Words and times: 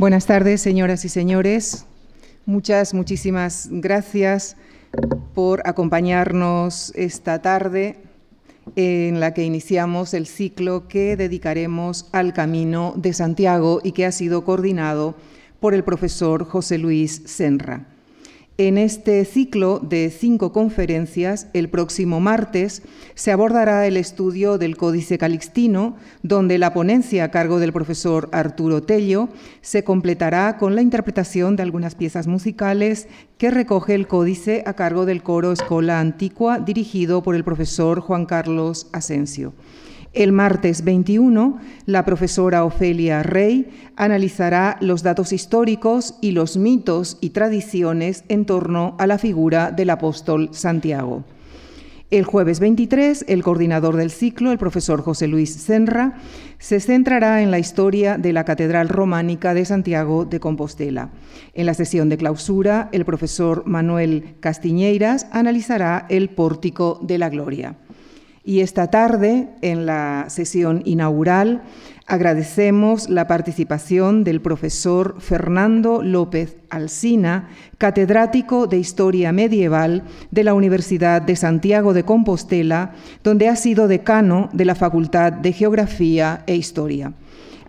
Buenas 0.00 0.24
tardes, 0.24 0.62
señoras 0.62 1.04
y 1.04 1.10
señores. 1.10 1.84
Muchas, 2.46 2.94
muchísimas 2.94 3.68
gracias 3.70 4.56
por 5.34 5.60
acompañarnos 5.68 6.90
esta 6.96 7.42
tarde 7.42 7.98
en 8.76 9.20
la 9.20 9.34
que 9.34 9.44
iniciamos 9.44 10.14
el 10.14 10.26
ciclo 10.26 10.88
que 10.88 11.18
dedicaremos 11.18 12.08
al 12.12 12.32
Camino 12.32 12.94
de 12.96 13.12
Santiago 13.12 13.82
y 13.84 13.92
que 13.92 14.06
ha 14.06 14.12
sido 14.12 14.42
coordinado 14.42 15.16
por 15.60 15.74
el 15.74 15.84
profesor 15.84 16.46
José 16.46 16.78
Luis 16.78 17.20
Senra. 17.26 17.89
En 18.60 18.76
este 18.76 19.24
ciclo 19.24 19.78
de 19.78 20.10
cinco 20.10 20.52
conferencias, 20.52 21.46
el 21.54 21.70
próximo 21.70 22.20
martes, 22.20 22.82
se 23.14 23.32
abordará 23.32 23.86
el 23.86 23.96
estudio 23.96 24.58
del 24.58 24.76
Códice 24.76 25.16
Calixtino, 25.16 25.96
donde 26.22 26.58
la 26.58 26.74
ponencia 26.74 27.24
a 27.24 27.30
cargo 27.30 27.58
del 27.58 27.72
profesor 27.72 28.28
Arturo 28.32 28.82
Tello 28.82 29.30
se 29.62 29.82
completará 29.82 30.58
con 30.58 30.74
la 30.74 30.82
interpretación 30.82 31.56
de 31.56 31.62
algunas 31.62 31.94
piezas 31.94 32.26
musicales 32.26 33.08
que 33.38 33.50
recoge 33.50 33.94
el 33.94 34.06
Códice 34.06 34.62
a 34.66 34.74
cargo 34.74 35.06
del 35.06 35.22
coro 35.22 35.52
Escola 35.52 35.98
Antigua, 35.98 36.58
dirigido 36.58 37.22
por 37.22 37.36
el 37.36 37.44
profesor 37.44 38.00
Juan 38.00 38.26
Carlos 38.26 38.88
Asensio. 38.92 39.54
El 40.12 40.32
martes 40.32 40.82
21, 40.82 41.60
la 41.86 42.04
profesora 42.04 42.64
Ofelia 42.64 43.22
Rey 43.22 43.68
analizará 43.94 44.76
los 44.80 45.04
datos 45.04 45.32
históricos 45.32 46.16
y 46.20 46.32
los 46.32 46.56
mitos 46.56 47.16
y 47.20 47.30
tradiciones 47.30 48.24
en 48.28 48.44
torno 48.44 48.96
a 48.98 49.06
la 49.06 49.18
figura 49.18 49.70
del 49.70 49.90
apóstol 49.90 50.48
Santiago. 50.50 51.22
El 52.10 52.24
jueves 52.24 52.58
23, 52.58 53.26
el 53.28 53.44
coordinador 53.44 53.94
del 53.94 54.10
ciclo, 54.10 54.50
el 54.50 54.58
profesor 54.58 55.00
José 55.00 55.28
Luis 55.28 55.54
Senra, 55.54 56.18
se 56.58 56.80
centrará 56.80 57.40
en 57.40 57.52
la 57.52 57.60
historia 57.60 58.18
de 58.18 58.32
la 58.32 58.44
Catedral 58.44 58.88
Románica 58.88 59.54
de 59.54 59.64
Santiago 59.64 60.24
de 60.24 60.40
Compostela. 60.40 61.10
En 61.54 61.66
la 61.66 61.74
sesión 61.74 62.08
de 62.08 62.16
clausura, 62.16 62.88
el 62.90 63.04
profesor 63.04 63.62
Manuel 63.64 64.34
Castiñeiras 64.40 65.28
analizará 65.30 66.06
el 66.08 66.30
Pórtico 66.30 66.98
de 67.00 67.18
la 67.18 67.28
Gloria. 67.28 67.76
Y 68.42 68.60
esta 68.60 68.86
tarde, 68.86 69.48
en 69.60 69.84
la 69.84 70.26
sesión 70.28 70.80
inaugural, 70.86 71.62
agradecemos 72.06 73.10
la 73.10 73.26
participación 73.26 74.24
del 74.24 74.40
profesor 74.40 75.16
Fernando 75.20 76.02
López 76.02 76.56
Alsina, 76.70 77.50
catedrático 77.76 78.66
de 78.66 78.78
Historia 78.78 79.30
Medieval 79.32 80.04
de 80.30 80.44
la 80.44 80.54
Universidad 80.54 81.20
de 81.20 81.36
Santiago 81.36 81.92
de 81.92 82.04
Compostela, 82.04 82.94
donde 83.22 83.48
ha 83.48 83.56
sido 83.56 83.88
decano 83.88 84.48
de 84.54 84.64
la 84.64 84.74
Facultad 84.74 85.32
de 85.32 85.52
Geografía 85.52 86.42
e 86.46 86.56
Historia. 86.56 87.12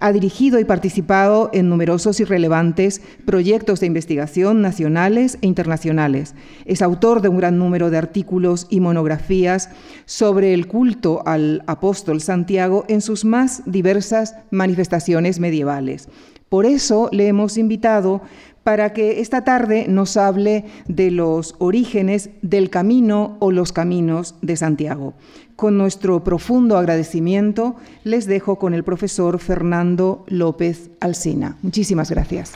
Ha 0.02 0.11
dirigido 0.11 0.59
y 0.59 0.66
participado 0.66 1.52
en 1.53 1.69
numerosos 1.69 2.19
y 2.19 2.23
relevantes 2.23 3.03
proyectos 3.23 3.80
de 3.80 3.85
investigación 3.85 4.59
nacionales 4.59 5.38
e 5.44 5.47
internacionales. 5.47 6.33
Es 6.66 6.81
autor 6.81 7.21
de 7.21 7.30
un 7.30 7.38
gran 7.38 7.59
número 7.59 7.91
de 7.91 7.99
artículos 7.99 8.66
y 8.72 8.79
monografías 8.79 9.69
sobre 10.05 10.55
el 10.55 10.66
culto 10.66 11.22
al 11.27 11.63
apóstol 11.67 12.19
Santiago 12.19 12.83
en 12.88 13.02
sus 13.02 13.25
más 13.25 13.61
diversas 13.67 14.35
manifestaciones 14.49 15.39
medievales. 15.39 16.09
Por 16.49 16.66
eso 16.66 17.07
le 17.11 17.27
hemos 17.27 17.57
invitado 17.57 18.22
para 18.63 18.94
que 18.94 19.22
esta 19.22 19.44
tarde 19.44 19.85
nos 19.88 20.17
hable 20.17 20.66
de 20.88 21.11
los 21.11 21.55
orígenes 21.59 22.31
del 22.41 22.69
camino 22.69 23.38
o 23.39 23.52
los 23.52 23.72
caminos 23.72 24.35
de 24.41 24.57
Santiago. 24.57 25.13
Con 25.61 25.77
nuestro 25.77 26.23
profundo 26.23 26.75
agradecimiento 26.75 27.75
les 28.03 28.25
dejo 28.25 28.57
con 28.57 28.73
el 28.73 28.83
profesor 28.83 29.37
Fernando 29.37 30.23
López 30.25 30.89
Alsina. 30.99 31.55
Muchísimas 31.61 32.09
gracias. 32.09 32.55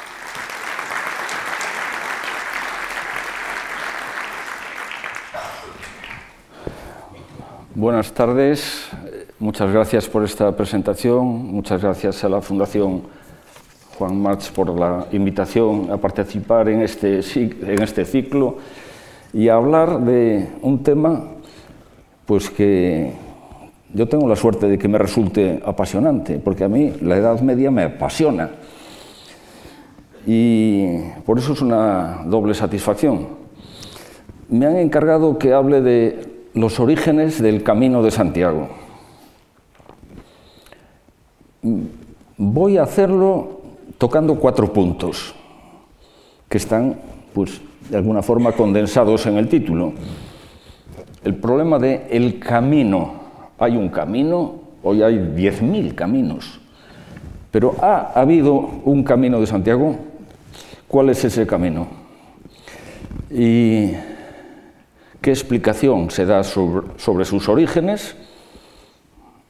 Buenas 7.76 8.12
tardes, 8.12 8.88
muchas 9.38 9.72
gracias 9.72 10.10
por 10.10 10.24
esta 10.24 10.58
presentación, 10.58 11.28
muchas 11.28 11.84
gracias 11.84 12.24
a 12.24 12.30
la 12.30 12.42
Fundación 12.42 13.04
Juan 14.00 14.20
March 14.20 14.52
por 14.52 14.80
la 14.80 15.06
invitación 15.12 15.92
a 15.92 15.98
participar 15.98 16.70
en 16.70 16.82
este, 16.82 17.20
en 17.36 17.84
este 17.84 18.04
ciclo 18.04 18.58
y 19.32 19.48
a 19.50 19.54
hablar 19.54 20.00
de 20.00 20.50
un 20.64 20.82
tema 20.82 21.35
pues 22.26 22.50
que 22.50 23.14
yo 23.94 24.08
tengo 24.08 24.28
la 24.28 24.36
suerte 24.36 24.68
de 24.68 24.78
que 24.78 24.88
me 24.88 24.98
resulte 24.98 25.62
apasionante, 25.66 26.40
porque 26.40 26.64
a 26.64 26.68
mí 26.68 26.94
la 27.02 27.18
Edad 27.18 27.40
Media 27.42 27.72
me 27.72 27.84
apasiona. 27.84 28.52
Y 30.28 30.98
por 31.26 31.38
eso 31.38 31.54
es 31.54 31.62
una 31.62 32.24
doble 32.26 32.54
satisfacción. 32.54 33.28
Me 34.50 34.66
han 34.66 34.78
encargado 34.78 35.38
que 35.38 35.54
hable 35.54 35.82
de 35.82 36.48
los 36.54 36.80
orígenes 36.80 37.42
del 37.42 37.64
Camino 37.64 38.02
de 38.02 38.12
Santiago. 38.12 38.70
Voy 42.38 42.78
a 42.78 42.84
hacerlo 42.84 43.62
tocando 43.98 44.36
cuatro 44.36 44.74
puntos 44.74 45.36
que 46.50 46.58
están, 46.58 46.98
pues, 47.34 47.62
de 47.90 47.98
alguna 47.98 48.22
forma 48.22 48.52
condensados 48.52 49.26
en 49.26 49.38
el 49.38 49.48
título. 49.48 49.94
El 51.26 51.34
problema 51.34 51.80
de 51.80 52.06
el 52.12 52.40
camino. 52.40 53.26
Hay 53.58 53.76
un 53.76 53.90
camino, 53.90 54.62
hoy 54.84 55.02
hay 55.02 55.16
10.000 55.16 55.96
caminos, 55.96 56.60
pero 57.50 57.76
¿ha 57.82 58.12
habido 58.14 58.54
un 58.54 59.04
camino 59.04 59.40
de 59.40 59.48
Santiago? 59.48 59.96
¿Cuál 60.88 61.10
es 61.10 61.26
ese 61.26 61.48
camino? 61.48 61.88
¿Y 63.32 63.94
qué 65.20 65.32
explicación 65.32 66.12
se 66.12 66.28
da 66.28 66.44
sobre 66.44 67.26
sus 67.26 67.50
orígenes? 67.50 68.16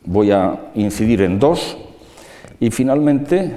Voy 0.06 0.32
a 0.32 0.72
incidir 0.76 1.24
en 1.24 1.40
dos. 1.40 1.78
Y 2.62 2.72
finalmente, 2.72 3.54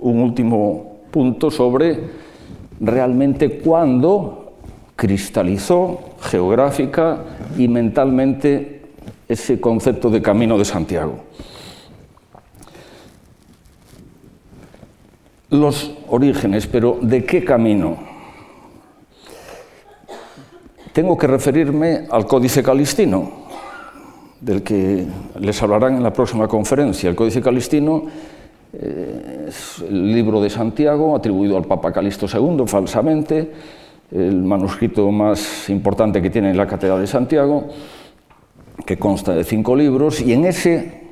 un 0.00 0.18
último 0.18 0.98
punto 1.10 1.50
sobre 1.50 2.00
realmente 2.80 3.60
cuándo 3.60 4.45
cristalizó 4.96 6.16
geográfica 6.22 7.18
y 7.56 7.68
mentalmente 7.68 8.82
ese 9.28 9.60
concepto 9.60 10.10
de 10.10 10.22
camino 10.22 10.56
de 10.58 10.64
Santiago. 10.64 11.20
Los 15.50 15.92
orígenes, 16.08 16.66
pero 16.66 16.98
¿de 17.00 17.24
qué 17.24 17.44
camino? 17.44 17.98
Tengo 20.92 21.16
que 21.18 21.26
referirme 21.26 22.06
al 22.10 22.26
Códice 22.26 22.62
Calistino, 22.62 23.30
del 24.40 24.62
que 24.62 25.06
les 25.38 25.62
hablarán 25.62 25.96
en 25.96 26.02
la 26.02 26.12
próxima 26.12 26.48
conferencia. 26.48 27.10
El 27.10 27.16
Códice 27.16 27.42
Calistino 27.42 28.04
eh, 28.72 29.46
es 29.48 29.84
el 29.86 30.12
libro 30.12 30.40
de 30.40 30.50
Santiago, 30.50 31.14
atribuido 31.14 31.56
al 31.56 31.64
Papa 31.64 31.92
Calixto 31.92 32.26
II 32.26 32.64
falsamente, 32.66 33.52
el 34.10 34.42
manuscrito 34.42 35.10
más 35.10 35.68
importante 35.68 36.22
que 36.22 36.30
tiene 36.30 36.54
la 36.54 36.66
Catedral 36.66 37.00
de 37.00 37.06
Santiago, 37.06 37.68
que 38.84 38.98
consta 38.98 39.34
de 39.34 39.44
cinco 39.44 39.74
libros, 39.74 40.20
y 40.20 40.32
en 40.32 40.44
ese 40.44 41.02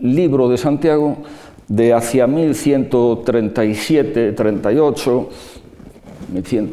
libro 0.00 0.48
de 0.48 0.58
Santiago, 0.58 1.18
de 1.66 1.92
hacia 1.92 2.26
1137, 2.26 4.32
38, 4.32 5.28
1100 6.32 6.70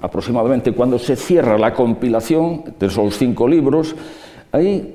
aproximadamente, 0.00 0.72
cuando 0.72 0.98
se 0.98 1.16
cierra 1.16 1.58
la 1.58 1.74
compilación 1.74 2.64
de 2.78 2.86
esos 2.86 3.16
cinco 3.16 3.48
libros, 3.48 3.96
ahí 4.52 4.94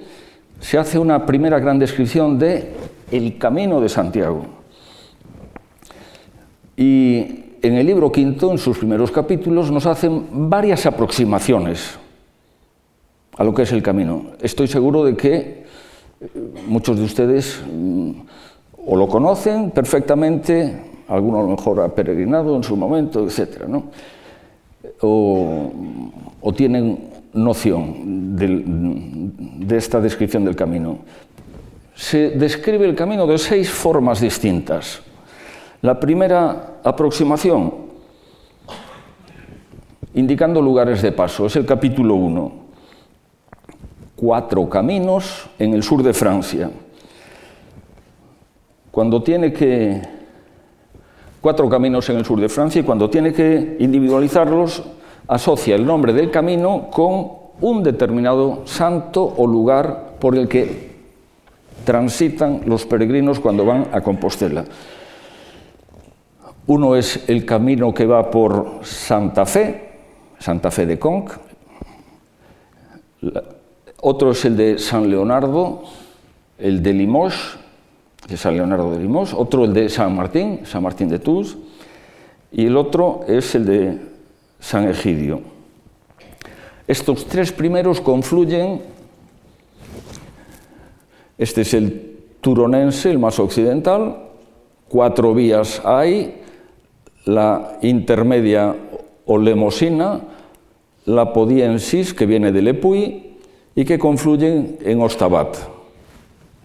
se 0.59 0.77
hace 0.77 0.97
una 0.97 1.25
primera 1.25 1.59
gran 1.59 1.77
descripción 1.77 2.39
de 2.39 2.73
el 3.11 3.37
camino 3.37 3.81
de 3.81 3.89
Santiago. 3.89 4.45
Y 6.75 7.42
en 7.63 7.75
el 7.75 7.87
libro 7.87 8.11
quinto, 8.11 8.51
en 8.51 8.59
sus 8.59 8.77
primeros 8.77 9.09
capítulos, 9.09 9.71
nos 9.71 9.85
hacen 9.85 10.49
varias 10.49 10.85
aproximaciones 10.85 11.97
a 13.35 13.43
lo 13.43 13.53
que 13.53 13.63
es 13.63 13.71
el 13.71 13.81
camino. 13.81 14.27
Estoy 14.41 14.67
seguro 14.67 15.03
de 15.03 15.15
que 15.15 15.63
eh, 16.21 16.27
muchos 16.67 16.99
de 16.99 17.05
ustedes 17.05 17.59
mm, 17.65 18.11
o 18.85 18.95
lo 18.95 19.07
conocen 19.07 19.71
perfectamente, 19.71 20.77
alguno 21.07 21.39
a 21.39 21.43
lo 21.43 21.49
mejor 21.49 21.79
ha 21.79 21.89
peregrinado 21.89 22.55
en 22.55 22.63
su 22.63 22.75
momento, 22.75 23.25
etc. 23.25 23.63
O, 25.01 25.71
tienen 26.55 27.09
noción 27.33 28.35
de 28.37 29.77
esta 29.77 29.99
descripción 29.99 30.45
del 30.45 30.55
camino 30.55 30.99
se 31.95 32.31
describe 32.31 32.85
el 32.85 32.95
camino 32.95 33.27
de 33.27 33.37
seis 33.37 33.69
formas 33.69 34.19
distintas. 34.19 35.01
La 35.83 35.99
primera 35.99 36.79
aproximación, 36.81 37.73
indicando 40.13 40.61
lugares 40.61 41.01
de 41.01 41.11
paso, 41.11 41.47
es 41.47 41.57
el 41.57 41.65
capítulo 41.65 42.15
1. 42.15 42.51
Cuatro 44.15 44.69
caminos 44.69 45.49
en 45.59 45.73
el 45.73 45.83
sur 45.83 46.01
de 46.01 46.13
Francia. 46.13 46.71
Cuando 48.91 49.21
tiene 49.23 49.51
que 49.51 50.01
cuatro 51.41 51.67
caminos 51.67 52.09
en 52.09 52.15
el 52.15 52.23
sur 52.23 52.39
de 52.39 52.47
Francia 52.47 52.79
y 52.79 52.85
cuando 52.85 53.09
tiene 53.09 53.33
que 53.33 53.75
individualizarlos 53.79 54.83
asocia 55.27 55.75
el 55.75 55.85
nombre 55.85 56.13
del 56.13 56.31
camino 56.31 56.87
con 56.91 57.29
un 57.59 57.83
determinado 57.83 58.61
santo 58.63 59.33
o 59.35 59.45
lugar 59.45 60.13
por 60.17 60.37
el 60.37 60.47
que 60.47 60.93
transitan 61.83 62.61
los 62.67 62.85
peregrinos 62.85 63.41
cuando 63.41 63.65
van 63.65 63.89
a 63.91 63.99
Compostela. 63.99 64.63
Uno 66.65 66.95
es 66.95 67.27
el 67.27 67.45
camino 67.45 67.93
que 67.93 68.05
va 68.05 68.31
por 68.31 68.79
Santa 68.83 69.45
Fe, 69.45 69.89
Santa 70.39 70.71
Fe 70.71 70.85
de 70.85 70.97
Conc. 70.97 71.31
Otro 74.01 74.31
es 74.31 74.45
el 74.45 74.55
de 74.55 74.79
San 74.79 75.09
Leonardo, 75.09 75.83
el 76.57 76.81
de 76.81 76.93
Limoges, 76.93 77.57
de 78.27 78.37
San 78.37 78.55
Leonardo 78.55 78.91
de 78.91 78.99
Limoges. 78.99 79.33
Otro 79.33 79.65
el 79.65 79.73
de 79.73 79.89
San 79.89 80.15
Martín, 80.15 80.61
San 80.65 80.83
Martín 80.83 81.09
de 81.09 81.19
Tours. 81.19 81.57
Y 82.51 82.67
el 82.67 82.77
otro 82.77 83.25
es 83.27 83.55
el 83.55 83.65
de 83.65 84.01
San 84.59 84.87
Egidio. 84.87 85.41
Estos 86.87 87.25
tres 87.25 87.51
primeros 87.51 87.99
confluyen. 87.99 88.81
Este 91.37 91.61
es 91.61 91.73
el 91.73 92.19
turonense, 92.39 93.11
el 93.11 93.19
más 93.19 93.39
occidental. 93.39 94.29
Cuatro 94.87 95.33
vías 95.33 95.81
hay 95.83 96.42
la 97.25 97.77
intermedia 97.81 98.75
o 99.25 99.37
lemosina, 99.37 100.21
la 101.05 101.33
podiensis, 101.33 102.13
que 102.13 102.25
viene 102.25 102.51
del 102.51 102.67
Epuy, 102.67 103.33
y 103.75 103.85
que 103.85 103.97
confluyen 103.97 104.77
en 104.81 105.01
Ostabat. 105.01 105.57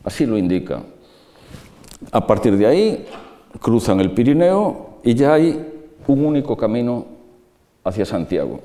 Así 0.04 0.26
lo 0.26 0.36
indica. 0.36 0.82
A 2.12 2.26
partir 2.26 2.56
de 2.56 2.66
ahí 2.66 3.06
cruzan 3.60 4.00
el 4.00 4.12
Pirineo 4.12 4.98
y 5.02 5.14
ya 5.14 5.34
hay 5.34 5.66
un 6.06 6.24
único 6.24 6.56
camino 6.56 7.06
hacia 7.84 8.04
Santiago. 8.04 8.60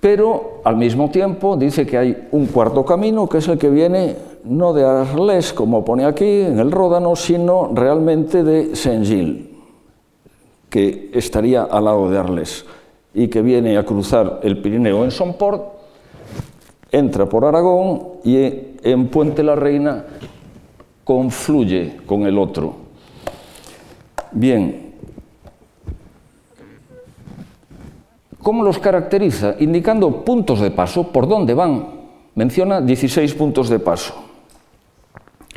Pero 0.00 0.60
al 0.64 0.76
mismo 0.76 1.10
tiempo 1.10 1.56
dice 1.56 1.86
que 1.86 1.98
hay 1.98 2.28
un 2.30 2.46
cuarto 2.46 2.84
camino, 2.84 3.28
que 3.28 3.38
es 3.38 3.48
el 3.48 3.58
que 3.58 3.70
viene 3.70 4.16
no 4.46 4.72
de 4.72 4.84
Arles, 4.84 5.52
como 5.52 5.84
pone 5.84 6.04
aquí 6.04 6.42
en 6.42 6.58
el 6.58 6.70
Ródano, 6.70 7.16
sino 7.16 7.70
realmente 7.74 8.42
de 8.42 8.76
Saint-Gilles, 8.76 9.46
que 10.70 11.10
estaría 11.12 11.64
al 11.64 11.84
lado 11.84 12.10
de 12.10 12.18
Arles 12.18 12.64
y 13.14 13.28
que 13.28 13.42
viene 13.42 13.76
a 13.76 13.84
cruzar 13.84 14.40
el 14.42 14.60
Pirineo 14.60 15.04
en 15.04 15.10
Somport, 15.10 15.62
entra 16.92 17.26
por 17.26 17.44
Aragón 17.44 18.20
y 18.24 18.36
en 18.82 19.08
Puente 19.08 19.42
la 19.42 19.56
Reina 19.56 20.04
confluye 21.04 21.98
con 22.06 22.22
el 22.22 22.38
otro. 22.38 22.74
Bien, 24.32 24.94
¿cómo 28.42 28.62
los 28.62 28.78
caracteriza? 28.78 29.56
Indicando 29.58 30.24
puntos 30.24 30.60
de 30.60 30.70
paso, 30.70 31.10
por 31.10 31.26
dónde 31.26 31.54
van. 31.54 31.96
Menciona 32.34 32.82
16 32.82 33.34
puntos 33.34 33.70
de 33.70 33.78
paso 33.78 34.25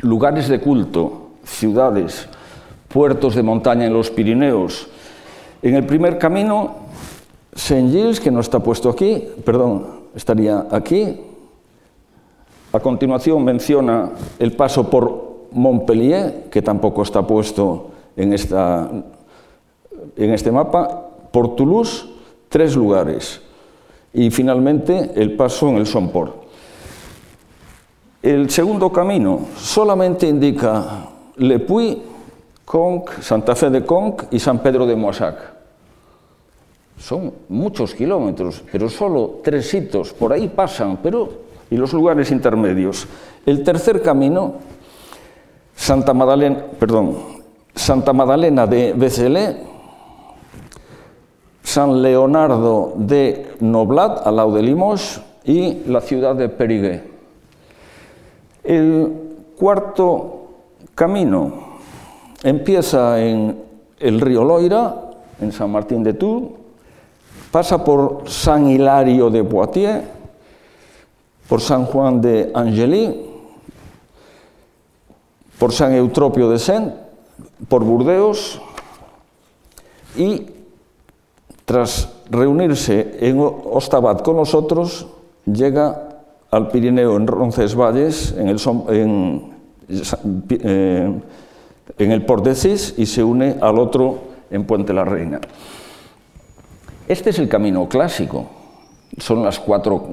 lugares 0.02 0.48
de 0.48 0.60
culto, 0.60 1.30
ciudades, 1.44 2.28
puertos 2.88 3.34
de 3.34 3.42
montaña 3.42 3.86
en 3.86 3.94
los 3.94 4.10
Pirineos. 4.10 4.88
En 5.62 5.74
el 5.74 5.84
primer 5.86 6.18
camino, 6.18 6.74
Saint-Gilles, 7.54 8.20
que 8.20 8.30
no 8.30 8.40
está 8.40 8.60
puesto 8.60 8.88
aquí, 8.88 9.24
perdón, 9.44 9.86
estaría 10.14 10.66
aquí. 10.70 11.20
A 12.72 12.80
continuación 12.80 13.44
menciona 13.44 14.10
el 14.38 14.52
paso 14.52 14.88
por 14.88 15.48
Montpellier, 15.52 16.48
que 16.50 16.62
tampoco 16.62 17.02
está 17.02 17.26
puesto 17.26 17.90
en, 18.16 18.32
esta, 18.32 18.88
en 20.16 20.32
este 20.32 20.52
mapa, 20.52 21.08
por 21.32 21.56
Toulouse, 21.56 22.06
tres 22.48 22.76
lugares. 22.76 23.40
Y 24.12 24.30
finalmente 24.30 25.12
el 25.14 25.36
paso 25.36 25.68
en 25.68 25.76
el 25.76 25.86
Somport. 25.86 26.39
El 28.22 28.50
segundo 28.50 28.92
camino 28.92 29.46
solamente 29.56 30.28
indica 30.28 31.06
Le 31.36 31.58
Puy, 31.58 32.02
Conc, 32.64 33.20
Santa 33.20 33.54
Fe 33.56 33.70
de 33.70 33.86
Conc 33.86 34.24
y 34.30 34.38
San 34.38 34.58
Pedro 34.58 34.86
de 34.86 34.94
Moissac. 34.94 35.36
Son 36.98 37.32
muchos 37.48 37.94
kilómetros, 37.94 38.62
pero 38.70 38.90
solo 38.90 39.40
tres 39.42 39.72
hitos, 39.72 40.12
por 40.12 40.34
ahí 40.34 40.48
pasan, 40.48 40.98
pero 41.02 41.48
y 41.70 41.76
los 41.76 41.92
lugares 41.92 42.30
intermedios. 42.30 43.06
El 43.46 43.62
tercer 43.64 44.02
camino, 44.02 44.54
Santa 45.74 46.12
Magdalena, 46.12 46.62
perdón, 46.78 47.16
Santa 47.74 48.12
Magdalena 48.12 48.66
de 48.66 48.92
Becelé, 48.92 49.56
San 51.62 52.02
Leonardo 52.02 52.92
de 52.96 53.54
Noblat, 53.60 54.26
al 54.26 54.36
lado 54.36 54.52
de 54.52 54.62
Limos, 54.62 55.22
y 55.44 55.84
la 55.86 56.00
ciudad 56.00 56.34
de 56.34 56.48
Perigué. 56.48 57.09
El 58.62 59.12
cuarto 59.56 60.48
camino 60.94 61.78
empieza 62.42 63.20
en 63.20 63.62
el 63.98 64.20
río 64.20 64.44
Loira, 64.44 65.10
en 65.40 65.52
San 65.52 65.70
Martín 65.70 66.02
de 66.02 66.14
Tours, 66.14 66.46
pasa 67.50 67.82
por 67.82 68.28
San 68.28 68.68
Hilario 68.68 69.30
de 69.30 69.44
Poitiers, 69.44 70.04
por 71.48 71.60
San 71.60 71.84
Juan 71.86 72.20
de 72.20 72.50
Angely, 72.54 73.26
por 75.58 75.72
San 75.72 75.92
Eutropio 75.94 76.48
de 76.48 76.58
Sens, 76.58 76.92
por 77.68 77.84
Burdeos 77.84 78.60
y 80.16 80.46
tras 81.64 82.08
reunirse 82.30 83.18
en 83.20 83.38
Ostabat 83.38 84.22
con 84.22 84.36
nosotros, 84.36 85.06
llega 85.44 86.09
al 86.50 86.68
Pirineo 86.68 87.16
en 87.16 87.26
Roncesvalles, 87.26 88.34
en 88.36 88.48
el, 88.48 88.60
en, 88.88 89.52
eh, 90.50 91.20
en 91.98 92.12
el 92.12 92.24
Port 92.24 92.44
de 92.44 92.54
Cis, 92.54 92.94
y 92.96 93.06
se 93.06 93.22
une 93.22 93.56
al 93.60 93.78
otro 93.78 94.18
en 94.50 94.64
Puente 94.64 94.92
la 94.92 95.04
Reina. 95.04 95.40
Este 97.06 97.30
es 97.30 97.38
el 97.38 97.48
camino 97.48 97.88
clásico. 97.88 98.46
Son 99.18 99.42
las 99.42 99.58
cuatro. 99.58 100.06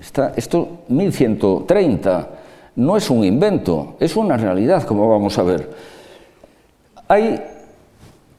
Está, 0.00 0.32
esto 0.36 0.84
1130 0.88 2.28
no 2.76 2.96
es 2.96 3.10
un 3.10 3.24
invento, 3.24 3.96
es 3.98 4.14
una 4.14 4.36
realidad, 4.36 4.84
como 4.84 5.08
vamos 5.08 5.36
a 5.36 5.42
ver. 5.42 5.68
Hay 7.08 7.42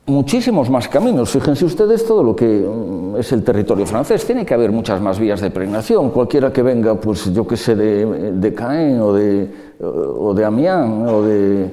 muchísimos 0.09 0.69
más 0.69 0.87
caminos. 0.87 1.29
Fíjense 1.29 1.65
ustedes 1.65 2.05
todo 2.05 2.23
lo 2.23 2.35
que 2.35 2.45
mm, 2.45 3.17
es 3.17 3.31
el 3.31 3.43
territorio 3.43 3.85
francés. 3.85 4.25
Tiene 4.25 4.45
que 4.45 4.53
haber 4.53 4.71
muchas 4.71 4.99
más 5.01 5.19
vías 5.19 5.41
de 5.41 5.51
pregnación. 5.51 6.09
Cualquiera 6.09 6.51
que 6.51 6.61
venga, 6.61 6.95
pues 6.95 7.33
yo 7.33 7.47
que 7.47 7.55
sé, 7.55 7.75
de, 7.75 8.53
Caen 8.53 8.99
o 8.99 9.13
de, 9.13 9.49
o 9.81 10.33
de 10.33 10.45
Amiens 10.45 11.11
o 11.11 11.23
de 11.23 11.69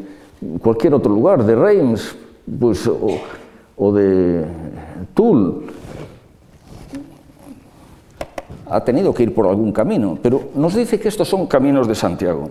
cualquier 0.60 0.94
otro 0.94 1.12
lugar, 1.12 1.44
de 1.44 1.56
Reims, 1.56 2.14
pues, 2.58 2.88
o, 3.76 3.92
de 3.92 4.44
Toul, 5.14 5.66
ha 8.68 8.80
tenido 8.84 9.14
que 9.14 9.22
ir 9.24 9.34
por 9.34 9.46
algún 9.46 9.72
camino. 9.72 10.18
Pero 10.22 10.50
nos 10.54 10.74
dice 10.74 11.00
que 11.00 11.08
estos 11.08 11.28
son 11.28 11.46
caminos 11.46 11.88
de 11.88 11.94
Santiago. 11.94 12.50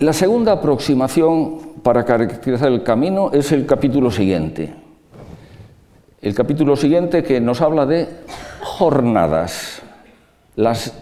La 0.00 0.14
segunda 0.14 0.52
aproximación 0.52 1.58
para 1.82 2.06
caracterizar 2.06 2.72
el 2.72 2.82
camino 2.82 3.32
es 3.34 3.52
el 3.52 3.66
capítulo 3.66 4.10
siguiente. 4.10 4.72
El 6.22 6.34
capítulo 6.34 6.74
siguiente 6.74 7.22
que 7.22 7.38
nos 7.38 7.60
habla 7.60 7.84
de 7.84 8.08
jornadas, 8.62 9.82
las, 10.56 10.94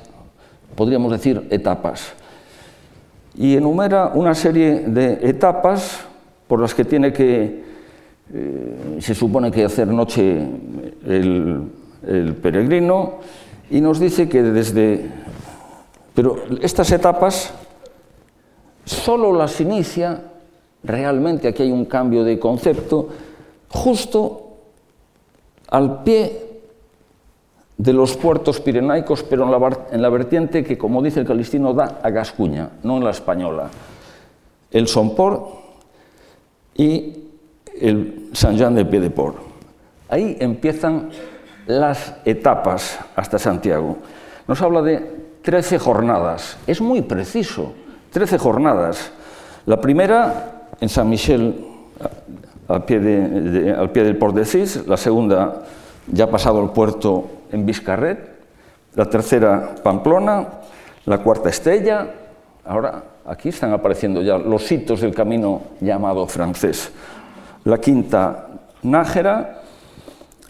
podríamos 0.74 1.12
decir, 1.12 1.46
etapas. 1.50 2.12
Y 3.36 3.56
enumera 3.56 4.08
una 4.08 4.34
serie 4.34 4.80
de 4.88 5.20
etapas 5.22 6.00
por 6.48 6.58
las 6.58 6.74
que 6.74 6.84
tiene 6.84 7.12
que, 7.12 7.62
eh, 8.34 8.96
se 8.98 9.14
supone 9.14 9.52
que 9.52 9.64
hacer 9.64 9.86
noche 9.86 10.44
el 11.06 12.34
peregrino, 12.42 13.20
y 13.70 13.80
nos 13.80 14.00
dice 14.00 14.28
que 14.28 14.42
desde... 14.42 15.06
Pero 16.16 16.42
estas 16.60 16.90
etapas 16.90 17.54
solo 18.88 19.32
las 19.32 19.60
inicia, 19.60 20.20
realmente 20.82 21.48
aquí 21.48 21.62
hay 21.62 21.72
un 21.72 21.84
cambio 21.84 22.24
de 22.24 22.38
concepto, 22.38 23.08
justo 23.68 24.56
al 25.68 26.02
pie 26.02 26.48
de 27.76 27.92
los 27.92 28.16
puertos 28.16 28.60
pirenaicos, 28.60 29.22
pero 29.22 29.44
en 29.44 30.02
la, 30.02 30.08
vertiente 30.08 30.64
que, 30.64 30.78
como 30.78 31.02
dice 31.02 31.20
el 31.20 31.26
calistino, 31.26 31.74
da 31.74 32.00
a 32.02 32.10
Gascuña, 32.10 32.70
no 32.82 32.96
en 32.96 33.04
la 33.04 33.10
española. 33.10 33.70
El 34.70 34.88
Somport 34.88 35.48
y 36.74 37.24
el 37.80 38.30
San 38.32 38.56
Jean 38.56 38.74
de 38.74 38.84
Piedeport. 38.84 39.36
Ahí 40.08 40.36
empiezan 40.40 41.10
las 41.66 42.14
etapas 42.24 42.98
hasta 43.14 43.38
Santiago. 43.38 43.98
Nos 44.48 44.60
habla 44.62 44.82
de 44.82 44.98
13 45.42 45.78
jornadas. 45.78 46.56
Es 46.66 46.80
muy 46.80 47.02
preciso 47.02 47.74
Trece 48.10 48.38
jornadas. 48.38 49.10
La 49.66 49.80
primera 49.80 50.68
en 50.80 50.88
San 50.88 51.08
Michel, 51.08 51.64
al 52.68 52.84
pie, 52.84 53.00
del 53.00 54.16
Port 54.16 54.34
de 54.34 54.44
Cis, 54.44 54.86
la 54.86 54.96
segunda 54.96 55.64
ya 56.06 56.30
pasado 56.30 56.62
el 56.62 56.70
puerto 56.70 57.26
en 57.52 57.66
Vizcarret, 57.66 58.38
la 58.94 59.04
tercera 59.06 59.74
Pamplona, 59.82 60.46
la 61.04 61.18
cuarta 61.18 61.48
Estella, 61.48 62.06
ahora 62.64 63.02
aquí 63.26 63.50
están 63.50 63.72
apareciendo 63.72 64.22
ya 64.22 64.38
los 64.38 64.70
hitos 64.70 65.00
del 65.00 65.14
camino 65.14 65.62
llamado 65.80 66.26
francés, 66.26 66.90
la 67.64 67.78
quinta 67.78 68.48
Nájera, 68.82 69.62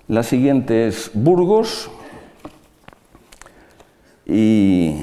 la 0.09 0.23
siguiente 0.23 0.87
es 0.89 1.11
Burgos. 1.13 1.91
Y 4.27 5.03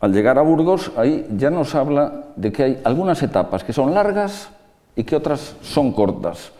al 0.00 0.12
llegar 0.12 0.38
a 0.38 0.42
Burgos 0.42 0.92
ahí 0.96 1.26
ya 1.36 1.50
nos 1.50 1.74
habla 1.74 2.26
de 2.36 2.52
que 2.52 2.62
hay 2.62 2.80
algunas 2.84 3.22
etapas 3.22 3.64
que 3.64 3.72
son 3.72 3.94
largas 3.94 4.50
y 4.94 5.04
que 5.04 5.16
otras 5.16 5.56
son 5.62 5.92
cortas. 5.92 6.52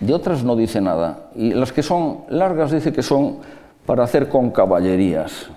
De 0.00 0.12
otras 0.12 0.44
no 0.44 0.56
dice 0.56 0.80
nada. 0.80 1.30
Y 1.34 1.54
las 1.54 1.72
que 1.72 1.82
son 1.82 2.20
largas 2.28 2.70
dice 2.70 2.92
que 2.92 3.02
son 3.02 3.38
para 3.86 4.04
hacer 4.04 4.28
con 4.28 4.50
caballerías. 4.50 5.48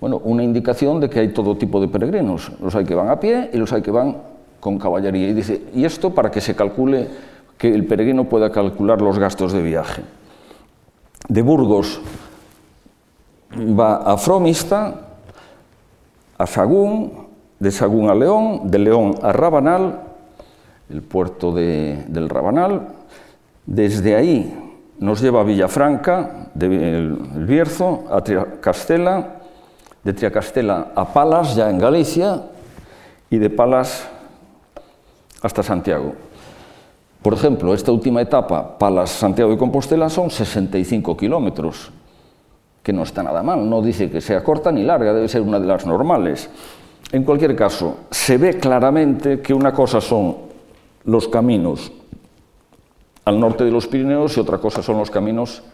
Bueno, 0.00 0.20
una 0.24 0.42
indicación 0.42 1.00
de 1.00 1.10
que 1.10 1.20
hay 1.20 1.28
todo 1.28 1.56
tipo 1.56 1.80
de 1.80 1.88
peregrinos. 1.88 2.52
Los 2.60 2.74
hay 2.74 2.84
que 2.84 2.94
van 2.94 3.08
a 3.08 3.18
pie 3.18 3.50
y 3.52 3.56
los 3.56 3.72
hay 3.72 3.82
que 3.82 3.90
van 3.90 4.16
con 4.60 4.78
caballería. 4.78 5.28
Y 5.28 5.32
dice, 5.32 5.62
y 5.74 5.84
esto 5.84 6.14
para 6.14 6.30
que 6.30 6.40
se 6.40 6.54
calcule, 6.54 7.08
que 7.58 7.74
el 7.74 7.86
peregrino 7.86 8.24
pueda 8.24 8.52
calcular 8.52 9.00
los 9.00 9.18
gastos 9.18 9.52
de 9.52 9.62
viaje. 9.62 10.02
De 11.28 11.42
Burgos 11.42 12.00
va 13.56 13.96
a 13.96 14.16
Fromista, 14.18 15.05
a 16.38 16.46
Sagún, 16.46 17.26
de 17.58 17.70
Sagún 17.70 18.10
a 18.10 18.14
León, 18.14 18.70
de 18.70 18.78
León 18.78 19.14
a 19.22 19.32
Rabanal, 19.32 20.00
el 20.90 21.02
puerto 21.02 21.52
de, 21.52 22.04
del 22.08 22.28
Rabanal. 22.28 22.88
Desde 23.64 24.14
ahí 24.14 24.54
nos 24.98 25.20
lleva 25.20 25.40
a 25.40 25.44
Villafranca, 25.44 26.48
del 26.54 27.18
de 27.32 27.44
Bierzo, 27.44 28.04
a 28.10 28.22
Triacastela, 28.22 29.36
de 30.04 30.12
Triacastela 30.12 30.92
a 30.94 31.12
Palas, 31.12 31.56
ya 31.56 31.68
en 31.70 31.78
Galicia, 31.78 32.42
y 33.30 33.38
de 33.38 33.50
Palas 33.50 34.06
hasta 35.42 35.62
Santiago. 35.62 36.14
Por 37.22 37.34
exemplo, 37.34 37.74
esta 37.74 37.90
última 37.90 38.22
etapa, 38.22 38.78
Palas, 38.78 39.10
Santiago 39.10 39.50
de 39.50 39.58
Compostela, 39.58 40.08
son 40.08 40.30
65 40.30 41.16
kilómetros. 41.16 41.90
Que 42.86 42.92
no 42.92 43.02
está 43.02 43.20
nada 43.20 43.42
mal, 43.42 43.68
no 43.68 43.82
dice 43.82 44.08
que 44.08 44.20
sea 44.20 44.44
corta 44.44 44.70
ni 44.70 44.84
larga, 44.84 45.12
debe 45.12 45.26
ser 45.26 45.42
una 45.42 45.58
de 45.58 45.66
las 45.66 45.84
normales. 45.84 46.48
En 47.10 47.24
cualquier 47.24 47.56
caso, 47.56 48.06
se 48.12 48.38
ve 48.38 48.58
claramente 48.58 49.40
que 49.40 49.52
una 49.52 49.72
cosa 49.72 50.00
son 50.00 50.36
los 51.02 51.26
caminos 51.26 51.90
al 53.24 53.40
norte 53.40 53.64
de 53.64 53.72
los 53.72 53.88
Pirineos 53.88 54.36
y 54.36 54.40
otra 54.40 54.58
cosa 54.58 54.84
son 54.84 54.98
los 54.98 55.10
caminos 55.10 55.64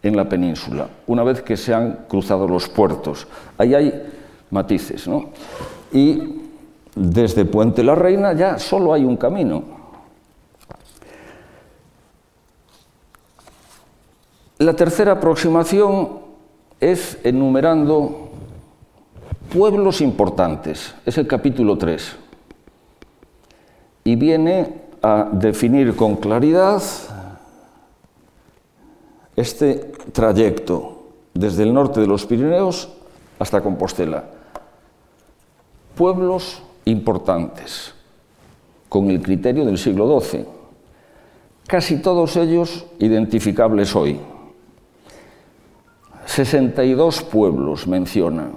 en 0.00 0.16
la 0.16 0.28
península, 0.28 0.86
una 1.08 1.24
vez 1.24 1.42
que 1.42 1.56
se 1.56 1.74
han 1.74 2.04
cruzado 2.08 2.46
los 2.46 2.68
puertos. 2.68 3.26
Ahí 3.58 3.74
hay 3.74 4.12
matices. 4.52 5.08
¿no? 5.08 5.30
Y 5.92 6.40
desde 6.94 7.46
Puente 7.46 7.82
la 7.82 7.96
Reina 7.96 8.32
ya 8.32 8.60
solo 8.60 8.94
hay 8.94 9.04
un 9.04 9.16
camino. 9.16 9.64
La 14.58 14.76
tercera 14.76 15.10
aproximación 15.14 16.22
es 16.80 17.18
enumerando 17.24 18.30
pueblos 19.52 20.00
importantes, 20.00 20.94
es 21.06 21.18
el 21.18 21.26
capítulo 21.26 21.78
3, 21.78 22.16
y 24.04 24.16
viene 24.16 24.82
a 25.02 25.28
definir 25.32 25.94
con 25.94 26.16
claridad 26.16 26.82
este 29.36 29.92
trayecto 30.12 31.02
desde 31.32 31.64
el 31.64 31.74
norte 31.74 32.00
de 32.00 32.06
los 32.06 32.24
Pirineos 32.26 32.88
hasta 33.38 33.60
Compostela. 33.60 34.24
Pueblos 35.96 36.62
importantes, 36.84 37.94
con 38.88 39.10
el 39.10 39.20
criterio 39.22 39.64
del 39.64 39.78
siglo 39.78 40.20
XII, 40.20 40.46
casi 41.66 42.00
todos 42.00 42.36
ellos 42.36 42.86
identificables 42.98 43.94
hoy. 43.94 44.18
62 46.26 47.22
pueblos 47.22 47.86
mencionan. 47.86 48.52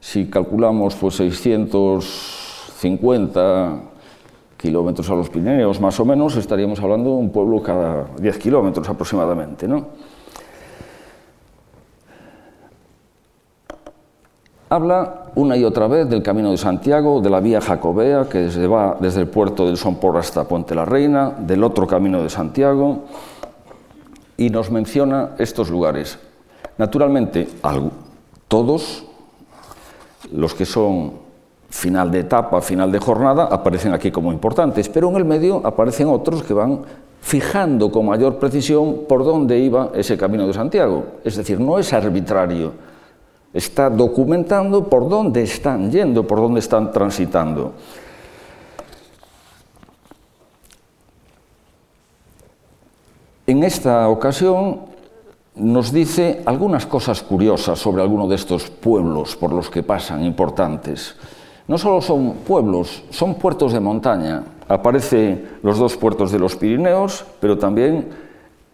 Si 0.00 0.26
calculamos 0.26 0.96
pues 0.96 1.14
650 1.16 3.80
kilómetros 4.56 5.08
a 5.10 5.14
los 5.14 5.30
Pirineos, 5.30 5.80
más 5.80 6.00
o 6.00 6.04
menos, 6.04 6.36
estaríamos 6.36 6.80
hablando 6.80 7.10
de 7.10 7.16
un 7.16 7.30
pueblo 7.30 7.62
cada 7.62 8.06
10 8.18 8.38
kilómetros 8.38 8.88
aproximadamente. 8.88 9.68
¿no? 9.68 9.86
Habla 14.68 15.26
una 15.34 15.56
y 15.56 15.64
otra 15.64 15.86
vez 15.86 16.08
del 16.08 16.22
Camino 16.22 16.50
de 16.50 16.56
Santiago, 16.56 17.20
de 17.20 17.28
la 17.28 17.40
vía 17.40 17.60
jacobea 17.60 18.26
que 18.28 18.38
desde, 18.38 18.66
va 18.66 18.96
desde 18.98 19.20
el 19.20 19.28
puerto 19.28 19.66
del 19.66 19.76
Sompor 19.76 20.16
hasta 20.16 20.48
Puente 20.48 20.74
la 20.74 20.86
Reina, 20.86 21.34
del 21.38 21.62
otro 21.62 21.86
Camino 21.86 22.22
de 22.22 22.30
Santiago, 22.30 23.04
y 24.38 24.48
nos 24.48 24.70
menciona 24.70 25.32
estos 25.38 25.68
lugares. 25.68 26.18
Naturalmente, 26.78 27.48
todos 28.48 29.04
los 30.32 30.54
que 30.54 30.64
son 30.64 31.12
final 31.68 32.10
de 32.10 32.20
etapa, 32.20 32.60
final 32.60 32.92
de 32.92 32.98
jornada, 32.98 33.44
aparecen 33.44 33.92
aquí 33.92 34.10
como 34.10 34.32
importantes, 34.32 34.88
pero 34.88 35.08
en 35.08 35.16
el 35.16 35.24
medio 35.24 35.60
aparecen 35.64 36.08
otros 36.08 36.42
que 36.42 36.52
van 36.52 36.82
fijando 37.20 37.90
con 37.90 38.06
mayor 38.06 38.38
precisión 38.38 39.04
por 39.08 39.24
dónde 39.24 39.58
iba 39.58 39.90
ese 39.94 40.18
camino 40.18 40.46
de 40.46 40.52
Santiago. 40.52 41.04
Es 41.24 41.36
decir, 41.36 41.58
no 41.58 41.78
es 41.78 41.92
arbitrario, 41.92 42.72
está 43.54 43.88
documentando 43.88 44.88
por 44.88 45.08
dónde 45.08 45.42
están 45.42 45.90
yendo, 45.90 46.26
por 46.26 46.38
dónde 46.38 46.60
están 46.60 46.92
transitando. 46.92 47.72
En 53.46 53.62
esta 53.64 54.08
ocasión 54.08 54.91
nos 55.54 55.92
dice 55.92 56.42
algunas 56.46 56.86
cosas 56.86 57.22
curiosas 57.22 57.78
sobre 57.78 58.02
alguno 58.02 58.26
de 58.26 58.36
estos 58.36 58.70
pueblos 58.70 59.36
por 59.36 59.52
los 59.52 59.68
que 59.68 59.82
pasan, 59.82 60.24
importantes. 60.24 61.14
No 61.68 61.78
solo 61.78 62.00
son 62.00 62.34
pueblos, 62.46 63.04
son 63.10 63.34
puertos 63.34 63.72
de 63.72 63.80
montaña. 63.80 64.42
Aparecen 64.68 65.58
los 65.62 65.78
dos 65.78 65.96
puertos 65.96 66.32
de 66.32 66.38
los 66.38 66.56
Pirineos, 66.56 67.24
pero 67.40 67.58
también 67.58 68.08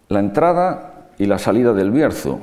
la 0.09 0.21
entrada 0.21 1.09
y 1.19 1.27
la 1.27 1.39
salida 1.39 1.73
del 1.73 1.91
Bierzo, 1.91 2.39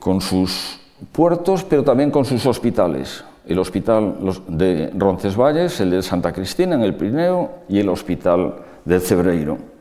con 0.00 0.20
sus 0.20 0.80
puertos, 1.12 1.64
pero 1.64 1.84
también 1.84 2.10
con 2.10 2.24
sus 2.24 2.44
hospitales. 2.46 3.24
El 3.46 3.58
hospital 3.58 4.16
de 4.48 4.90
Roncesvalles, 4.96 5.78
el 5.80 5.90
de 5.90 6.02
Santa 6.02 6.32
Cristina 6.32 6.74
en 6.76 6.82
el 6.82 6.94
Pirineo 6.94 7.50
y 7.68 7.78
el 7.78 7.90
hospital 7.90 8.54
de 8.86 9.00
Cebreiro. 9.00 9.73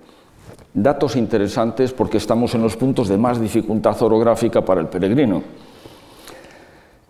Datos 0.74 1.16
interesantes 1.16 1.94
porque 1.94 2.18
estamos 2.18 2.56
en 2.56 2.62
los 2.64 2.76
puntos 2.76 3.08
de 3.08 3.18
más 3.18 3.40
dificultad 3.40 4.02
orográfica 4.02 4.66
para 4.66 4.82
el 4.82 4.88
peregrino 4.88 5.44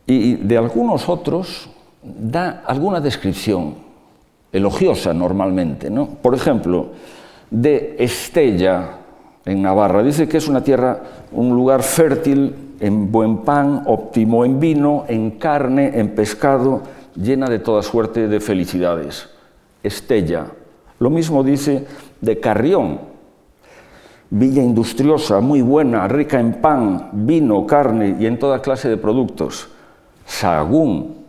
y 0.06 0.36
de 0.36 0.58
algunos 0.58 1.08
otros 1.08 1.70
da 2.04 2.64
alguna 2.66 3.00
descripción 3.00 3.76
elogiosa 4.52 5.14
normalmente. 5.14 5.90
¿no? 5.90 6.08
Por 6.08 6.36
ejemplo, 6.36 6.88
de 7.50 7.96
Estella, 8.00 8.98
en 9.46 9.62
Navarra, 9.62 10.04
dice 10.04 10.28
que 10.28 10.38
es 10.38 10.48
una 10.48 10.64
tierra, 10.64 11.02
un 11.32 11.56
lugar 11.56 11.84
fértil 11.84 12.76
en 12.80 13.12
buen 13.12 13.40
pan, 13.40 13.84
óptimo 13.86 14.44
en 14.44 14.60
vino, 14.60 15.06
en 15.08 15.32
carne, 15.32 15.92
en 16.00 16.14
pescado, 16.16 16.82
llena 17.16 17.48
de 17.48 17.60
toda 17.60 17.82
suerte 17.82 18.28
de 18.28 18.40
felicidades. 18.40 19.30
Estella. 19.82 20.48
Lo 21.00 21.10
mismo 21.10 21.44
dice 21.44 21.86
de 22.22 22.40
Carrión, 22.40 23.00
villa 24.36 24.64
industriosa, 24.64 25.42
muy 25.42 25.62
buena, 25.62 26.08
rica 26.08 26.40
en 26.40 26.54
pan, 26.54 27.10
vino, 27.14 27.68
carne 27.68 28.18
y 28.20 28.26
en 28.26 28.40
toda 28.40 28.64
clase 28.64 28.90
de 28.90 28.98
productos. 28.98 29.68
Sagún, 30.26 31.24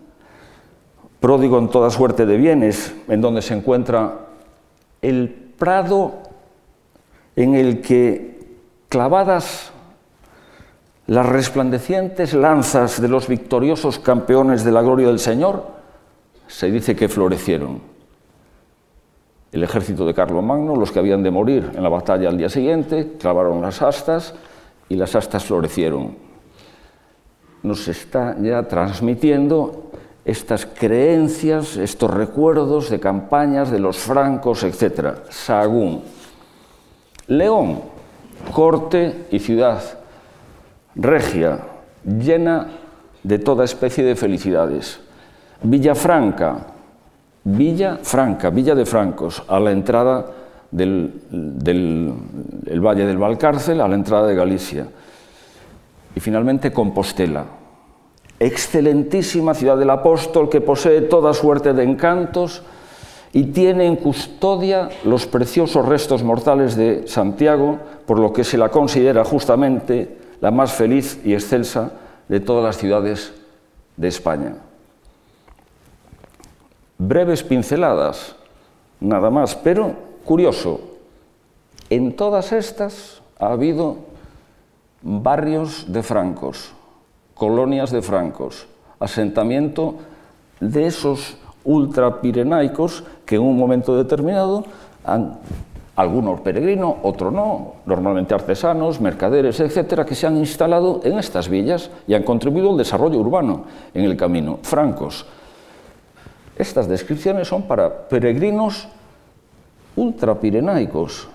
pródigo 1.20 1.58
en 1.58 1.68
toda 1.68 1.90
suerte 1.90 2.25
de 2.25 2.38
bienes, 2.38 2.94
en 3.08 3.20
donde 3.20 3.42
se 3.42 3.52
encuentra 3.52 4.20
el 5.02 5.28
prado 5.28 6.14
en 7.37 7.54
el 7.54 7.82
que 7.82 8.42
clavadas 8.88 9.70
las 11.06 11.26
resplandecientes 11.26 12.32
lanzas 12.32 13.02
de 13.02 13.08
los 13.08 13.28
victoriosos 13.28 13.99
campeones 13.99 14.64
de 14.64 14.73
la 14.73 14.80
gloria 14.80 15.08
del 15.08 15.18
Señor, 15.18 15.66
se 16.46 16.70
dice 16.70 16.96
que 16.96 17.11
florecieron. 17.11 17.94
El 19.54 19.62
ejército 19.62 20.04
de 20.04 20.12
Carlomagno, 20.12 20.75
los 20.75 20.90
que 20.90 20.99
habían 20.99 21.23
de 21.23 21.30
morir 21.30 21.70
en 21.75 21.82
la 21.82 21.88
batalla 21.88 22.28
al 22.28 22.37
día 22.37 22.49
siguiente, 22.49 23.12
clavaron 23.18 23.62
las 23.62 23.80
astas 23.80 24.34
y 24.88 24.96
las 24.96 25.14
astas 25.14 25.44
florecieron 25.44 26.25
nos 27.64 27.88
está 27.88 28.37
ya 28.40 28.62
transmitiendo 28.62 29.90
estas 30.25 30.66
creencias, 30.66 31.76
estos 31.76 32.11
recuerdos 32.11 32.90
de 32.90 33.00
campañas 33.00 33.70
de 33.70 33.78
los 33.78 33.96
francos, 33.96 34.62
etc. 34.62 35.20
Sagún. 35.30 36.02
León, 37.26 37.80
corte 38.52 39.26
y 39.30 39.38
ciudad 39.38 39.82
regia, 40.94 41.61
llena 42.04 42.68
de 43.23 43.38
toda 43.38 43.64
especie 43.64 44.04
de 44.04 44.14
felicidades. 44.14 45.00
Villafranca, 45.62 46.66
Villa 47.45 47.99
Franca, 48.03 48.49
Villa 48.51 48.75
de 48.75 48.87
Francos, 48.87 49.43
a 49.47 49.61
la 49.61 49.71
entrada 49.71 50.27
del, 50.71 51.13
Valle 52.81 53.07
del 53.07 53.19
Valcárcel, 53.19 53.81
a 53.81 53.89
la 53.89 53.95
entrada 53.95 54.27
de 54.27 54.35
Galicia. 54.35 54.87
Y 56.17 56.21
finalmente 56.21 56.73
Compostela, 56.73 57.45
excelentísima 58.41 59.53
ciudad 59.53 59.77
del 59.77 59.91
apóstol 59.91 60.49
que 60.49 60.61
posee 60.61 61.03
toda 61.03 61.35
suerte 61.35 61.75
de 61.75 61.83
encantos 61.83 62.63
y 63.33 63.45
tiene 63.47 63.87
en 63.87 63.97
custodia 63.97 64.89
los 65.05 65.27
preciosos 65.27 65.87
restos 65.87 66.23
mortales 66.23 66.77
de 66.77 67.07
Santiago, 67.09 67.79
por 68.07 68.19
lo 68.19 68.33
que 68.33 68.45
se 68.45 68.57
la 68.57 68.71
considera 68.71 69.25
justamente 69.25 70.19
la 70.41 70.51
más 70.51 70.73
feliz 70.73 71.21
y 71.25 71.35
excelsa 71.35 71.93
de 72.29 72.41
todas 72.41 72.65
las 72.65 72.79
ciudades 72.79 73.33
de 73.97 74.09
España. 74.09 74.57
Breves 77.06 77.42
pinceladas, 77.42 78.34
nada 78.99 79.28
más, 79.28 79.54
pero 79.54 79.92
curioso, 80.25 80.80
en 81.90 82.16
todas 82.16 82.50
estas 82.52 83.20
ha 83.38 83.52
habido 83.52 83.96
barrios 85.02 85.84
de 85.92 86.02
francos, 86.02 86.73
colonias 87.34 87.90
de 87.90 88.00
francos, 88.00 88.66
asentamiento 88.99 89.96
de 90.61 90.87
esos 90.87 91.37
ultrapirenaicos 91.64 93.04
que 93.26 93.37
en 93.37 93.42
un 93.42 93.58
momento 93.58 93.94
determinado 93.94 94.64
han 95.04 95.40
algunos 95.96 96.40
peregrinos, 96.40 96.96
otros 97.02 97.34
no, 97.34 97.75
normalmente 97.84 98.34
artesanos, 98.34 98.99
mercaderes, 98.99 99.61
etcétera, 99.61 100.06
que 100.06 100.14
se 100.14 100.26
han 100.26 100.38
instalado 100.38 101.02
en 101.04 101.18
estas 101.18 101.50
villas 101.50 101.90
y 102.06 102.14
han 102.14 102.23
contribuido 102.23 102.70
al 102.70 102.78
desarrollo 102.78 103.18
urbano 103.18 103.64
en 103.92 104.04
el 104.04 104.16
camino. 104.16 104.58
Francos. 104.62 105.26
Estas 106.56 106.88
descripciones 106.88 107.49
son 107.49 107.62
para 107.62 108.08
peregrinos 108.08 108.88
ultrapirenaicos. 109.96 111.28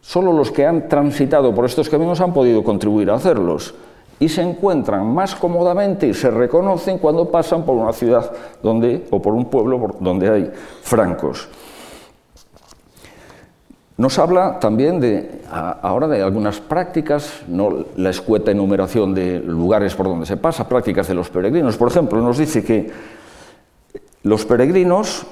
Solo 0.00 0.32
los 0.32 0.50
que 0.50 0.66
han 0.66 0.88
transitado 0.88 1.54
por 1.54 1.64
estos 1.64 1.88
caminos 1.88 2.20
han 2.20 2.32
podido 2.32 2.64
contribuir 2.64 3.10
a 3.10 3.14
hacerlos 3.14 3.74
y 4.18 4.28
se 4.28 4.42
encuentran 4.42 5.06
más 5.06 5.34
cómodamente 5.34 6.06
y 6.06 6.14
se 6.14 6.30
reconocen 6.30 6.98
cuando 6.98 7.30
pasan 7.30 7.64
por 7.64 7.76
una 7.76 7.92
ciudad 7.92 8.30
donde, 8.62 9.06
o 9.10 9.20
por 9.20 9.34
un 9.34 9.46
pueblo 9.46 9.96
donde 10.00 10.30
hay 10.30 10.52
francos. 10.82 11.48
Nos 13.96 14.18
habla 14.18 14.58
también 14.58 15.00
de, 15.00 15.42
ahora 15.50 16.08
de 16.08 16.22
algunas 16.22 16.60
prácticas, 16.60 17.42
no 17.46 17.84
la 17.96 18.10
escueta 18.10 18.50
enumeración 18.50 19.14
de 19.14 19.38
lugares 19.40 19.94
por 19.94 20.06
donde 20.06 20.26
se 20.26 20.36
pasa, 20.36 20.68
prácticas 20.68 21.06
de 21.08 21.14
los 21.14 21.28
peregrinos. 21.28 21.76
Por 21.76 21.88
ejemplo, 21.88 22.20
nos 22.20 22.38
dice 22.38 22.64
que 22.64 22.90
los 24.22 24.44
peregrinos 24.46 25.26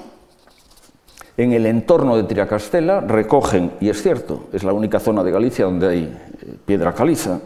en 1.37 1.53
el 1.53 1.65
entorno 1.65 2.17
de 2.17 2.23
Tiracastela 2.23 3.01
recogen, 3.01 3.71
y 3.79 3.89
es 3.89 4.01
cierto, 4.01 4.45
es 4.51 4.63
la 4.63 4.73
única 4.73 4.99
zona 4.99 5.23
de 5.23 5.31
Galicia 5.31 5.65
donde 5.65 5.87
hay 5.87 6.03
eh, 6.03 6.55
piedra 6.65 6.93
caliza, 6.93 7.39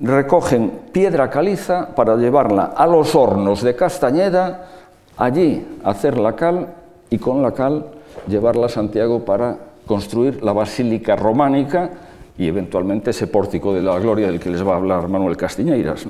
recogen 0.00 0.80
piedra 0.92 1.30
caliza 1.30 1.94
para 1.94 2.16
llevarla 2.16 2.72
a 2.76 2.86
los 2.86 3.14
hornos 3.14 3.62
de 3.62 3.76
Castañeda, 3.76 4.68
allí 5.16 5.66
hacer 5.84 6.18
la 6.18 6.34
cal 6.34 6.74
y 7.10 7.18
con 7.18 7.42
la 7.42 7.52
cal 7.52 7.86
llevarla 8.26 8.66
a 8.66 8.70
Santiago 8.70 9.24
para 9.24 9.56
construir 9.86 10.42
la 10.42 10.52
basílica 10.52 11.14
románica 11.14 11.90
y 12.36 12.48
eventualmente 12.48 13.10
ese 13.10 13.26
pórtico 13.26 13.72
de 13.72 13.82
la 13.82 13.98
gloria 13.98 14.26
del 14.26 14.40
que 14.40 14.50
les 14.50 14.66
va 14.66 14.74
a 14.74 14.76
hablar 14.76 15.08
Manuel 15.08 15.36
Castiñeiras. 15.36 16.06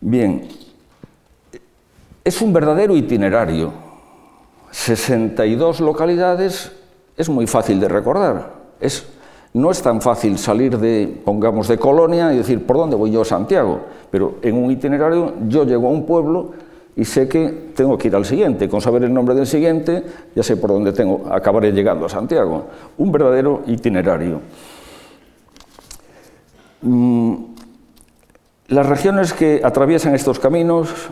Bien, 0.00 0.48
es 2.24 2.40
un 2.42 2.52
verdadero 2.52 2.96
itinerario. 2.96 3.72
62 4.70 5.80
localidades 5.80 6.72
es 7.16 7.28
muy 7.28 7.46
fácil 7.46 7.80
de 7.80 7.88
recordar. 7.88 8.54
Es, 8.80 9.06
no 9.52 9.70
es 9.70 9.82
tan 9.82 10.00
fácil 10.00 10.38
salir 10.38 10.78
de, 10.78 11.20
pongamos, 11.24 11.68
de 11.68 11.78
Colonia 11.78 12.32
y 12.32 12.38
decir, 12.38 12.64
¿por 12.66 12.76
dónde 12.76 12.96
voy 12.96 13.10
yo 13.10 13.22
a 13.22 13.24
Santiago? 13.24 13.80
Pero 14.10 14.36
en 14.42 14.56
un 14.56 14.70
itinerario 14.70 15.34
yo 15.48 15.64
llego 15.64 15.88
a 15.88 15.90
un 15.90 16.06
pueblo 16.06 16.52
y 16.94 17.04
sé 17.04 17.28
que 17.28 17.72
tengo 17.74 17.98
que 17.98 18.08
ir 18.08 18.16
al 18.16 18.24
siguiente. 18.24 18.68
Con 18.68 18.80
saber 18.80 19.04
el 19.04 19.12
nombre 19.12 19.34
del 19.34 19.46
siguiente, 19.46 20.04
ya 20.34 20.42
sé 20.42 20.56
por 20.56 20.70
dónde 20.70 20.92
tengo, 20.92 21.26
acabaré 21.30 21.72
llegando 21.72 22.06
a 22.06 22.08
Santiago. 22.08 22.66
Un 22.98 23.12
verdadero 23.12 23.62
itinerario. 23.66 24.40
Mm, 26.82 27.34
las 28.68 28.86
regiones 28.86 29.32
que 29.32 29.60
atraviesan 29.62 30.14
estos 30.14 30.38
caminos 30.38 31.10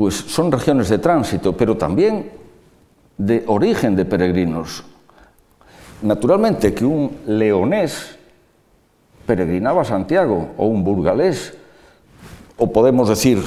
pues 0.00 0.14
son 0.14 0.50
regiones 0.50 0.88
de 0.88 0.96
tránsito, 0.96 1.54
pero 1.54 1.76
también 1.76 2.30
de 3.18 3.44
origen 3.48 3.94
de 3.94 4.06
peregrinos. 4.06 4.82
Naturalmente 6.00 6.72
que 6.72 6.86
un 6.86 7.18
leonés 7.26 8.16
peregrinaba 9.26 9.82
a 9.82 9.84
Santiago 9.84 10.52
o 10.56 10.64
un 10.64 10.82
burgalés 10.82 11.52
o 12.56 12.72
podemos 12.72 13.10
decir 13.10 13.44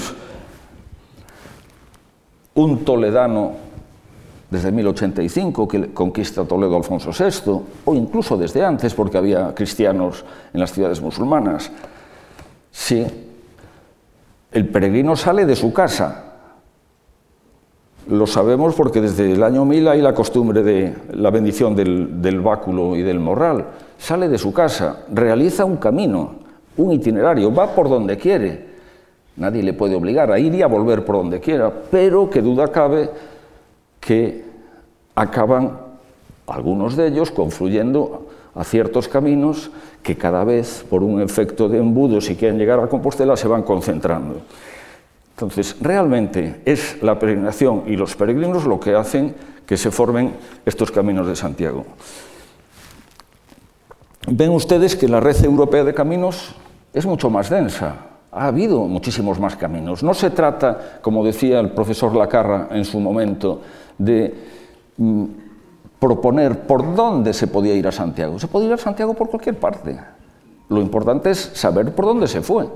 un 2.53 2.85
toledano 2.85 3.53
desde 4.51 4.71
1085 4.71 5.67
que 5.67 5.91
conquista 5.91 6.45
Toledo 6.45 6.77
Alfonso 6.77 7.09
VI, 7.09 7.61
o 7.83 7.95
incluso 7.95 8.37
desde 8.37 8.63
antes 8.63 8.93
porque 8.93 9.17
había 9.17 9.55
cristianos 9.55 10.23
en 10.53 10.59
las 10.59 10.71
ciudades 10.71 11.01
musulmanas. 11.01 11.71
Sí, 12.69 13.07
el 14.51 14.67
peregrino 14.67 15.15
sale 15.15 15.47
de 15.47 15.55
su 15.55 15.73
casa. 15.73 16.29
Lo 18.07 18.27
sabemos 18.27 18.75
porque 18.75 19.01
desde 19.01 19.31
el 19.31 19.43
año 19.43 19.65
1000 19.65 19.87
hay 19.87 20.01
la 20.01 20.13
costumbre 20.13 20.61
de 20.61 20.93
la 21.13 21.29
bendición 21.31 21.75
del, 21.75 22.21
del 22.21 22.41
báculo 22.41 22.95
y 22.95 23.01
del 23.01 23.19
morral. 23.19 23.65
Sale 23.97 24.27
de 24.27 24.37
su 24.37 24.51
casa, 24.51 25.05
realiza 25.11 25.63
un 25.63 25.77
camino, 25.77 26.35
un 26.77 26.91
itinerario, 26.91 27.53
va 27.53 27.73
por 27.73 27.87
donde 27.87 28.17
quiere 28.17 28.73
Nadie 29.35 29.63
le 29.63 29.73
puede 29.73 29.95
obligar 29.95 30.31
a 30.31 30.37
ir 30.37 30.53
y 30.53 30.61
a 30.61 30.67
volver 30.67 31.03
por 31.03 31.15
donde 31.15 31.39
quiera, 31.39 31.71
pero 31.89 32.29
que 32.29 32.41
duda 32.41 32.67
cabe 32.67 33.09
que 33.99 34.45
acaban 35.15 35.77
algunos 36.45 36.95
de 36.95 37.07
ellos 37.07 37.31
confluyendo 37.31 38.27
a 38.53 38.63
ciertos 38.63 39.07
caminos 39.07 39.71
que 40.03 40.15
cada 40.15 40.43
vez, 40.43 40.85
por 40.87 41.01
un 41.01 41.19
efecto 41.21 41.67
de 41.67 41.79
embudo, 41.79 42.21
si 42.21 42.35
quieren 42.35 42.59
llegar 42.59 42.79
a 42.79 42.87
Compostela, 42.87 43.35
se 43.35 43.47
van 43.47 43.63
concentrando. 43.63 44.41
Entonces, 45.35 45.75
realmente 45.81 46.61
es 46.65 47.01
la 47.01 47.17
peregrinación 47.17 47.83
y 47.87 47.95
los 47.95 48.15
peregrinos 48.15 48.65
lo 48.65 48.79
que 48.79 48.95
hacen 48.95 49.35
que 49.65 49.77
se 49.77 49.91
formen 49.91 50.33
estos 50.65 50.91
caminos 50.91 51.27
de 51.27 51.35
Santiago. 51.35 51.85
Ven 54.27 54.51
ustedes 54.51 54.95
que 54.95 55.07
la 55.07 55.19
red 55.19 55.43
europea 55.43 55.83
de 55.83 55.93
caminos 55.93 56.55
es 56.93 57.05
mucho 57.05 57.29
más 57.29 57.49
densa, 57.49 57.95
ha 58.31 58.47
habido 58.47 58.81
muchísimos 58.81 59.39
más 59.39 59.55
caminos. 59.55 60.03
No 60.03 60.13
se 60.13 60.29
trata, 60.29 60.99
como 61.01 61.25
decía 61.25 61.59
el 61.59 61.71
profesor 61.71 62.15
Lacarra 62.15 62.69
en 62.71 62.85
su 62.85 62.99
momento, 62.99 63.61
de 63.97 64.33
mm, 64.97 65.25
proponer 65.99 66.61
por 66.61 66.95
dónde 66.95 67.33
se 67.33 67.47
podía 67.47 67.75
ir 67.75 67.87
a 67.87 67.91
Santiago. 67.91 68.39
Se 68.39 68.47
podía 68.47 68.67
ir 68.67 68.73
a 68.73 68.77
Santiago 68.77 69.13
por 69.13 69.29
cualquier 69.29 69.57
parte. 69.59 69.99
Lo 70.69 70.81
importante 70.81 71.31
es 71.31 71.51
saber 71.53 71.93
por 71.93 72.05
dónde 72.05 72.27
se 72.27 72.41
fue, 72.41 72.67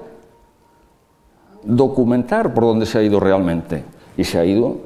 documentar 1.68 2.54
por 2.54 2.64
dónde 2.64 2.86
se 2.86 2.98
ha 2.98 3.04
ido 3.04 3.20
realmente. 3.20 3.84
Y 4.16 4.24
se 4.24 4.40
ha 4.40 4.46
ido 4.46 4.78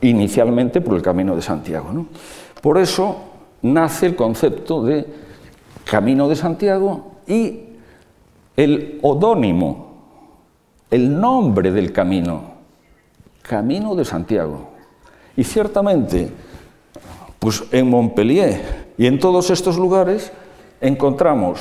inicialmente 0.00 0.80
por 0.80 0.94
el 0.94 1.02
camino 1.02 1.36
de 1.36 1.42
Santiago. 1.42 2.06
Por 2.62 2.78
eso 2.78 3.16
nace 3.62 4.06
el 4.06 4.16
concepto 4.16 4.82
de 4.82 5.06
Camino 5.84 6.28
de 6.28 6.36
Santiago 6.36 7.12
y 7.26 7.60
el 8.56 8.98
odónimo 9.02 9.88
el 10.90 11.20
nombre 11.20 11.70
del 11.70 11.92
camino, 11.92 12.42
Camino 13.42 13.94
de 13.94 14.04
Santiago. 14.04 14.70
Y 15.36 15.44
ciertamente, 15.44 16.30
pues 17.38 17.64
en 17.72 17.90
Montpellier 17.90 18.88
y 18.96 19.06
en 19.06 19.18
todos 19.18 19.50
estos 19.50 19.76
lugares 19.76 20.32
encontramos 20.80 21.60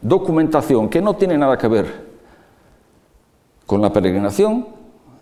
documentación 0.00 0.88
que 0.88 1.02
no 1.02 1.16
tiene 1.16 1.36
nada 1.36 1.58
que 1.58 1.68
ver 1.68 2.07
con 3.68 3.82
la 3.82 3.92
peregrinación, 3.92 4.66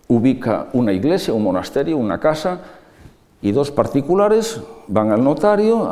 ubica 0.07 0.69
una 0.73 0.93
iglesia, 0.93 1.35
un 1.35 1.43
monasterio, 1.43 1.99
una 1.99 2.21
casa, 2.21 2.61
y 3.43 3.51
dos 3.51 3.73
particulares 3.73 4.63
van 4.87 5.11
al 5.11 5.25
notario, 5.25 5.83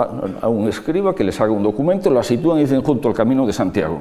a, 0.41 0.49
un 0.49 0.69
escriba 0.69 1.17
que 1.17 1.25
les 1.25 1.41
haga 1.41 1.51
un 1.51 1.65
documento, 1.65 2.11
la 2.11 2.23
sitúan 2.23 2.59
y 2.59 2.61
dicen 2.61 2.81
junto 2.83 3.09
al 3.09 3.15
camino 3.15 3.45
de 3.45 3.53
Santiago. 3.53 4.01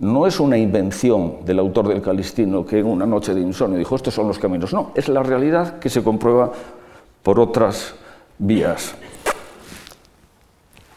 no 0.00 0.26
es 0.26 0.38
una 0.38 0.58
invención 0.58 1.46
del 1.46 1.60
autor 1.60 1.88
del 1.88 2.02
Calistino 2.02 2.66
que 2.66 2.80
en 2.80 2.86
una 2.86 3.06
noche 3.06 3.32
de 3.32 3.40
insomnio 3.40 3.78
dijo 3.78 3.96
estos 3.96 4.12
son 4.12 4.28
los 4.28 4.38
caminos, 4.38 4.74
no, 4.74 4.90
es 4.94 5.08
la 5.08 5.22
realidad 5.22 5.78
que 5.78 5.88
se 5.88 6.04
comprueba 6.04 6.52
por 7.22 7.40
otras 7.40 7.94
vías. 8.36 8.94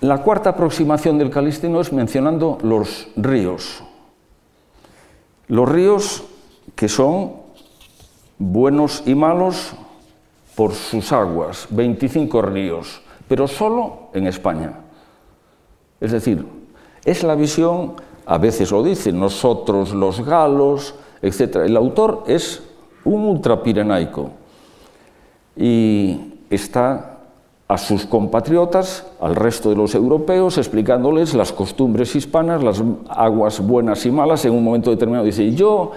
La 0.02 0.18
cuarta 0.24 0.50
aproximación 0.50 1.18
del 1.18 1.30
Calistino 1.30 1.80
es 1.80 1.94
mencionando 1.94 2.58
los 2.63 3.08
ríos. 3.15 3.82
Los 5.50 5.68
ríos 5.68 6.24
que 6.76 6.88
son 6.88 7.34
buenos 8.38 9.04
y 9.06 9.16
malos 9.16 9.74
por 10.56 10.74
sus 10.74 11.12
aguas, 11.12 11.68
25 11.72 12.42
ríos, 12.42 13.02
pero 13.28 13.48
solo 13.48 14.10
en 14.14 14.28
España. 14.28 14.74
Es 16.00 16.12
decir, 16.12 16.46
es 17.04 17.24
la 17.24 17.36
visión, 17.36 17.96
a 18.26 18.38
veces 18.38 18.72
lo 18.72 18.84
dicen, 18.84 19.20
nosotros 19.20 19.94
los 19.94 20.24
galos, 20.24 20.96
etc. 21.22 21.58
El 21.66 21.76
autor 21.76 22.24
es 22.28 22.62
un 23.04 23.24
ultrapirenaico 23.24 24.30
y 25.58 26.36
está 26.50 27.18
a 27.69 27.77
sus 27.77 28.08
compatriotas, 28.08 29.05
al 29.21 29.36
resto 29.36 29.69
de 29.69 29.75
los 29.75 29.93
europeos, 29.93 30.58
explicándoles 30.58 31.36
las 31.36 31.53
costumbres 31.53 32.15
hispanas, 32.15 32.63
las 32.63 32.84
aguas 33.10 33.60
buenas 33.60 34.03
y 34.08 34.12
malas. 34.12 34.43
En 34.45 34.53
un 34.53 34.63
momento 34.63 34.89
determinado 34.89 35.23
dice, 35.23 35.53
yo 35.53 35.91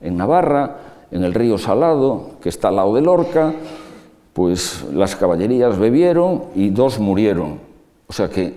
en 0.00 0.16
Navarra, 0.16 0.76
en 1.10 1.24
el 1.24 1.34
río 1.34 1.58
Salado, 1.58 2.30
que 2.40 2.48
está 2.48 2.68
al 2.68 2.76
lado 2.76 2.94
de 2.94 3.00
Lorca, 3.00 3.52
pues 4.32 4.86
las 4.92 5.16
caballerías 5.16 5.76
bebieron 5.76 6.44
y 6.54 6.70
dos 6.70 7.00
murieron. 7.00 7.58
O 8.06 8.12
sea 8.12 8.30
que 8.30 8.54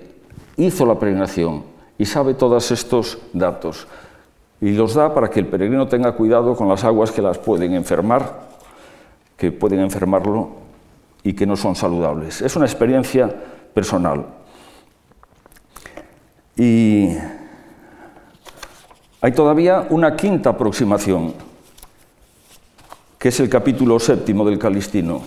hizo 0.57 0.85
la 0.85 0.99
peregrinación 0.99 1.63
y 1.97 2.05
sabe 2.05 2.35
todos 2.35 2.69
estos 2.69 3.17
datos. 3.33 3.87
Y 4.61 4.73
los 4.73 4.93
da 4.93 5.11
para 5.15 5.31
que 5.31 5.39
el 5.39 5.47
peregrino 5.47 5.87
tenga 5.87 6.11
cuidado 6.11 6.55
con 6.55 6.69
las 6.69 6.83
aguas 6.83 7.11
que 7.11 7.23
las 7.23 7.39
pueden 7.39 7.73
enfermar, 7.73 8.41
que 9.37 9.51
pueden 9.51 9.79
enfermarlo 9.79 10.61
y 11.23 11.33
que 11.33 11.45
no 11.45 11.55
son 11.55 11.75
saludables. 11.75 12.41
Es 12.41 12.55
una 12.55 12.65
experiencia 12.65 13.29
personal. 13.73 14.25
Y 16.55 17.09
hay 19.21 19.31
todavía 19.31 19.87
una 19.89 20.15
quinta 20.15 20.51
aproximación, 20.51 21.33
que 23.17 23.29
es 23.29 23.39
el 23.39 23.49
capítulo 23.49 23.99
séptimo 23.99 24.45
del 24.45 24.57
Calistino. 24.57 25.21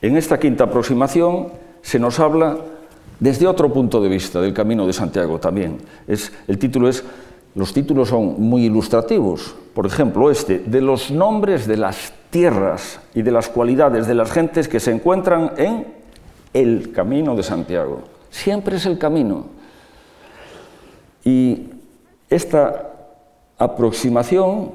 En 0.00 0.16
esta 0.16 0.38
quinta 0.38 0.64
aproximación 0.64 1.48
se 1.82 1.98
nos 1.98 2.20
habla 2.20 2.58
desde 3.18 3.46
otro 3.46 3.72
punto 3.72 4.00
de 4.00 4.08
vista 4.08 4.40
del 4.40 4.54
Camino 4.54 4.86
de 4.86 4.92
Santiago 4.92 5.38
también. 5.38 5.78
Es, 6.06 6.32
el 6.48 6.58
título 6.58 6.88
es, 6.88 7.04
los 7.54 7.72
títulos 7.72 8.08
son 8.08 8.40
muy 8.40 8.66
ilustrativos. 8.66 9.54
Por 9.74 9.86
ejemplo, 9.86 10.30
este, 10.30 10.58
de 10.58 10.80
los 10.80 11.10
nombres 11.10 11.66
de 11.66 11.76
las 11.76 12.12
tierras 12.30 13.00
y 13.14 13.22
de 13.22 13.32
las 13.32 13.48
cualidades 13.48 14.06
de 14.06 14.14
las 14.14 14.30
gentes 14.30 14.68
que 14.68 14.80
se 14.80 14.92
encuentran 14.92 15.52
en 15.56 15.86
el 16.52 16.92
Camino 16.92 17.34
de 17.34 17.42
Santiago. 17.42 18.02
Siempre 18.30 18.76
es 18.76 18.86
el 18.86 18.98
camino. 18.98 19.46
Y 21.24 21.66
esta 22.28 22.90
aproximación 23.58 24.72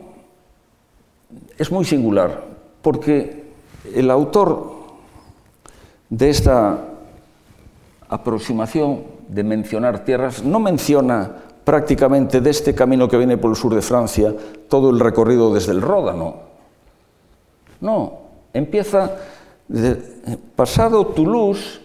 es 1.57 1.71
muy 1.71 1.85
singular, 1.85 2.43
porque 2.81 3.45
el 3.93 4.11
autor 4.11 4.73
de 6.09 6.29
esta 6.29 6.79
aproximación 8.09 9.03
de 9.27 9.43
mencionar 9.43 10.05
tierras 10.05 10.43
no 10.43 10.59
menciona 10.59 11.37
prácticamente 11.65 12.39
de 12.39 12.49
este 12.51 12.73
camino 12.73 13.09
que 13.09 13.17
viene 13.17 13.37
por 13.37 13.49
el 13.49 13.57
sur 13.57 13.73
de 13.73 13.81
Francia 13.81 14.33
todo 14.69 14.91
el 14.91 14.99
recorrido 14.99 15.53
desde 15.53 15.73
el 15.73 15.81
Ródano. 15.81 16.35
No, 17.81 18.13
empieza 18.53 19.11
pasado 20.55 21.07
Toulouse, 21.07 21.81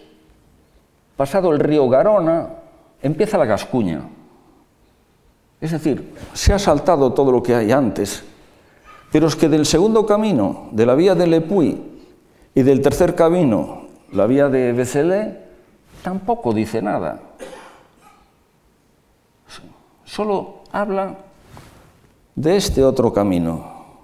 pasado 1.17 1.51
el 1.51 1.59
río 1.59 1.89
Garona, 1.89 2.49
empieza 3.01 3.37
la 3.37 3.45
Gascuña. 3.45 4.01
Es 5.59 5.71
decir, 5.71 6.13
se 6.33 6.53
ha 6.53 6.59
saltado 6.59 7.13
todo 7.13 7.31
lo 7.31 7.43
que 7.43 7.55
hay 7.55 7.71
antes. 7.71 8.23
Pero 9.11 9.27
es 9.27 9.35
que 9.35 9.49
del 9.49 9.65
segundo 9.65 10.05
camino, 10.05 10.69
de 10.71 10.85
la 10.85 10.95
vía 10.95 11.15
de 11.15 11.27
Le 11.27 11.41
Puy, 11.41 11.81
y 12.53 12.63
del 12.63 12.81
tercer 12.81 13.15
camino, 13.15 13.83
la 14.11 14.25
vía 14.25 14.49
de 14.49 14.73
Bécelé, 14.73 15.39
tampoco 16.03 16.53
dice 16.53 16.81
nada. 16.81 17.19
Solo 20.11 20.55
habla 20.73 21.19
de 22.35 22.57
este 22.57 22.83
otro 22.83 23.13
camino, 23.13 24.03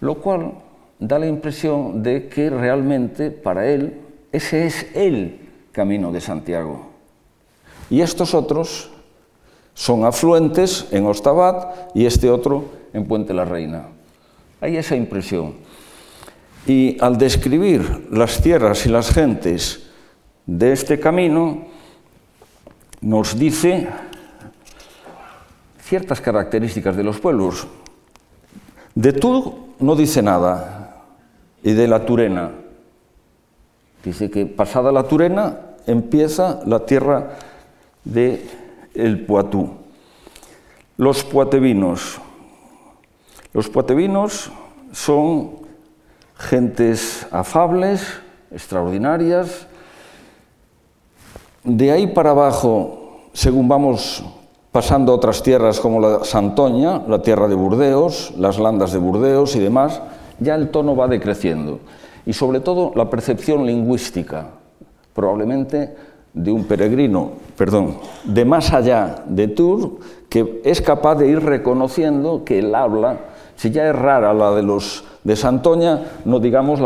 lo 0.00 0.20
cual 0.20 0.52
da 1.00 1.18
la 1.18 1.26
impresión 1.26 2.04
de 2.04 2.28
que 2.28 2.50
realmente 2.50 3.32
para 3.32 3.66
él 3.66 4.00
ese 4.30 4.64
es 4.64 4.86
el 4.94 5.40
camino 5.72 6.12
de 6.12 6.20
Santiago. 6.20 6.86
Y 7.90 8.00
estos 8.00 8.32
otros 8.32 8.92
son 9.74 10.04
afluentes 10.04 10.86
en 10.92 11.04
Ostabat 11.04 11.90
y 11.96 12.06
este 12.06 12.30
otro 12.30 12.66
en 12.92 13.04
Puente 13.04 13.34
la 13.34 13.44
Reina. 13.44 13.88
Hay 14.60 14.76
esa 14.76 14.94
impresión. 14.94 15.54
Y 16.64 16.96
al 17.00 17.18
describir 17.18 18.06
las 18.12 18.40
tierras 18.40 18.86
y 18.86 18.88
las 18.88 19.10
gentes 19.10 19.90
de 20.46 20.70
este 20.70 21.00
camino, 21.00 21.64
nos 23.00 23.36
dice 23.36 23.88
ciertas 25.84 26.20
características 26.20 26.96
de 26.96 27.04
los 27.04 27.20
pueblos. 27.20 27.66
De 28.94 29.12
tú 29.12 29.68
no 29.78 29.94
dice 29.94 30.22
nada, 30.22 30.84
y 31.62 31.72
de 31.72 31.88
la 31.88 32.04
Turena. 32.04 32.52
Dice 34.04 34.30
que 34.30 34.46
pasada 34.46 34.92
la 34.92 35.04
Turena 35.04 35.60
empieza 35.86 36.60
la 36.66 36.84
tierra 36.84 37.30
de 38.04 38.46
el 38.94 39.24
Poitou. 39.24 39.70
Los 40.96 41.24
puatevinos. 41.24 42.20
Los 43.52 43.68
puatevinos 43.68 44.52
son 44.92 45.58
gentes 46.36 47.26
afables, 47.30 48.20
extraordinarias. 48.50 49.66
De 51.62 51.90
ahí 51.90 52.06
para 52.08 52.30
abajo, 52.30 53.30
según 53.32 53.68
vamos 53.68 54.22
pasando 54.74 55.12
a 55.12 55.14
otras 55.14 55.40
tierras 55.40 55.78
como 55.78 56.00
la 56.00 56.24
Santoña, 56.24 57.02
la 57.06 57.22
tierra 57.22 57.46
de 57.46 57.54
Burdeos, 57.54 58.34
las 58.36 58.58
landas 58.58 58.92
de 58.92 58.98
Burdeos 58.98 59.54
y 59.54 59.60
demás, 59.60 60.02
ya 60.40 60.56
el 60.56 60.70
tono 60.70 60.96
va 60.96 61.06
decreciendo. 61.06 61.78
Y 62.26 62.32
sobre 62.32 62.58
todo 62.58 62.90
la 62.96 63.08
percepción 63.08 63.66
lingüística, 63.66 64.48
probablemente 65.14 65.94
de 66.32 66.50
un 66.50 66.64
peregrino, 66.64 67.34
perdón, 67.56 67.98
de 68.24 68.44
más 68.44 68.72
allá 68.72 69.22
de 69.28 69.46
Tours, 69.46 69.90
que 70.28 70.60
es 70.64 70.80
capaz 70.80 71.14
de 71.14 71.28
ir 71.28 71.40
reconociendo 71.40 72.42
que 72.44 72.58
el 72.58 72.74
habla, 72.74 73.18
si 73.54 73.70
ya 73.70 73.88
es 73.88 73.94
rara 73.94 74.34
la 74.34 74.50
de 74.56 74.64
los 74.64 75.04
de 75.22 75.36
Santoña, 75.36 76.02
no 76.24 76.40
digamos 76.40 76.80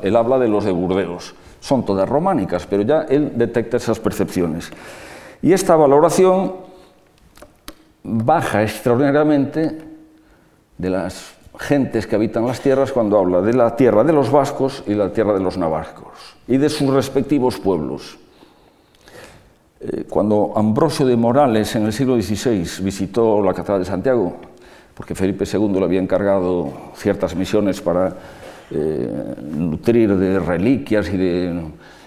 el 0.00 0.14
habla 0.14 0.38
de 0.38 0.46
los 0.46 0.64
de 0.64 0.70
Burdeos. 0.70 1.34
Son 1.58 1.84
todas 1.84 2.08
románicas, 2.08 2.68
pero 2.70 2.84
ya 2.84 3.02
él 3.08 3.32
detecta 3.34 3.78
esas 3.78 3.98
percepciones. 3.98 4.70
Y 5.42 5.52
esta 5.52 5.74
valoración 5.74 6.65
baja 8.06 8.62
extraordinariamente 8.62 9.78
de 10.78 10.90
las 10.90 11.34
gentes 11.58 12.06
que 12.06 12.14
habitan 12.14 12.46
las 12.46 12.60
tierras 12.60 12.92
cuando 12.92 13.18
habla 13.18 13.40
de 13.40 13.52
la 13.52 13.74
tierra 13.74 14.04
de 14.04 14.12
los 14.12 14.30
vascos 14.30 14.84
y 14.86 14.94
la 14.94 15.12
tierra 15.12 15.32
de 15.32 15.40
los 15.40 15.56
navarcos 15.56 16.36
y 16.46 16.56
de 16.58 16.68
sus 16.68 16.92
respectivos 16.92 17.58
pueblos. 17.58 18.18
Eh, 19.80 20.04
cuando 20.08 20.52
Ambrosio 20.54 21.06
de 21.06 21.16
Morales 21.16 21.74
en 21.74 21.86
el 21.86 21.92
siglo 21.92 22.20
XVI 22.20 22.82
visitó 22.82 23.42
la 23.42 23.52
Catedral 23.54 23.80
de 23.80 23.86
Santiago, 23.86 24.36
porque 24.94 25.14
Felipe 25.14 25.44
II 25.50 25.72
le 25.72 25.84
había 25.84 26.00
encargado 26.00 26.72
ciertas 26.94 27.34
misiones 27.34 27.80
para 27.80 28.14
eh, 28.70 29.34
nutrir 29.42 30.16
de 30.16 30.38
reliquias 30.38 31.08
y 31.08 31.16
de, 31.16 31.62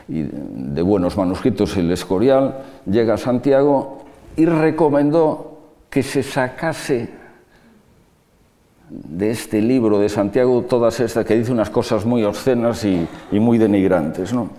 y 0.08 0.24
de 0.24 0.82
buenos 0.82 1.18
manuscritos 1.18 1.76
el 1.78 1.92
Escorial, 1.92 2.64
llega 2.86 3.16
a 3.16 3.18
Santiago 3.18 4.04
y 4.36 4.46
recomendó 4.46 5.49
que 5.90 6.04
se 6.04 6.24
sacase 6.24 7.10
de 8.90 9.30
este 9.32 9.62
libro 9.62 10.00
de 10.00 10.10
Santiago 10.10 10.64
todas 10.64 11.00
estas 11.00 11.26
que 11.26 11.36
dice 11.36 11.52
unas 11.52 11.70
cosas 11.70 12.06
muy 12.06 12.24
obscenas 12.24 12.84
y, 12.86 13.08
muy 13.32 13.58
denigrantes. 13.58 14.34
¿no? 14.34 14.50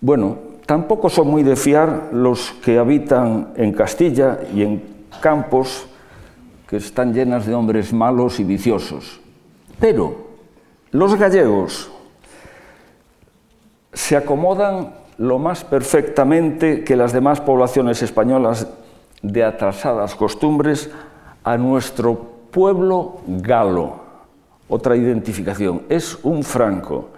Bueno, 0.00 0.38
tampoco 0.66 1.08
son 1.08 1.28
muy 1.28 1.42
de 1.42 1.56
fiar 1.56 2.10
los 2.12 2.52
que 2.64 2.78
habitan 2.78 3.52
en 3.56 3.72
Castilla 3.72 4.40
y 4.54 4.62
en 4.62 4.82
campos 5.20 5.86
que 6.68 6.76
están 6.76 7.12
llenas 7.12 7.46
de 7.46 7.54
hombres 7.54 7.92
malos 7.92 8.40
y 8.40 8.44
viciosos. 8.44 9.20
Pero 9.78 10.16
los 10.90 11.14
gallegos 11.14 11.90
se 13.92 14.16
acomodan 14.16 14.94
lo 15.18 15.38
más 15.38 15.64
perfectamente 15.64 16.84
que 16.84 16.96
las 16.96 17.12
demás 17.12 17.40
poblaciones 17.40 18.02
españolas 18.02 18.66
de 19.22 19.44
atrasadas 19.44 20.14
costumbres 20.14 20.90
a 21.44 21.56
nuestro 21.56 22.32
pueblo 22.50 23.20
galo. 23.26 24.02
Otra 24.68 24.96
identificación, 24.96 25.82
es 25.88 26.18
un 26.22 26.42
franco. 26.42 27.10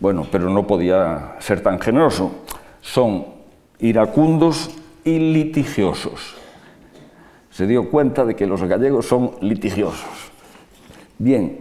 Bueno, 0.00 0.26
pero 0.30 0.50
no 0.50 0.66
podía 0.66 1.36
ser 1.38 1.62
tan 1.62 1.78
generoso. 1.80 2.32
Son 2.80 3.26
iracundos 3.78 4.70
y 5.04 5.18
litigiosos. 5.18 6.34
Se 7.50 7.66
dio 7.66 7.90
cuenta 7.90 8.24
de 8.24 8.34
que 8.34 8.46
los 8.46 8.62
gallegos 8.62 9.06
son 9.06 9.32
litigiosos. 9.40 10.32
Bien, 11.18 11.60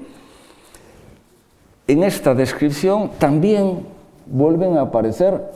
en 1.87 2.03
esta 2.03 2.33
descripción 2.33 3.11
también 3.19 3.85
vuelven 4.25 4.77
a 4.77 4.81
aparecer 4.81 5.51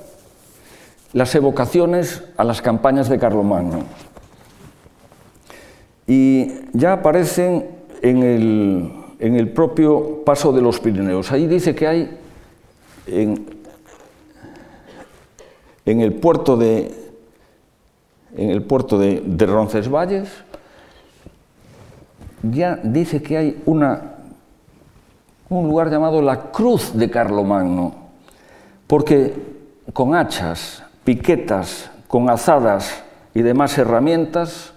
las 1.15 1.33
evocaciones 1.33 2.25
a 2.35 2.43
las 2.43 2.61
campañas 2.61 3.07
de 3.07 3.17
Carlomagno. 3.17 3.83
Y 6.05 6.51
ya 6.73 6.91
aparecen 6.91 7.69
en 8.01 8.21
el, 8.21 8.91
en 9.19 9.35
el 9.37 9.47
propio 9.53 10.25
paso 10.25 10.51
de 10.51 10.61
los 10.61 10.81
Pirineos. 10.81 11.31
Ahí 11.31 11.47
dice 11.47 11.73
que 11.73 11.87
hay 11.87 12.17
en, 13.07 13.45
en 15.85 16.01
el 16.01 16.15
puerto 16.15 16.57
de, 16.57 16.93
en 18.35 18.49
el 18.49 18.63
puerto 18.63 18.99
de, 18.99 19.23
Roncesvalles, 19.45 20.27
ya 22.43 22.75
dice 22.83 23.23
que 23.23 23.37
hay 23.37 23.63
una, 23.65 24.15
un 25.47 25.65
lugar 25.65 25.89
llamado 25.89 26.21
la 26.21 26.51
Cruz 26.51 26.91
de 26.93 27.09
Carlomagno, 27.09 27.95
porque 28.85 29.33
con 29.93 30.13
hachas, 30.13 30.84
piquetas, 31.05 31.89
con 32.09 32.29
azadas 32.29 33.03
y 33.33 33.41
demás 33.41 33.77
herramientas, 33.77 34.73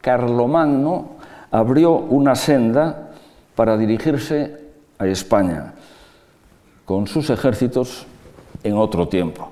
Carlomagno 0.00 1.10
abrió 1.50 1.92
una 1.92 2.34
senda 2.34 3.10
para 3.54 3.76
dirigirse 3.76 4.66
a 4.98 5.06
España 5.06 5.74
con 6.84 7.06
sus 7.06 7.30
ejércitos 7.30 8.06
en 8.62 8.76
otro 8.76 9.08
tiempo. 9.08 9.50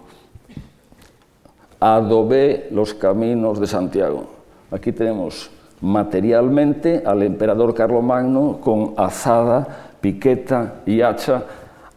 Adobé 1.81 2.69
los 2.71 2.95
caminos 2.95 3.61
de 3.61 3.67
Santiago. 3.67 4.27
Aquí 4.71 4.93
tenemos 4.93 5.51
materialmente 5.81 7.03
al 7.05 7.23
emperador 7.23 7.75
Carlomagno 7.75 8.59
con 8.61 8.95
azada, 8.97 9.91
piqueta 10.01 10.77
y 10.87 11.03
hacha 11.03 11.45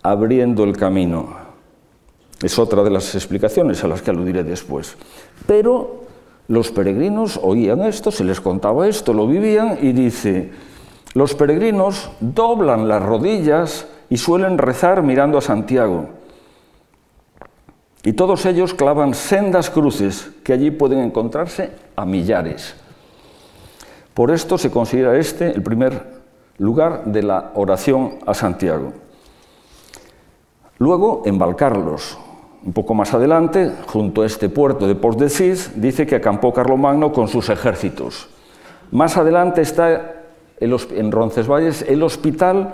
abriendo 0.04 0.64
el 0.64 0.76
camino. 0.76 1.47
Es 2.42 2.60
otra 2.60 2.84
de 2.84 2.92
las 2.92 3.16
explicaciones 3.16 3.84
a 3.84 3.88
las 3.88 4.02
que 4.02 4.12
aludiré 4.12 4.44
después. 4.44 4.96
Pero 5.48 6.04
los 6.48 6.72
peregrinos 6.72 7.40
oían 7.42 7.82
esto, 7.82 8.12
se 8.12 8.24
les 8.24 8.40
contaba 8.40 8.88
esto, 8.88 9.14
lo 9.14 9.28
vivían 9.28 9.80
y 9.82 9.92
dice, 9.92 10.52
los 11.14 11.34
peregrinos 11.34 12.12
doblan 12.20 12.88
las 12.88 13.04
rodillas 13.04 13.88
y 14.10 14.18
suelen 14.18 14.58
rezar 14.58 15.02
mirando 15.02 15.38
a 15.38 15.42
Santiago. 15.42 16.10
Y 18.04 18.14
todos 18.14 18.46
ellos 18.46 18.74
clavan 18.74 19.14
sendas 19.14 19.70
cruces 19.70 20.30
que 20.44 20.54
allí 20.54 20.72
pueden 20.72 21.00
encontrarse 21.00 21.72
a 21.96 22.06
millares. 22.06 22.76
Por 24.14 24.32
esto 24.32 24.58
se 24.58 24.72
considera 24.72 25.18
este 25.18 25.52
el 25.52 25.62
primer 25.62 26.18
lugar 26.58 27.06
de 27.06 27.24
la 27.24 27.52
oración 27.56 28.20
a 28.26 28.34
Santiago. 28.34 28.94
Luego, 30.78 31.24
en 31.26 31.38
Valcarlos, 31.38 32.18
un 32.68 32.74
poco 32.74 32.94
más 32.94 33.14
adelante, 33.14 33.72
junto 33.88 34.24
a 34.24 34.26
este 34.26 34.50
puerto 34.50 34.90
de 34.90 34.96
Port 34.96 35.18
de 35.18 35.30
Cis, 35.30 35.72
dice 35.76 36.06
que 36.06 36.18
acampó 36.18 36.52
Carlomagno 36.52 37.14
con 37.14 37.30
sus 37.30 37.48
ejércitos. 37.48 38.28
Más 38.92 39.16
adelante 39.16 39.62
está 39.62 40.16
en 40.60 41.12
Roncesvalles 41.14 41.86
el 41.88 42.04
hospital 42.04 42.74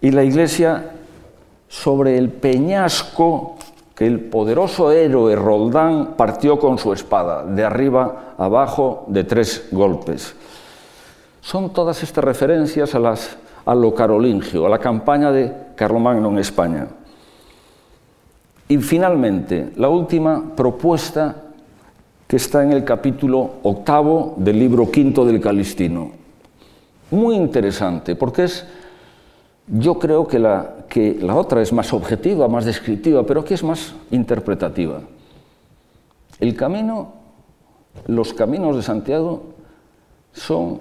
y 0.00 0.12
la 0.12 0.22
iglesia 0.22 0.92
sobre 1.66 2.18
el 2.18 2.28
peñasco 2.28 3.56
que 3.96 4.06
el 4.06 4.20
poderoso 4.20 4.92
héroe 4.92 5.34
Roldán 5.34 6.14
partió 6.16 6.60
con 6.60 6.78
su 6.78 6.92
espada, 6.92 7.44
de 7.44 7.64
arriba 7.64 8.34
abajo 8.38 9.06
de 9.08 9.24
tres 9.24 9.66
golpes. 9.72 10.36
Son 11.40 11.72
todas 11.72 12.00
estas 12.04 12.22
referencias 12.22 12.94
a, 12.94 13.00
las, 13.00 13.36
a 13.66 13.74
lo 13.74 13.92
carolingio, 13.92 14.66
a 14.66 14.68
la 14.68 14.78
campaña 14.78 15.32
de 15.32 15.52
Carlomagno 15.74 16.28
en 16.28 16.38
España. 16.38 16.86
Y 18.72 18.78
finalmente, 18.78 19.70
la 19.76 19.90
última 19.90 20.56
propuesta 20.56 21.36
que 22.26 22.36
está 22.36 22.64
en 22.64 22.72
el 22.72 22.84
capítulo 22.84 23.56
octavo 23.64 24.32
del 24.38 24.58
libro 24.58 24.90
quinto 24.90 25.26
del 25.26 25.42
Calistino. 25.42 26.12
Muy 27.10 27.36
interesante, 27.36 28.16
porque 28.16 28.44
es 28.44 28.64
yo 29.66 29.98
creo 29.98 30.26
que 30.26 30.38
la, 30.38 30.86
que 30.88 31.18
la 31.20 31.34
otra 31.34 31.60
es 31.60 31.70
más 31.70 31.92
objetiva, 31.92 32.48
más 32.48 32.64
descriptiva, 32.64 33.26
pero 33.26 33.44
que 33.44 33.52
es 33.52 33.62
más 33.62 33.94
interpretativa. 34.10 35.02
El 36.40 36.56
camino, 36.56 37.12
los 38.06 38.32
caminos 38.32 38.74
de 38.74 38.82
Santiago 38.82 39.42
son, 40.32 40.80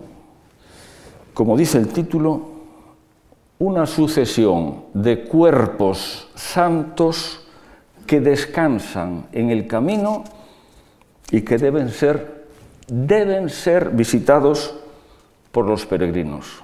como 1.33 1.57
dice 1.57 1.77
el 1.77 1.89
título, 1.89 2.41
una 3.59 3.85
sucesión 3.85 4.85
de 4.93 5.25
cuerpos 5.25 6.29
santos 6.35 7.40
que 8.05 8.19
descansan 8.19 9.27
en 9.31 9.49
el 9.49 9.67
camino 9.67 10.23
y 11.31 11.41
que 11.41 11.57
deben 11.57 11.89
ser, 11.89 12.45
deben 12.87 13.49
ser 13.49 13.89
visitados 13.89 14.75
por 15.51 15.65
los 15.65 15.85
peregrinos. 15.85 16.63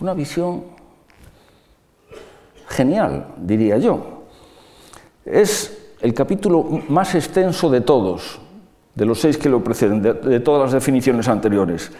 Una 0.00 0.14
visión 0.14 0.64
genial, 2.68 3.28
diría 3.38 3.78
yo. 3.78 4.24
Es 5.24 5.94
el 6.00 6.12
capítulo 6.12 6.82
más 6.88 7.14
extenso 7.14 7.70
de 7.70 7.80
todos, 7.80 8.38
de 8.94 9.06
los 9.06 9.20
seis 9.20 9.38
que 9.38 9.48
lo 9.48 9.64
preceden, 9.64 10.02
de, 10.02 10.40
todas 10.40 10.62
las 10.64 10.72
definiciones 10.72 11.28
anteriores. 11.28 11.90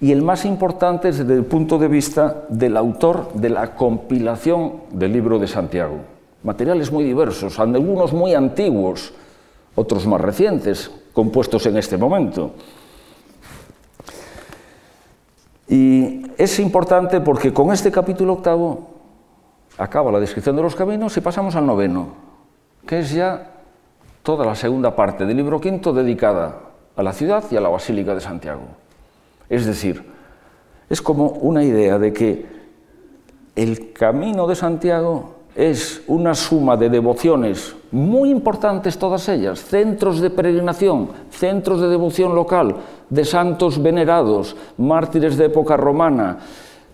Y 0.00 0.12
el 0.12 0.22
más 0.22 0.44
importante 0.44 1.08
desde 1.08 1.34
el 1.34 1.44
punto 1.44 1.78
de 1.78 1.88
vista 1.88 2.44
del 2.48 2.76
autor 2.76 3.32
de 3.34 3.50
la 3.50 3.74
compilación 3.74 4.82
del 4.90 5.12
libro 5.12 5.38
de 5.38 5.46
Santiago. 5.46 6.11
Materiales 6.42 6.90
muy 6.90 7.04
diversos, 7.04 7.58
algunos 7.58 8.12
muy 8.12 8.34
antiguos, 8.34 9.12
otros 9.74 10.06
más 10.06 10.20
recientes, 10.20 10.90
compuestos 11.12 11.66
en 11.66 11.76
este 11.76 11.96
momento. 11.96 12.52
Y 15.68 16.22
es 16.36 16.58
importante 16.58 17.20
porque 17.20 17.52
con 17.52 17.72
este 17.72 17.90
capítulo 17.90 18.34
octavo 18.34 18.90
acaba 19.78 20.12
la 20.12 20.20
descripción 20.20 20.56
de 20.56 20.62
los 20.62 20.74
caminos 20.74 21.16
y 21.16 21.20
pasamos 21.20 21.56
al 21.56 21.66
noveno, 21.66 22.08
que 22.86 23.00
es 23.00 23.12
ya 23.12 23.52
toda 24.22 24.44
la 24.44 24.54
segunda 24.54 24.94
parte 24.94 25.24
del 25.24 25.36
libro 25.36 25.60
quinto 25.60 25.92
dedicada 25.92 26.58
a 26.96 27.02
la 27.02 27.12
ciudad 27.12 27.44
y 27.50 27.56
a 27.56 27.60
la 27.60 27.68
Basílica 27.68 28.14
de 28.14 28.20
Santiago. 28.20 28.62
Es 29.48 29.66
decir, 29.66 30.04
es 30.90 31.00
como 31.00 31.28
una 31.28 31.64
idea 31.64 31.98
de 31.98 32.12
que 32.12 32.46
el 33.56 33.92
camino 33.92 34.46
de 34.46 34.56
Santiago 34.56 35.36
es 35.54 36.02
una 36.06 36.34
suma 36.34 36.76
de 36.76 36.88
devociones 36.88 37.74
muy 37.90 38.30
importantes 38.30 38.96
todas 38.96 39.28
ellas, 39.28 39.60
centros 39.60 40.20
de 40.20 40.30
peregrinación, 40.30 41.10
centros 41.30 41.80
de 41.80 41.88
devoción 41.88 42.34
local, 42.34 42.76
de 43.10 43.24
santos 43.24 43.82
venerados, 43.82 44.56
mártires 44.78 45.36
de 45.36 45.46
época 45.46 45.76
romana, 45.76 46.38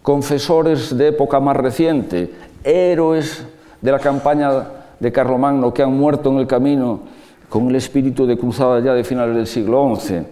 confesores 0.02 0.96
de 0.96 1.08
época 1.08 1.38
más 1.38 1.56
reciente, 1.56 2.34
héroes 2.64 3.44
de 3.80 3.92
la 3.92 4.00
campaña 4.00 4.50
de 4.98 5.12
Carlomagno 5.12 5.72
que 5.72 5.84
han 5.84 5.96
muerto 5.96 6.30
en 6.30 6.38
el 6.38 6.48
camino 6.48 7.00
con 7.48 7.68
el 7.68 7.76
espíritu 7.76 8.26
de 8.26 8.36
cruzada 8.36 8.80
ya 8.80 8.92
de 8.92 9.04
finales 9.04 9.36
del 9.36 9.46
siglo 9.46 9.94
XI. 9.94 10.22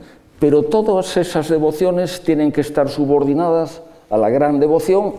Pero 0.40 0.64
todas 0.64 1.16
esas 1.16 1.48
devociones 1.48 2.20
tienen 2.22 2.50
que 2.50 2.60
estar 2.60 2.88
subordinadas 2.88 3.80
a 4.10 4.16
la 4.16 4.28
gran 4.30 4.58
devoción 4.58 5.14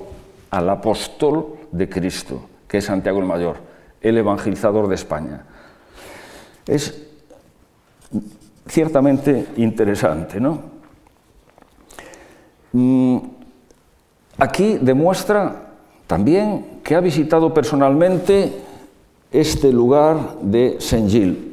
al 0.52 0.70
apóstol 0.70 1.56
de 1.72 1.88
Cristo 1.88 2.42
que 2.68 2.80
es 2.80 2.86
Santiago 2.86 3.20
el 3.20 3.26
Mayor, 3.26 3.58
el 4.02 4.18
evangelizador 4.18 4.88
de 4.88 4.96
España. 4.96 5.46
Es 6.66 7.08
ciertamente 8.68 9.48
interesante, 9.58 10.40
¿no? 10.40 10.62
Mm, 12.74 13.18
aquí 14.38 14.78
demuestra 14.82 15.68
también 16.06 16.80
que 16.84 16.96
ha 16.96 17.00
visitado 17.00 17.54
personalmente 17.54 18.52
este 19.32 19.72
lugar 19.72 20.40
de 20.42 20.78
Saint-Gilles. 20.80 21.48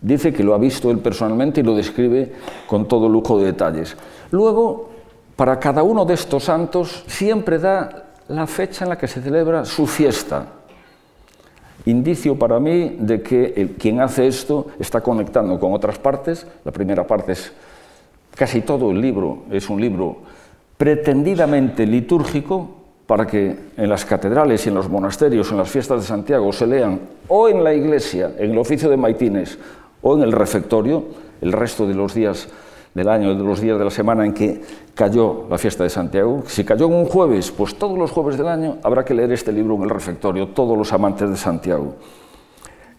Dice 0.00 0.32
que 0.32 0.42
lo 0.42 0.54
ha 0.54 0.58
visto 0.58 0.90
él 0.90 0.98
personalmente 0.98 1.60
y 1.60 1.64
lo 1.64 1.76
describe 1.76 2.32
con 2.66 2.88
todo 2.88 3.08
lujo 3.08 3.38
de 3.38 3.46
detalles. 3.46 3.96
Luego, 4.30 4.88
para 5.36 5.60
cada 5.60 5.82
uno 5.82 6.04
de 6.04 6.14
estos 6.14 6.44
santos 6.44 7.04
siempre 7.06 7.58
da 7.58 8.09
la 8.30 8.46
fecha 8.46 8.84
en 8.84 8.90
la 8.90 8.98
que 8.98 9.08
se 9.08 9.20
celebra 9.20 9.64
su 9.64 9.86
fiesta. 9.86 10.46
indicio 11.86 12.38
para 12.38 12.60
mí 12.60 12.96
de 12.98 13.22
que 13.22 13.54
el, 13.56 13.70
quien 13.70 14.00
hace 14.00 14.26
esto 14.26 14.68
está 14.78 15.00
conectando 15.00 15.58
con 15.58 15.72
otras 15.72 15.98
partes. 15.98 16.46
La 16.64 16.70
primera 16.70 17.06
parte 17.06 17.32
es 17.32 17.52
casi 18.34 18.60
todo 18.60 18.90
el 18.90 19.00
libro, 19.00 19.44
es 19.50 19.68
un 19.68 19.80
libro 19.80 20.18
pretendidamente 20.76 21.86
litúrgico 21.86 22.76
para 23.06 23.26
que 23.26 23.56
en 23.76 23.88
las 23.88 24.04
catedrales 24.04 24.64
y 24.64 24.68
en 24.68 24.76
los 24.76 24.88
monasterios, 24.88 25.50
en 25.50 25.56
las 25.56 25.70
fiestas 25.70 26.02
de 26.02 26.06
Santiago, 26.06 26.52
se 26.52 26.66
lean 26.66 27.00
o 27.28 27.48
en 27.48 27.64
la 27.64 27.74
iglesia, 27.74 28.32
en 28.38 28.52
el 28.52 28.58
oficio 28.58 28.88
de 28.88 28.96
maitines 28.96 29.58
o 30.02 30.16
en 30.16 30.22
el 30.22 30.32
refectorio, 30.32 31.04
el 31.40 31.52
resto 31.52 31.86
de 31.86 31.94
los 31.94 32.14
días 32.14 32.48
del 32.94 33.08
año, 33.08 33.34
de 33.34 33.42
los 33.42 33.60
días 33.60 33.78
de 33.78 33.84
la 33.84 33.90
semana 33.90 34.24
en 34.24 34.34
que 34.34 34.60
cayó 34.94 35.46
la 35.48 35.58
fiesta 35.58 35.84
de 35.84 35.90
Santiago. 35.90 36.42
Si 36.46 36.64
cayó 36.64 36.86
en 36.86 36.94
un 36.94 37.06
jueves, 37.06 37.50
pues 37.50 37.76
todos 37.76 37.96
los 37.96 38.10
jueves 38.10 38.36
del 38.36 38.48
año 38.48 38.78
habrá 38.82 39.04
que 39.04 39.14
leer 39.14 39.32
este 39.32 39.52
libro 39.52 39.76
en 39.76 39.82
el 39.82 39.90
refectorio, 39.90 40.48
todos 40.48 40.76
los 40.76 40.92
amantes 40.92 41.30
de 41.30 41.36
Santiago. 41.36 41.94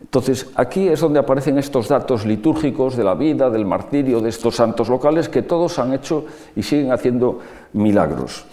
Entonces, 0.02 0.48
aquí 0.56 0.88
es 0.88 1.00
donde 1.00 1.20
aparecen 1.20 1.58
estos 1.58 1.88
datos 1.88 2.26
litúrgicos 2.26 2.96
de 2.96 3.04
la 3.04 3.14
vida, 3.14 3.50
del 3.50 3.66
martirio, 3.66 4.20
de 4.20 4.30
estos 4.30 4.56
santos 4.56 4.90
locales 4.90 5.30
que 5.30 5.44
todos 5.44 5.78
han 5.78 5.94
hecho 5.94 6.26
y 6.56 6.64
siguen 6.64 6.92
haciendo 6.92 7.40
milagros. 7.74 8.46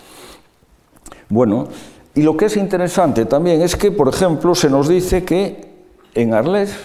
Bueno, 1.28 1.68
y 2.14 2.22
lo 2.22 2.36
que 2.36 2.46
es 2.46 2.56
interesante 2.56 3.24
también 3.24 3.62
es 3.62 3.76
que, 3.76 3.90
por 3.90 4.08
ejemplo, 4.08 4.54
se 4.54 4.68
nos 4.68 4.88
dice 4.88 5.24
que 5.24 5.68
en 6.14 6.34
Arles 6.34 6.76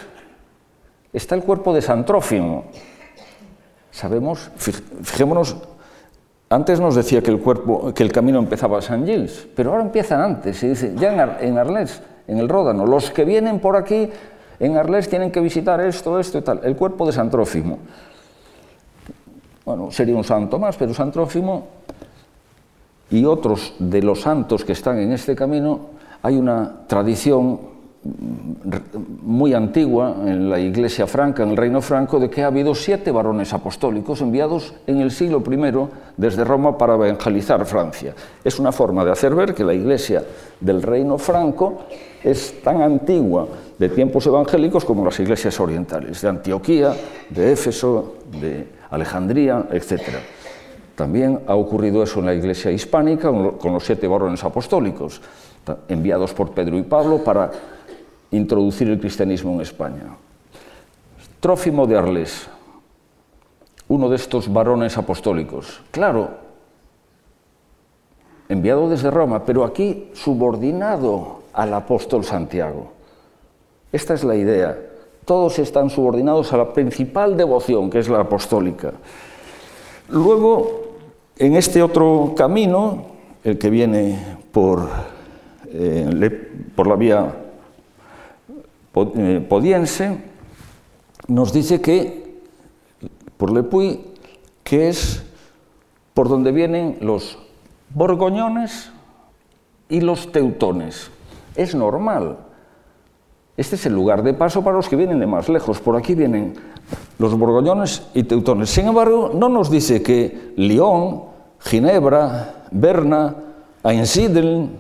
está 1.12 1.36
el 1.36 1.44
cuerpo 1.44 1.74
de 1.74 1.82
San 1.82 2.06
Trófimo, 2.06 2.66
Sabemos, 3.94 4.50
fijémonos, 5.04 5.56
antes 6.50 6.80
nos 6.80 6.96
decía 6.96 7.22
que 7.22 7.30
el, 7.30 7.40
cuerpo, 7.40 7.94
que 7.94 8.02
el 8.02 8.12
camino 8.12 8.40
empezaba 8.40 8.80
a 8.80 8.82
San 8.82 9.06
Gilles, 9.06 9.48
pero 9.56 9.70
ahora 9.70 9.84
empiezan 9.84 10.20
antes, 10.20 10.58
se 10.58 10.70
dice, 10.70 10.96
ya 10.96 11.38
en, 11.42 11.58
Arles, 11.60 12.02
en 12.28 12.40
el 12.40 12.50
Ródano, 12.50 12.88
los 12.88 13.12
que 13.12 13.24
vienen 13.24 13.60
por 13.60 13.78
aquí 13.78 14.10
en 14.60 14.78
Arles 14.78 15.08
tienen 15.08 15.32
que 15.32 15.40
visitar 15.40 15.80
esto, 15.80 16.20
esto 16.20 16.40
y 16.40 16.42
tal, 16.42 16.62
el 16.64 16.76
cuerpo 16.76 17.06
de 17.06 17.12
San 17.12 17.30
Trófimo. 17.30 17.78
Bueno, 19.64 19.92
sería 19.92 20.16
un 20.16 20.24
santo 20.24 20.58
más, 20.58 20.76
pero 20.76 20.92
San 20.96 21.12
Trófimo 21.12 21.68
y 23.12 23.26
otros 23.26 23.76
de 23.78 24.02
los 24.02 24.22
santos 24.22 24.66
que 24.66 24.72
están 24.72 24.98
en 24.98 25.12
este 25.12 25.36
camino, 25.36 25.82
hay 26.24 26.38
una 26.38 26.88
tradición 26.88 27.73
muy 29.22 29.54
antigua 29.54 30.16
en 30.26 30.50
la 30.50 30.60
Iglesia 30.60 31.08
franca, 31.08 31.44
en 31.44 31.52
el 31.52 31.58
Reino 31.58 31.82
Franco, 31.82 32.20
de 32.20 32.30
que 32.30 32.44
ha 32.44 32.48
habido 32.48 32.76
siete 32.76 33.12
varones 33.12 33.54
apostólicos 33.54 34.22
enviados 34.22 34.74
en 34.88 35.00
el 35.00 35.12
siglo 35.12 35.42
I 35.46 35.88
desde 36.18 36.44
Roma 36.44 36.78
para 36.78 36.96
evangelizar 36.96 37.66
Francia. 37.66 38.14
Es 38.44 38.60
una 38.60 38.72
forma 38.72 39.06
de 39.06 39.12
hacer 39.12 39.34
ver 39.34 39.54
que 39.54 39.64
la 39.64 39.74
Iglesia 39.74 40.24
del 40.60 40.82
Reino 40.82 41.18
Franco 41.18 41.84
es 42.24 42.62
tan 42.62 42.82
antigua 42.82 43.48
de 43.78 43.90
tiempos 43.90 44.26
evangélicos 44.28 44.84
como 44.86 45.06
las 45.06 45.20
iglesias 45.20 45.60
orientales, 45.60 46.22
de 46.22 46.30
Antioquía, 46.30 46.94
de 47.30 47.52
Éfeso, 47.54 48.16
de 48.40 48.68
Alejandría, 48.90 49.66
etc. 49.72 50.02
También 50.96 51.40
ha 51.48 51.56
ocurrido 51.56 52.04
eso 52.04 52.20
en 52.20 52.28
la 52.28 52.34
Iglesia 52.34 52.72
hispánica 52.72 53.30
con 53.30 53.74
los 53.74 53.84
siete 53.86 54.08
varones 54.08 54.44
apostólicos, 54.44 55.22
enviados 55.88 56.34
por 56.34 56.52
Pedro 56.52 56.78
y 56.78 56.84
Pablo 56.84 57.24
para 57.24 57.52
introducir 58.34 58.90
el 58.90 59.00
cristianismo 59.00 59.54
en 59.54 59.62
España. 59.62 60.04
Trófimo 61.40 61.86
de 61.86 61.98
Arles, 61.98 62.48
uno 63.88 64.10
de 64.10 64.16
estos 64.16 64.52
varones 64.52 64.98
apostólicos, 64.98 65.82
claro, 65.92 66.32
enviado 68.50 68.90
desde 68.90 69.12
Roma, 69.12 69.44
pero 69.46 69.64
aquí 69.64 70.10
subordinado 70.14 71.44
al 71.54 71.74
apóstol 71.74 72.24
Santiago. 72.24 72.92
Esta 73.92 74.16
es 74.16 74.24
la 74.24 74.36
idea. 74.36 74.78
Todos 75.26 75.60
están 75.60 75.90
subordinados 75.90 76.52
a 76.52 76.58
la 76.58 76.74
principal 76.74 77.38
devoción, 77.38 77.90
que 77.90 78.00
es 78.00 78.10
la 78.10 78.22
apostólica. 78.22 78.94
Luego, 80.10 80.82
en 81.38 81.56
este 81.56 81.82
otro 81.82 82.34
camino, 82.36 83.06
el 83.44 83.58
que 83.58 83.70
viene 83.70 84.38
por, 84.52 84.88
eh, 85.68 86.70
por 86.76 86.88
la 86.88 86.96
vía 86.96 87.43
podiense, 88.94 90.18
nos 91.28 91.52
dice 91.52 91.82
que, 91.82 92.42
por 93.38 93.52
Lepuy, 93.52 94.02
que 94.64 94.90
es 94.90 95.24
por 96.14 96.30
donde 96.30 96.52
vienen 96.52 96.98
los 97.02 97.38
borgoñones 97.90 98.92
y 99.90 100.02
los 100.02 100.32
teutones. 100.32 101.10
Es 101.56 101.76
normal. 101.76 102.38
Este 103.58 103.76
es 103.76 103.86
el 103.86 103.94
lugar 103.94 104.24
de 104.24 104.34
paso 104.34 104.64
para 104.64 104.78
los 104.78 104.90
que 104.90 104.96
vienen 104.96 105.20
de 105.20 105.28
más 105.28 105.50
lejos. 105.50 105.80
Por 105.80 105.96
aquí 105.96 106.16
vienen 106.16 106.56
los 107.20 107.38
borgoñones 107.38 108.04
y 108.14 108.24
teutones. 108.24 108.70
Sin 108.70 108.88
embargo, 108.88 109.32
no 109.34 109.50
nos 109.50 109.70
dice 109.70 110.02
que 110.02 110.54
Lyon, 110.56 111.24
Ginebra, 111.60 112.66
Berna, 112.72 113.36
Einsiedeln, 113.84 114.72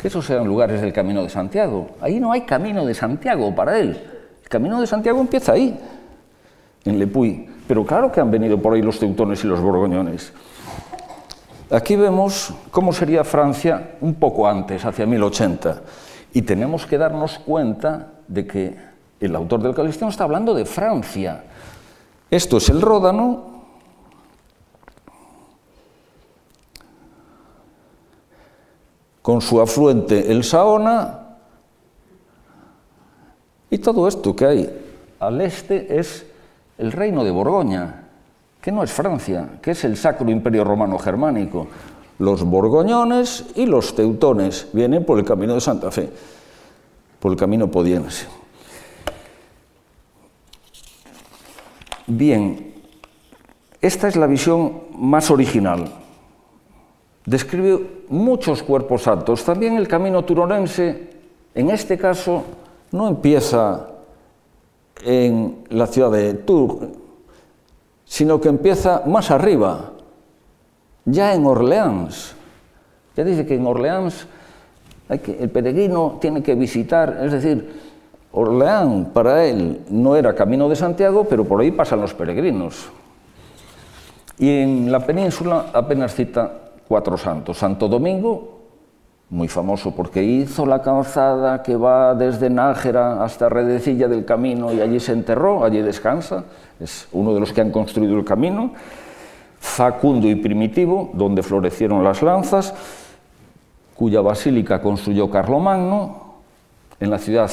que 0.00 0.08
esos 0.08 0.24
sean 0.24 0.46
lugares 0.46 0.80
del 0.80 0.92
Camino 0.92 1.22
de 1.22 1.28
Santiago. 1.28 1.90
Ahí 2.00 2.20
no 2.20 2.32
hay 2.32 2.42
Camino 2.42 2.86
de 2.86 2.94
Santiago 2.94 3.54
para 3.54 3.78
él. 3.78 4.00
El 4.42 4.48
Camino 4.48 4.80
de 4.80 4.86
Santiago 4.86 5.20
empieza 5.20 5.52
ahí, 5.52 5.78
en 6.84 6.98
Lepuy. 6.98 7.48
Pero 7.68 7.84
claro 7.84 8.10
que 8.10 8.20
han 8.20 8.30
venido 8.30 8.60
por 8.60 8.74
ahí 8.74 8.82
los 8.82 8.98
teutones 8.98 9.44
y 9.44 9.46
los 9.46 9.60
borgoñones. 9.60 10.32
Aquí 11.70 11.94
vemos 11.94 12.52
cómo 12.70 12.92
sería 12.92 13.22
Francia 13.22 13.92
un 14.00 14.14
poco 14.14 14.48
antes, 14.48 14.84
hacia 14.84 15.06
1080. 15.06 15.82
Y 16.32 16.42
tenemos 16.42 16.86
que 16.86 16.98
darnos 16.98 17.38
cuenta 17.38 18.08
de 18.26 18.46
que 18.46 18.76
el 19.20 19.36
autor 19.36 19.62
del 19.62 19.74
Calisteo 19.74 20.08
está 20.08 20.24
hablando 20.24 20.54
de 20.54 20.64
Francia. 20.64 21.44
Esto 22.30 22.56
es 22.56 22.68
el 22.70 22.80
Ródano, 22.80 23.49
con 29.22 29.40
su 29.40 29.60
afluente 29.60 30.30
el 30.30 30.44
Saona, 30.44 31.20
y 33.70 33.78
todo 33.78 34.08
esto 34.08 34.34
que 34.34 34.44
hay 34.44 34.80
al 35.20 35.40
este 35.40 35.98
es 35.98 36.26
el 36.78 36.90
reino 36.92 37.22
de 37.22 37.30
Borgoña, 37.30 38.08
que 38.60 38.72
no 38.72 38.82
es 38.82 38.90
Francia, 38.90 39.58
que 39.62 39.72
es 39.72 39.84
el 39.84 39.96
Sacro 39.96 40.28
Imperio 40.30 40.64
Romano 40.64 40.98
Germánico. 40.98 41.68
Los 42.18 42.44
borgoñones 42.44 43.46
y 43.54 43.64
los 43.66 43.94
teutones 43.94 44.68
vienen 44.72 45.06
por 45.06 45.18
el 45.18 45.24
camino 45.24 45.54
de 45.54 45.60
Santa 45.60 45.90
Fe, 45.90 46.10
por 47.18 47.32
el 47.32 47.38
camino 47.38 47.70
podiense. 47.70 48.26
Bien, 52.06 52.74
esta 53.80 54.08
es 54.08 54.16
la 54.16 54.26
visión 54.26 54.82
más 54.94 55.30
original 55.30 55.84
describe 57.24 58.04
muchos 58.08 58.62
cuerpos 58.62 59.02
santos. 59.02 59.44
También 59.44 59.76
el 59.76 59.88
camino 59.88 60.24
turonense, 60.24 61.10
en 61.54 61.70
este 61.70 61.98
caso, 61.98 62.44
no 62.92 63.08
empieza 63.08 63.88
en 65.04 65.64
la 65.70 65.86
ciudad 65.86 66.10
de 66.10 66.34
Tours, 66.34 66.88
sino 68.04 68.40
que 68.40 68.48
empieza 68.48 69.02
más 69.06 69.30
arriba, 69.30 69.92
ya 71.04 71.34
en 71.34 71.46
Orleans. 71.46 72.34
Ya 73.16 73.24
dice 73.24 73.46
que 73.46 73.54
en 73.54 73.66
Orleans 73.66 74.26
el 75.08 75.50
peregrino 75.50 76.18
tiene 76.20 76.42
que 76.42 76.54
visitar, 76.54 77.20
es 77.24 77.32
decir, 77.32 77.90
Orleans 78.32 79.08
para 79.08 79.44
él 79.44 79.80
no 79.90 80.14
era 80.14 80.34
camino 80.34 80.68
de 80.68 80.76
Santiago, 80.76 81.24
pero 81.28 81.44
por 81.44 81.60
ahí 81.60 81.72
pasan 81.72 82.00
los 82.00 82.14
peregrinos. 82.14 82.88
Y 84.38 84.60
en 84.60 84.92
la 84.92 85.04
península 85.04 85.66
apenas 85.72 86.14
cita 86.14 86.69
cuatro 86.90 87.16
santos. 87.16 87.56
Santo 87.56 87.86
Domingo, 87.86 88.58
muy 89.28 89.46
famoso 89.46 89.94
porque 89.94 90.24
hizo 90.24 90.66
la 90.66 90.82
calzada 90.82 91.62
que 91.62 91.76
va 91.76 92.16
desde 92.16 92.50
Nájera 92.50 93.22
hasta 93.22 93.48
Redecilla 93.48 94.08
del 94.08 94.24
Camino 94.24 94.72
y 94.72 94.80
allí 94.80 94.98
se 94.98 95.12
enterró, 95.12 95.64
allí 95.64 95.82
descansa, 95.82 96.46
es 96.80 97.06
uno 97.12 97.32
de 97.32 97.38
los 97.38 97.52
que 97.52 97.60
han 97.60 97.70
construido 97.70 98.18
el 98.18 98.24
camino. 98.24 98.72
Facundo 99.60 100.26
y 100.26 100.34
Primitivo, 100.34 101.12
donde 101.14 101.44
florecieron 101.44 102.02
las 102.02 102.22
lanzas, 102.22 102.74
cuya 103.94 104.20
basílica 104.20 104.82
construyó 104.82 105.30
Carlomagno, 105.30 106.40
en 106.98 107.08
la 107.08 107.18
ciudad 107.18 107.48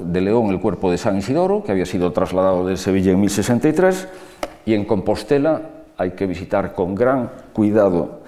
de 0.00 0.20
León 0.20 0.50
el 0.50 0.58
cuerpo 0.58 0.90
de 0.90 0.98
San 0.98 1.16
Isidoro, 1.16 1.62
que 1.62 1.70
había 1.70 1.86
sido 1.86 2.10
trasladado 2.10 2.66
de 2.66 2.76
Sevilla 2.76 3.12
en 3.12 3.20
1063, 3.20 4.08
y 4.66 4.74
en 4.74 4.84
Compostela 4.84 5.62
hay 5.96 6.10
que 6.10 6.26
visitar 6.26 6.74
con 6.74 6.96
gran 6.96 7.30
cuidado 7.52 8.24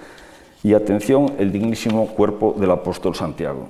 y 0.63 0.73
atención 0.73 1.33
el 1.37 1.51
dignísimo 1.51 2.07
cuerpo 2.07 2.55
del 2.57 2.71
apóstol 2.71 3.15
Santiago. 3.15 3.67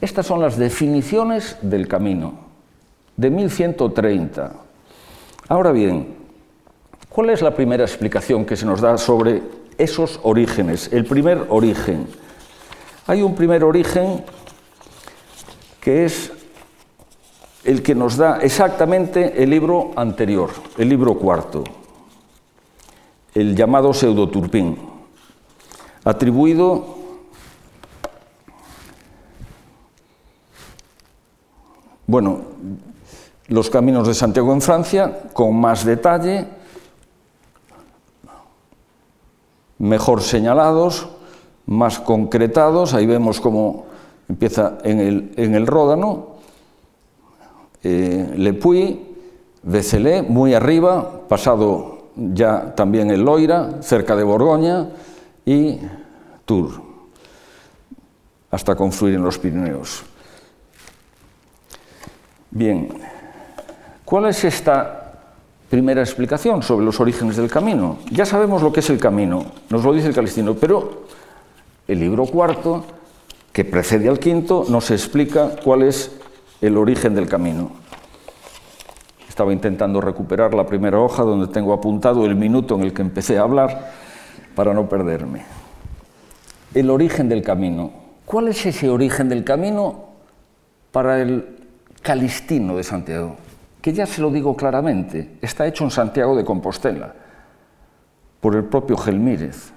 Estas 0.00 0.26
son 0.26 0.40
las 0.40 0.56
definiciones 0.56 1.58
del 1.62 1.86
camino 1.86 2.34
de 3.16 3.30
1130. 3.30 4.52
Ahora 5.48 5.72
bien, 5.72 6.14
¿cuál 7.08 7.30
es 7.30 7.42
la 7.42 7.54
primera 7.54 7.84
explicación 7.84 8.44
que 8.46 8.56
se 8.56 8.64
nos 8.64 8.80
da 8.80 8.96
sobre 8.96 9.42
esos 9.76 10.18
orígenes? 10.22 10.90
El 10.92 11.04
primer 11.04 11.46
origen. 11.50 12.06
Hay 13.06 13.20
un 13.22 13.34
primer 13.34 13.62
origen 13.64 14.24
que 15.80 16.04
es 16.04 16.32
el 17.64 17.82
que 17.82 17.94
nos 17.94 18.16
da 18.16 18.38
exactamente 18.38 19.42
el 19.42 19.50
libro 19.50 19.90
anterior, 19.96 20.50
el 20.78 20.88
libro 20.88 21.14
cuarto, 21.14 21.64
el 23.34 23.54
llamado 23.54 23.92
Pseudoturpín, 23.92 24.89
atribuido 26.04 27.00
bueno, 32.10 32.40
los 33.46 33.70
caminos 33.70 34.08
de 34.08 34.14
Santiago 34.14 34.52
en 34.52 34.60
Francia, 34.60 35.20
con 35.32 35.54
más 35.54 35.84
detalle, 35.84 36.46
mejor 39.78 40.20
señalados, 40.20 41.08
más 41.66 42.00
concretados, 42.00 42.94
ahí 42.94 43.06
vemos 43.06 43.40
cómo 43.40 43.86
empieza 44.28 44.78
en 44.82 44.98
el, 44.98 45.32
en 45.36 45.54
el 45.54 45.68
Ródano, 45.68 46.30
eh, 47.84 48.34
Le 48.36 48.54
Puy, 48.54 49.06
Becelé, 49.62 50.22
muy 50.22 50.54
arriba, 50.54 51.28
pasado 51.28 52.08
ya 52.16 52.74
también 52.74 53.10
el 53.10 53.22
Loira, 53.24 53.82
cerca 53.82 54.16
de 54.16 54.24
Borgoña, 54.24 54.88
y 55.44 55.78
Tours, 56.44 56.74
hasta 58.50 58.74
confluir 58.74 59.14
en 59.14 59.22
los 59.22 59.38
Pirineos. 59.38 60.04
Bien, 62.50 62.88
¿cuál 64.04 64.26
es 64.26 64.44
esta 64.44 65.12
primera 65.68 66.00
explicación 66.00 66.62
sobre 66.62 66.84
los 66.84 66.98
orígenes 66.98 67.36
del 67.36 67.48
camino? 67.48 67.98
Ya 68.10 68.26
sabemos 68.26 68.62
lo 68.62 68.72
que 68.72 68.80
es 68.80 68.90
el 68.90 68.98
camino, 68.98 69.46
nos 69.68 69.84
lo 69.84 69.92
dice 69.92 70.08
el 70.08 70.14
Calistino, 70.14 70.54
pero 70.54 71.04
el 71.86 72.00
libro 72.00 72.26
cuarto, 72.26 72.84
que 73.52 73.64
precede 73.64 74.08
al 74.08 74.18
quinto, 74.18 74.64
nos 74.68 74.90
explica 74.90 75.56
cuál 75.62 75.82
es 75.82 76.10
el 76.60 76.76
origen 76.76 77.14
del 77.14 77.28
camino. 77.28 77.70
Estaba 79.28 79.52
intentando 79.52 80.00
recuperar 80.00 80.54
la 80.54 80.66
primera 80.66 80.98
hoja 80.98 81.22
donde 81.22 81.46
tengo 81.46 81.72
apuntado 81.72 82.26
el 82.26 82.34
minuto 82.34 82.74
en 82.74 82.82
el 82.82 82.92
que 82.92 83.02
empecé 83.02 83.38
a 83.38 83.42
hablar 83.42 83.99
para 84.60 84.74
no 84.74 84.86
perderme. 84.90 85.40
El 86.74 86.90
origen 86.90 87.30
del 87.30 87.40
camino. 87.40 87.90
¿Cuál 88.26 88.48
es 88.48 88.66
ese 88.66 88.90
origen 88.90 89.26
del 89.30 89.42
camino 89.42 90.10
para 90.92 91.18
el 91.22 91.46
Calistino 92.02 92.76
de 92.76 92.84
Santiago? 92.84 93.36
Que 93.80 93.94
ya 93.94 94.04
se 94.04 94.20
lo 94.20 94.30
digo 94.30 94.54
claramente, 94.54 95.38
está 95.40 95.66
hecho 95.66 95.84
en 95.84 95.90
Santiago 95.90 96.36
de 96.36 96.44
Compostela, 96.44 97.14
por 98.38 98.54
el 98.54 98.64
propio 98.64 98.98
Gelmírez 98.98 99.72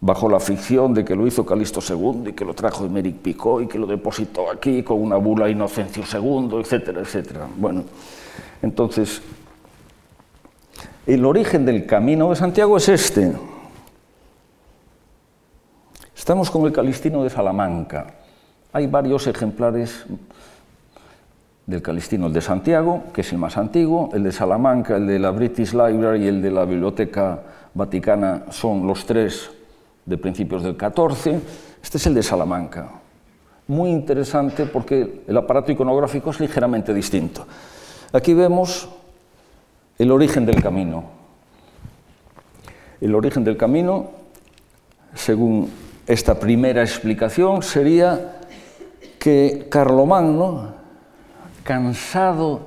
bajo 0.00 0.28
la 0.28 0.38
ficción 0.38 0.94
de 0.94 1.04
que 1.04 1.16
lo 1.16 1.26
hizo 1.26 1.44
Calisto 1.44 1.80
II 1.80 2.30
y 2.30 2.32
que 2.32 2.44
lo 2.44 2.54
trajo 2.54 2.86
Emeric 2.86 3.16
Picot 3.16 3.64
y 3.64 3.66
que 3.66 3.76
lo 3.76 3.88
depositó 3.88 4.52
aquí 4.52 4.84
con 4.84 5.02
una 5.02 5.16
bula 5.16 5.50
Inocencio 5.50 6.04
II, 6.04 6.60
etcétera, 6.60 7.00
etcétera. 7.00 7.48
Bueno, 7.56 7.82
entonces, 8.62 9.20
el 11.08 11.24
origen 11.24 11.66
del 11.66 11.86
camino 11.86 12.30
de 12.30 12.36
Santiago 12.36 12.76
es 12.76 12.88
este. 12.88 13.55
Estamos 16.16 16.50
con 16.50 16.64
el 16.64 16.72
Calistino 16.72 17.22
de 17.22 17.28
Salamanca. 17.28 18.06
Hay 18.72 18.86
varios 18.86 19.26
ejemplares 19.26 20.06
del 21.66 21.82
Calistino, 21.82 22.28
el 22.28 22.32
de 22.32 22.40
Santiago, 22.40 23.04
que 23.12 23.20
es 23.20 23.32
el 23.32 23.38
más 23.38 23.58
antiguo, 23.58 24.08
el 24.14 24.22
de 24.22 24.32
Salamanca, 24.32 24.96
el 24.96 25.06
de 25.06 25.18
la 25.18 25.30
British 25.30 25.72
Library 25.72 26.24
y 26.24 26.28
el 26.28 26.40
de 26.40 26.50
la 26.50 26.64
Biblioteca 26.64 27.42
Vaticana 27.74 28.44
son 28.50 28.86
los 28.86 29.04
tres 29.04 29.50
de 30.06 30.16
principios 30.16 30.62
del 30.62 30.74
14. 30.74 31.38
Este 31.82 31.98
es 31.98 32.06
el 32.06 32.14
de 32.14 32.22
Salamanca. 32.22 32.88
Muy 33.68 33.90
interesante 33.90 34.64
porque 34.64 35.22
el 35.28 35.36
aparato 35.36 35.70
iconográfico 35.70 36.30
es 36.30 36.40
ligeramente 36.40 36.94
distinto. 36.94 37.46
Aquí 38.10 38.32
vemos 38.32 38.88
el 39.98 40.10
origen 40.10 40.46
del 40.46 40.62
camino. 40.62 41.04
El 43.02 43.14
origen 43.14 43.44
del 43.44 43.58
camino, 43.58 44.06
según 45.14 45.85
esta 46.06 46.38
primera 46.38 46.82
explicación, 46.82 47.62
sería 47.62 48.38
que 49.18 49.66
Carlomagno, 49.68 50.74
cansado 51.64 52.60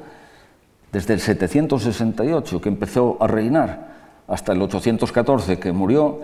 desde 0.92 1.14
el 1.14 1.22
768, 1.22 2.60
que 2.60 2.70
empezó 2.70 3.18
a 3.20 3.28
reinar, 3.28 3.90
hasta 4.28 4.52
el 4.52 4.62
814, 4.62 5.58
que 5.58 5.72
murió, 5.72 6.20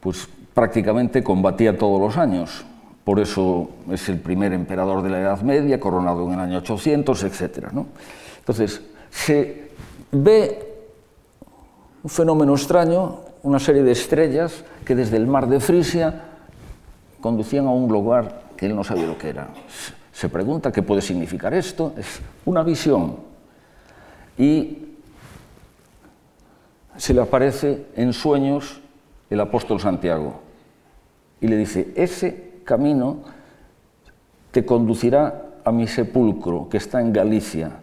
pues 0.00 0.28
prácticamente 0.52 1.24
combatía 1.24 1.78
todos 1.78 2.00
los 2.00 2.16
años. 2.18 2.64
Por 3.04 3.20
eso 3.20 3.70
es 3.90 4.08
el 4.08 4.18
primer 4.18 4.52
emperador 4.52 5.02
de 5.02 5.10
la 5.10 5.20
Edad 5.20 5.40
Media, 5.42 5.80
coronado 5.80 6.26
en 6.26 6.34
el 6.34 6.40
año 6.40 6.58
800, 6.58 7.24
etc. 7.24 7.68
Entonces, 8.38 8.82
se 9.10 9.70
ve 10.12 10.74
un 12.02 12.10
fenómeno 12.10 12.54
extraño, 12.54 13.20
una 13.42 13.58
serie 13.58 13.82
de 13.82 13.92
estrellas 13.92 14.64
que 14.84 14.94
desde 14.94 15.16
el 15.16 15.26
mar 15.26 15.48
de 15.48 15.60
Frisia 15.60 16.33
conducían 17.24 17.66
a 17.66 17.70
un 17.70 17.90
lugar 17.90 18.42
que 18.54 18.66
él 18.66 18.76
no 18.76 18.84
sabía 18.84 19.06
lo 19.06 19.16
que 19.16 19.30
era. 19.30 19.48
Se 20.12 20.28
pregunta 20.28 20.70
qué 20.70 20.82
puede 20.82 21.00
significar 21.00 21.54
esto. 21.54 21.94
Es 21.96 22.20
una 22.44 22.62
visión. 22.62 23.16
Y 24.36 24.88
se 26.98 27.14
le 27.14 27.22
aparece 27.22 27.86
en 27.96 28.12
sueños 28.12 28.78
el 29.30 29.40
apóstol 29.40 29.80
Santiago 29.80 30.34
y 31.40 31.48
le 31.48 31.56
dice, 31.56 31.94
ese 31.96 32.60
camino 32.62 33.20
te 34.50 34.66
conducirá 34.66 35.46
a 35.64 35.72
mi 35.72 35.86
sepulcro 35.86 36.68
que 36.68 36.76
está 36.76 37.00
en 37.00 37.14
Galicia, 37.14 37.78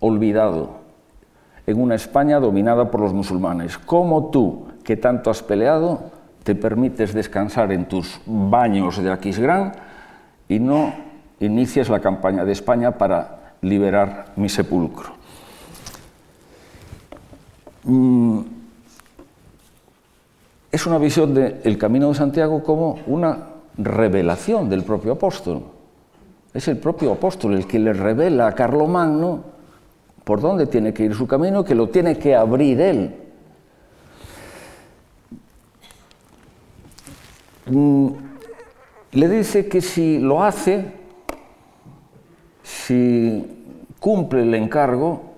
olvidado, 0.00 0.78
en 1.66 1.78
una 1.78 1.94
España 1.94 2.40
dominada 2.40 2.90
por 2.90 3.02
los 3.02 3.12
musulmanes. 3.12 3.76
¿Cómo 3.76 4.30
tú, 4.30 4.68
que 4.82 4.96
tanto 4.96 5.28
has 5.28 5.42
peleado, 5.42 6.15
te 6.46 6.54
permites 6.54 7.12
descansar 7.12 7.72
en 7.72 7.86
tus 7.86 8.20
baños 8.24 9.02
de 9.02 9.10
Aquisgrán 9.10 9.72
y 10.48 10.60
no 10.60 10.94
inicias 11.40 11.88
la 11.88 11.98
campaña 11.98 12.44
de 12.44 12.52
España 12.52 12.92
para 12.92 13.56
liberar 13.62 14.26
mi 14.36 14.48
sepulcro? 14.48 15.10
Mm, 17.82 18.40
es 20.70 20.86
una 20.86 20.98
visión 20.98 21.34
del 21.34 21.76
Camino 21.78 22.10
de 22.10 22.14
Santiago 22.14 22.62
como 22.62 23.00
una 23.08 23.38
revelación 23.76 24.70
del 24.70 24.84
propio 24.84 25.14
apóstol. 25.14 25.64
Es 26.54 26.68
el 26.68 26.78
propio 26.78 27.10
apóstol 27.10 27.54
el 27.54 27.66
que 27.66 27.80
le 27.80 27.92
revela 27.92 28.46
a 28.46 28.54
Carlomagno 28.54 29.40
por 30.22 30.40
dónde 30.40 30.68
tiene 30.68 30.94
que 30.94 31.02
ir 31.02 31.14
su 31.16 31.26
camino, 31.26 31.64
que 31.64 31.74
lo 31.74 31.88
tiene 31.88 32.16
que 32.16 32.36
abrir 32.36 32.80
él. 32.80 33.25
Mm, 37.66 38.08
le 39.12 39.28
dice 39.28 39.68
que 39.68 39.80
si 39.80 40.18
lo 40.18 40.42
hace, 40.42 40.92
si 42.62 43.44
cumple 43.98 44.42
el 44.42 44.54
encargo, 44.54 45.34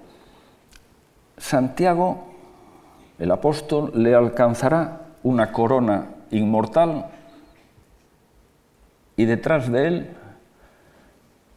Santiago, 1.36 2.26
el 3.18 3.30
apóstol, 3.30 3.92
le 3.94 4.14
alcanzará 4.14 5.06
una 5.22 5.52
corona 5.52 6.08
inmortal 6.30 7.06
y 9.16 9.24
detrás 9.24 9.70
de 9.70 9.86
él 9.86 10.10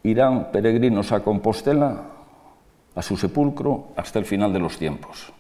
irán 0.04 0.52
peregrinos 0.52 1.12
a 1.12 1.22
Compostela, 1.24 2.04
a 2.96 3.02
su 3.02 3.18
sepulcro, 3.18 3.90
hasta 3.96 4.20
el 4.20 4.26
final 4.26 4.52
de 4.52 4.60
los 4.60 4.78
tiempos. 4.78 5.32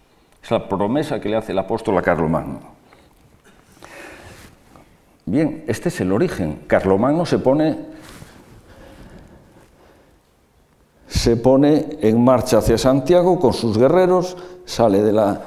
Es 0.43 0.51
la 0.51 0.67
promesa 0.67 1.19
que 1.19 1.29
le 1.29 1.37
hace 1.37 1.51
el 1.51 1.59
apóstol 1.59 1.97
a 1.97 2.01
Carlomagno. 2.01 2.80
Bien, 5.31 5.63
este 5.65 5.87
es 5.87 6.01
el 6.01 6.11
origen. 6.11 6.63
Carlomagno 6.67 7.25
se 7.25 7.39
pone, 7.39 7.77
se 11.07 11.37
pone 11.37 11.99
en 12.01 12.21
marcha 12.21 12.57
hacia 12.57 12.77
Santiago 12.77 13.39
con 13.39 13.53
sus 13.53 13.77
guerreros, 13.77 14.35
sale 14.65 15.01
de 15.01 15.13
la 15.13 15.41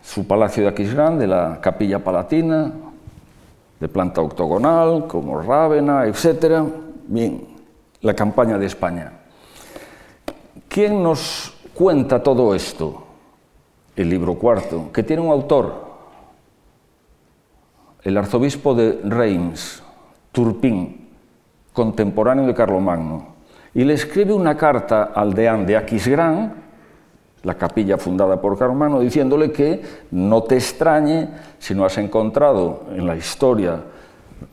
su 0.00 0.24
palacio 0.24 0.62
de 0.62 0.68
Aquisgrán, 0.68 1.18
de 1.18 1.26
la 1.26 1.58
capilla 1.60 1.98
palatina, 1.98 2.70
de 3.80 3.88
planta 3.88 4.20
octogonal, 4.20 5.08
como 5.08 5.42
Rávena, 5.42 6.06
etc. 6.06 6.62
Bien, 7.08 7.48
la 8.02 8.14
campaña 8.14 8.56
de 8.56 8.66
España. 8.66 9.14
¿Quién 10.68 11.02
nos 11.02 11.52
cuenta 11.74 12.22
todo 12.22 12.54
esto? 12.54 13.02
El 13.96 14.10
libro 14.10 14.36
cuarto, 14.36 14.92
que 14.92 15.02
tiene 15.02 15.22
un 15.22 15.32
autor, 15.32 15.89
el 18.02 18.16
arzobispo 18.16 18.74
de 18.74 19.00
Reims, 19.04 19.82
Turpín, 20.32 21.08
contemporáneo 21.72 22.46
de 22.46 22.54
Carlomagno, 22.54 23.28
y 23.74 23.84
le 23.84 23.94
escribe 23.94 24.32
una 24.32 24.56
carta 24.56 25.10
al 25.14 25.34
deán 25.34 25.66
de 25.66 25.76
Aquisgrán, 25.76 26.54
la 27.42 27.54
capilla 27.54 27.96
fundada 27.96 28.40
por 28.40 28.58
Carmano, 28.58 29.00
diciéndole 29.00 29.50
que 29.50 29.82
no 30.10 30.42
te 30.42 30.56
extrañe 30.56 31.28
si 31.58 31.74
no 31.74 31.84
has 31.84 31.96
encontrado 31.98 32.84
en 32.94 33.06
la 33.06 33.16
historia 33.16 33.80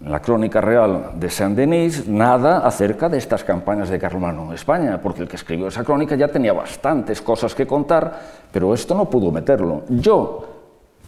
en 0.03 0.11
la 0.11 0.21
crónica 0.21 0.59
real 0.59 1.11
de 1.15 1.29
Saint-Denis 1.29 2.07
nada 2.07 2.59
acerca 2.59 3.07
de 3.07 3.17
estas 3.17 3.43
campañas 3.43 3.89
de 3.89 3.99
Carlomagno 3.99 4.45
en 4.47 4.53
España, 4.53 4.99
porque 5.01 5.21
el 5.21 5.27
que 5.27 5.37
escribió 5.37 5.67
esa 5.67 5.83
crónica 5.83 6.15
ya 6.15 6.27
tenía 6.27 6.53
bastantes 6.53 7.21
cosas 7.21 7.55
que 7.55 7.65
contar, 7.65 8.19
pero 8.51 8.73
esto 8.73 8.93
no 8.95 9.09
pudo 9.09 9.31
meterlo. 9.31 9.83
Yo, 9.89 10.57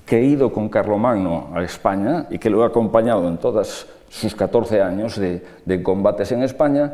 que 0.10 0.18
he 0.18 0.26
ido 0.26 0.52
con 0.52 0.70
Carlomagno 0.70 1.52
a 1.54 1.62
España 1.62 2.26
y 2.32 2.40
que 2.40 2.50
lo 2.50 2.64
he 2.64 2.66
acompañado 2.66 3.28
en 3.28 3.38
todos 3.38 3.86
sus 4.10 4.34
14 4.34 4.82
años 4.82 5.20
de, 5.20 5.84
combates 5.84 6.32
en 6.32 6.42
España, 6.42 6.92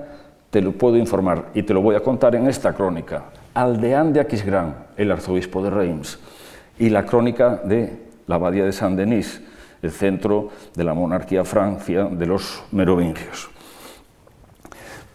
te 0.49 0.61
lo 0.61 0.73
puedo 0.73 0.97
informar 0.97 1.45
y 1.53 1.63
te 1.63 1.73
lo 1.73 1.81
voy 1.81 1.95
a 1.95 2.01
contar 2.01 2.35
en 2.35 2.45
esta 2.47 2.73
crónica. 2.73 3.23
Aldeán 3.53 4.11
de 4.11 4.19
Aquisgrán, 4.19 4.87
el 4.97 5.13
arzobispo 5.13 5.63
de 5.63 5.69
Reims, 5.69 6.19
y 6.77 6.89
la 6.89 7.05
crónica 7.05 7.61
de 7.63 8.03
la 8.27 8.35
abadía 8.35 8.65
de 8.65 8.73
Saint-Denis, 8.73 9.41
el 9.81 9.91
centro 9.91 10.49
de 10.75 10.83
la 10.83 10.93
monarquía 10.93 11.45
Francia 11.45 12.09
de 12.11 12.25
los 12.25 12.65
merovingios. 12.73 13.49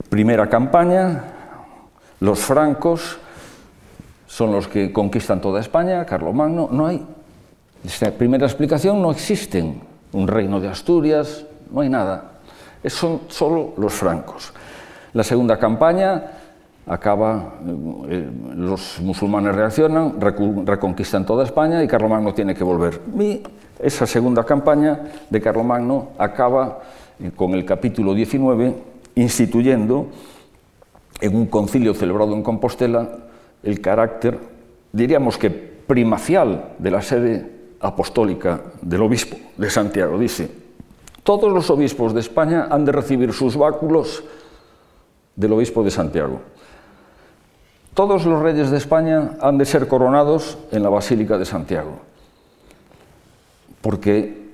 Primera 0.09 0.49
campaña, 0.49 1.23
los 2.21 2.41
francos 2.41 3.19
son 4.27 4.53
los 4.53 4.69
que 4.69 4.91
conquistan 4.91 5.43
toda 5.43 5.61
España, 5.61 6.07
Carlomagno, 6.07 6.71
no 6.73 6.87
hay, 6.87 7.07
esta 7.85 8.11
primera 8.11 8.47
explicación 8.47 9.01
no 9.01 9.11
existen 9.11 9.81
un 10.13 10.29
reino 10.29 10.61
de 10.61 10.69
Asturias, 10.69 11.45
no 11.71 11.81
hay 11.81 11.89
nada, 11.89 12.33
son 12.87 13.23
solo 13.29 13.75
los 13.77 13.93
francos. 13.93 14.53
La 15.13 15.25
segunda 15.25 15.59
campaña 15.59 16.25
acaba, 16.87 17.55
eh, 18.09 18.31
los 18.57 19.01
musulmanes 19.01 19.55
reaccionan, 19.55 20.21
reconquistan 20.21 21.25
toda 21.25 21.45
España 21.45 21.83
y 21.83 21.89
Carlomagno 21.89 22.35
tiene 22.35 22.55
que 22.55 22.65
volver. 22.65 23.01
Y 23.19 23.43
esa 23.79 24.07
segunda 24.07 24.45
campaña 24.45 25.01
de 25.29 25.41
Carlomagno 25.41 26.11
acaba 26.19 26.81
eh, 27.19 27.31
con 27.35 27.55
el 27.55 27.65
capítulo 27.65 28.15
19 28.15 28.75
instituyendo 29.15 30.09
en 31.21 31.37
un 31.37 31.47
concilio 31.47 31.95
celebrado 31.95 32.35
en 32.35 32.43
Compostela 32.43 33.09
el 33.63 33.81
carácter, 33.81 34.39
diríamos 34.93 35.37
que 35.37 35.51
primacial 35.51 36.73
de 36.79 36.91
la 36.91 37.03
sede 37.03 37.60
apostólica 37.81 38.61
del 38.81 39.03
obispo 39.03 39.37
de 39.57 39.71
Santiago. 39.71 40.19
Dice, 40.19 40.51
todos 41.23 41.53
los 41.53 41.71
obispos 41.71 42.15
de 42.15 42.21
España 42.21 42.69
han 42.71 42.85
de 42.85 42.93
recibir 42.93 43.33
sus 43.33 43.57
báculos 43.57 44.23
del 45.37 45.53
obispo 45.53 45.83
de 45.83 45.91
Santiago. 45.91 46.41
Todos 47.95 48.25
los 48.25 48.43
reyes 48.43 48.71
de 48.71 48.77
España 48.77 49.33
han 49.41 49.59
de 49.59 49.65
ser 49.65 49.89
coronados 49.89 50.59
en 50.71 50.83
la 50.83 50.89
Basílica 50.89 51.39
de 51.39 51.45
Santiago 51.45 52.11
porque 53.81 54.51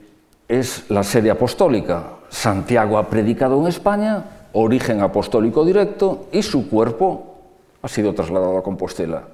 es 0.49 0.89
la 0.91 1.03
sede 1.03 1.31
apostólica. 1.31 2.05
Santiago 2.29 2.99
ha 2.99 3.09
predicado 3.09 3.61
en 3.61 3.67
España, 3.67 4.25
origen 4.53 5.01
apostólico 5.01 5.65
directo, 5.65 6.27
y 6.33 6.43
su 6.43 6.69
cuerpo 6.69 7.37
ha 7.83 7.89
sido 7.89 8.15
trasladado 8.15 8.59
a 8.59 8.63
Compostela. 8.63 9.25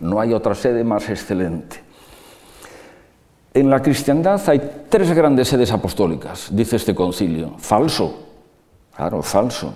No 0.00 0.20
hay 0.20 0.32
otra 0.32 0.54
sede 0.54 0.84
más 0.84 1.08
excelente. 1.08 1.89
En 3.60 3.68
la 3.68 3.82
cristiandad 3.82 4.40
hay 4.48 4.86
tres 4.88 5.12
grandes 5.12 5.48
sedes 5.48 5.70
apostólicas, 5.70 6.48
dice 6.50 6.76
este 6.76 6.94
concilio. 6.94 7.58
Falso, 7.58 8.10
claro, 8.96 9.20
falso. 9.22 9.74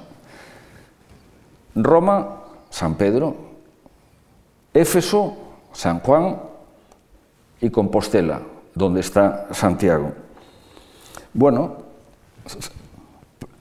Roma, 1.75 2.45
San 2.71 2.95
Pedro, 2.95 3.37
Éfeso, 4.73 5.37
San 5.75 6.01
Juan 6.01 6.41
y 7.61 7.69
Compostela, 7.69 8.41
donde 8.75 9.01
está 9.01 9.49
Santiago. 9.51 10.13
Bueno, 11.35 11.77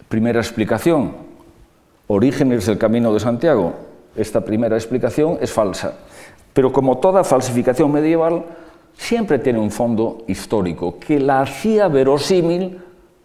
primera 0.08 0.40
explicación, 0.40 1.18
orígenes 2.08 2.66
del 2.66 2.78
camino 2.78 3.14
de 3.14 3.20
Santiago. 3.20 3.74
Esta 4.16 4.40
primera 4.40 4.78
explicación 4.78 5.38
es 5.42 5.52
falsa, 5.52 5.96
pero 6.54 6.72
como 6.72 7.00
toda 7.00 7.26
falsificación 7.26 7.92
medieval, 7.92 8.46
siempre 8.98 9.39
tiene 9.39 9.60
un 9.60 9.72
fondo 9.72 10.24
histórico 10.28 11.00
que 11.00 11.20
la 11.20 11.41
hacía 11.41 11.88
verosímil 11.88 12.80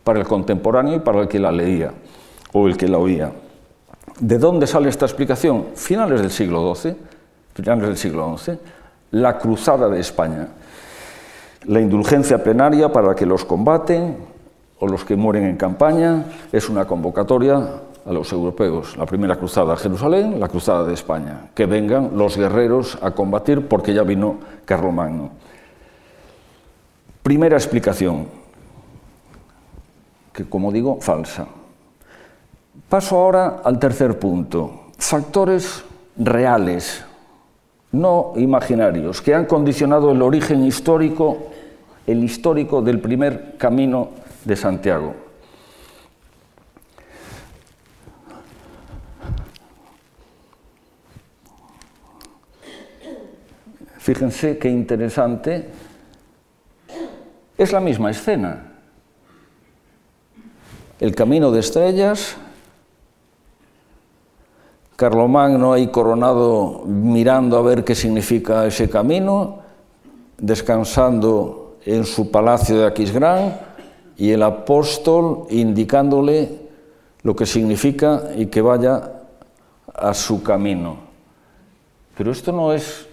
para 0.04 0.20
el 0.20 0.26
contemporáneo 0.26 0.96
y 0.96 1.00
para 1.00 1.22
el 1.22 1.28
que 1.28 1.38
la 1.38 1.52
leía 1.52 1.92
o 2.52 2.66
el 2.66 2.76
que 2.76 2.88
la 2.88 2.98
oía. 2.98 3.32
¿De 4.20 4.38
dónde 4.38 4.66
sale 4.66 4.88
esta 4.88 5.06
explicación? 5.06 5.66
Finales 5.74 6.20
del 6.20 6.30
siglo 6.30 6.74
XII, 6.74 6.96
finales 7.54 7.88
del 7.88 7.96
siglo 7.96 8.36
XI, 8.36 8.52
la 9.12 9.38
Cruzada 9.38 9.88
de 9.88 10.00
España 10.00 10.48
la 11.66 11.80
indulgencia 11.80 12.42
plenaria 12.42 12.90
para 12.92 13.14
que 13.14 13.26
los 13.26 13.44
combaten 13.44 14.16
o 14.78 14.86
los 14.86 15.04
que 15.04 15.16
mueren 15.16 15.44
en 15.44 15.56
campaña 15.56 16.24
es 16.52 16.68
una 16.68 16.86
convocatoria 16.86 17.56
a 18.06 18.12
los 18.12 18.32
europeos. 18.32 18.96
La 18.96 19.06
primera 19.06 19.36
cruzada 19.36 19.74
a 19.74 19.76
Jerusalén, 19.76 20.38
la 20.38 20.48
cruzada 20.48 20.84
de 20.84 20.94
España. 20.94 21.50
Que 21.54 21.66
vengan 21.66 22.12
los 22.14 22.36
guerreros 22.36 22.96
a 23.02 23.10
combatir 23.10 23.66
porque 23.66 23.92
ya 23.92 24.02
vino 24.02 24.36
Carlomagno. 24.64 25.30
Primera 27.28 27.58
explicación, 27.58 28.26
que 30.32 30.48
como 30.48 30.72
digo, 30.72 30.98
falsa. 30.98 31.46
Paso 32.88 33.18
ahora 33.18 33.60
al 33.62 33.78
tercer 33.78 34.18
punto. 34.18 34.86
Factores 34.96 35.84
reales 36.16 37.04
no 37.92 38.32
imaginarios, 38.36 39.20
que 39.20 39.34
han 39.34 39.44
condicionado 39.44 40.12
el 40.12 40.22
origen 40.22 40.64
histórico, 40.64 41.50
el 42.06 42.24
histórico 42.24 42.80
del 42.80 42.98
primer 42.98 43.58
camino 43.58 44.08
de 44.46 44.56
Santiago. 44.56 45.14
Fíjense 53.98 54.56
qué 54.56 54.70
interesante. 54.70 55.77
Es 57.58 57.72
la 57.72 57.80
misma 57.80 58.12
escena. 58.12 58.72
El 61.00 61.12
camino 61.16 61.50
de 61.50 61.58
estrellas, 61.58 62.36
Carlomagno 64.94 65.72
ahí 65.72 65.88
coronado 65.88 66.84
mirando 66.86 67.58
a 67.58 67.62
ver 67.62 67.82
qué 67.82 67.96
significa 67.96 68.64
ese 68.64 68.88
camino, 68.88 69.58
descansando 70.38 71.78
en 71.84 72.04
su 72.04 72.30
palacio 72.30 72.78
de 72.78 72.86
Aquisgrán 72.86 73.60
y 74.16 74.30
el 74.30 74.44
apóstol 74.44 75.46
indicándole 75.50 76.60
lo 77.22 77.34
que 77.34 77.44
significa 77.44 78.22
y 78.36 78.46
que 78.46 78.60
vaya 78.60 79.14
a 79.92 80.14
su 80.14 80.44
camino. 80.44 80.96
Pero 82.16 82.30
esto 82.30 82.52
no 82.52 82.72
es 82.72 83.08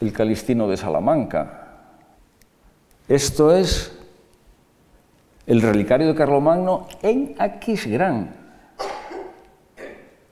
el 0.00 0.12
Calistino 0.12 0.66
de 0.66 0.76
Salamanca. 0.76 1.65
Esto 3.08 3.54
es 3.54 3.92
el 5.46 5.62
relicario 5.62 6.08
de 6.08 6.14
Carlomagno 6.14 6.88
en 7.02 7.34
Aquisgrán 7.38 8.46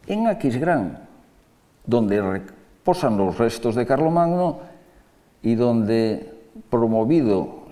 en 0.06 0.26
Aquisgrán, 0.26 0.98
donde 1.86 2.20
reposan 2.20 3.16
los 3.16 3.38
restos 3.38 3.74
de 3.74 3.86
Carlomagno 3.86 4.58
y 5.42 5.54
donde, 5.54 6.32
promovido 6.70 7.64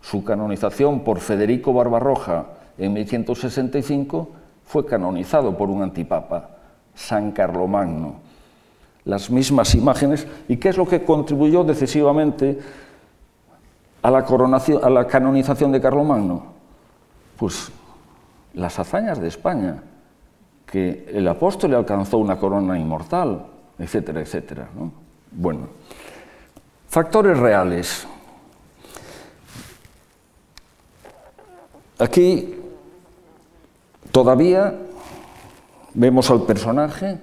su 0.00 0.24
canonización 0.24 1.00
por 1.00 1.20
Federico 1.20 1.72
Barbarroja 1.72 2.46
en 2.78 2.92
1165, 2.92 4.28
fue 4.64 4.86
canonizado 4.86 5.56
por 5.56 5.68
un 5.68 5.82
antipapa, 5.82 6.50
San 6.94 7.32
Carlomagno. 7.32 8.14
Las 9.04 9.30
mismas 9.30 9.74
imágenes, 9.74 10.26
¿y 10.48 10.56
qué 10.56 10.68
es 10.68 10.76
lo 10.76 10.86
que 10.86 11.04
contribuyó 11.04 11.64
decisivamente 11.64 12.58
a 14.02 14.10
la, 14.10 14.24
coronación, 14.24 14.84
a 14.84 14.90
la 14.90 15.06
canonización 15.06 15.72
de 15.72 15.80
Carlomagno? 15.80 16.44
Pues 17.36 17.70
las 18.54 18.78
hazañas 18.78 19.20
de 19.20 19.28
España 19.28 19.82
que 20.66 21.06
el 21.12 21.26
apóstol 21.26 21.70
le 21.70 21.76
alcanzó 21.76 22.18
una 22.18 22.38
corona 22.38 22.78
inmortal, 22.78 23.46
etcétera, 23.78 24.20
etcétera. 24.20 24.68
Bueno, 25.32 25.68
factores 26.88 27.38
reales. 27.38 28.06
Aquí 31.98 32.54
todavía 34.12 34.74
vemos 35.94 36.30
al 36.30 36.42
personaje, 36.42 37.18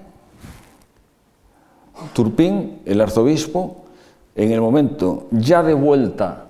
Turpín, 2.14 2.82
el 2.86 3.02
arzobispo, 3.02 3.86
en 4.36 4.52
el 4.52 4.62
momento 4.62 5.28
ya 5.32 5.64
de 5.64 5.74
vuelta 5.74 6.47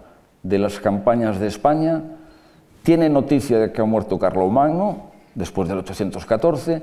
de 0.48 0.60
las 0.60 0.80
campañas 0.80 1.40
de 1.40 1.48
España, 1.48 2.02
tiene 2.84 3.10
noticia 3.10 3.60
de 3.60 3.72
que 3.72 3.82
ha 3.82 3.86
muerto 3.86 4.18
Carlomagno, 4.18 5.12
después 5.36 5.68
del 5.68 5.80
814, 5.80 6.82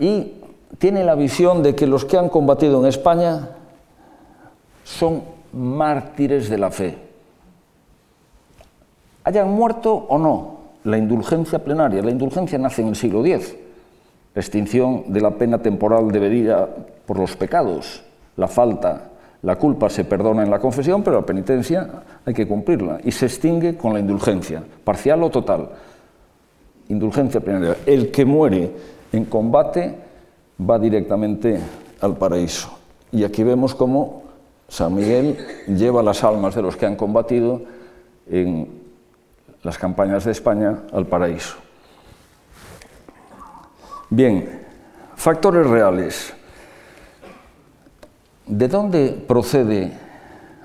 y 0.00 0.34
tiene 0.78 1.04
la 1.04 1.14
visión 1.14 1.62
de 1.62 1.74
que 1.74 1.86
los 1.86 2.04
que 2.04 2.18
han 2.18 2.28
combatido 2.28 2.80
en 2.80 2.86
España 2.86 3.50
son 4.84 5.22
mártires 5.52 6.48
de 6.48 6.58
la 6.58 6.70
fe. 6.70 6.98
hayan 9.24 9.50
muerto 9.50 9.94
o 9.94 10.18
no 10.18 10.60
la 10.84 10.96
indulgencia 10.96 11.62
plenaria. 11.62 12.02
La 12.02 12.10
indulgencia 12.10 12.58
nace 12.58 12.82
en 12.82 12.88
el 12.88 12.96
siglo 12.96 13.24
X, 13.24 13.54
la 14.34 14.40
extinción 14.40 15.04
de 15.12 15.20
la 15.20 15.32
pena 15.32 15.58
temporal 15.58 16.10
debida 16.10 16.68
por 17.06 17.18
los 17.18 17.36
pecados, 17.36 18.02
la 18.36 18.48
falta, 18.48 19.09
la 19.42 19.56
culpa 19.56 19.88
se 19.88 20.04
perdona 20.04 20.42
en 20.42 20.50
la 20.50 20.58
confesión, 20.58 21.02
pero 21.02 21.20
la 21.20 21.26
penitencia 21.26 21.88
hay 22.24 22.34
que 22.34 22.46
cumplirla 22.46 23.00
y 23.02 23.10
se 23.10 23.26
extingue 23.26 23.76
con 23.76 23.94
la 23.94 24.00
indulgencia, 24.00 24.62
parcial 24.84 25.22
o 25.22 25.30
total. 25.30 25.70
Indulgencia 26.88 27.40
plenaria. 27.40 27.76
El 27.86 28.10
que 28.10 28.24
muere 28.24 28.70
en 29.12 29.24
combate 29.24 29.94
va 30.68 30.78
directamente 30.78 31.58
al 32.00 32.16
paraíso. 32.16 32.70
Y 33.12 33.24
aquí 33.24 33.42
vemos 33.42 33.74
cómo 33.74 34.24
San 34.68 34.94
Miguel 34.94 35.36
lleva 35.66 36.02
las 36.02 36.22
almas 36.22 36.54
de 36.54 36.62
los 36.62 36.76
que 36.76 36.86
han 36.86 36.96
combatido 36.96 37.62
en 38.28 38.68
las 39.62 39.78
campañas 39.78 40.24
de 40.24 40.32
España 40.32 40.80
al 40.92 41.06
paraíso. 41.06 41.56
Bien, 44.10 44.60
factores 45.16 45.66
reales. 45.66 46.34
¿De 48.50 48.66
dónde 48.66 49.10
procede 49.28 49.92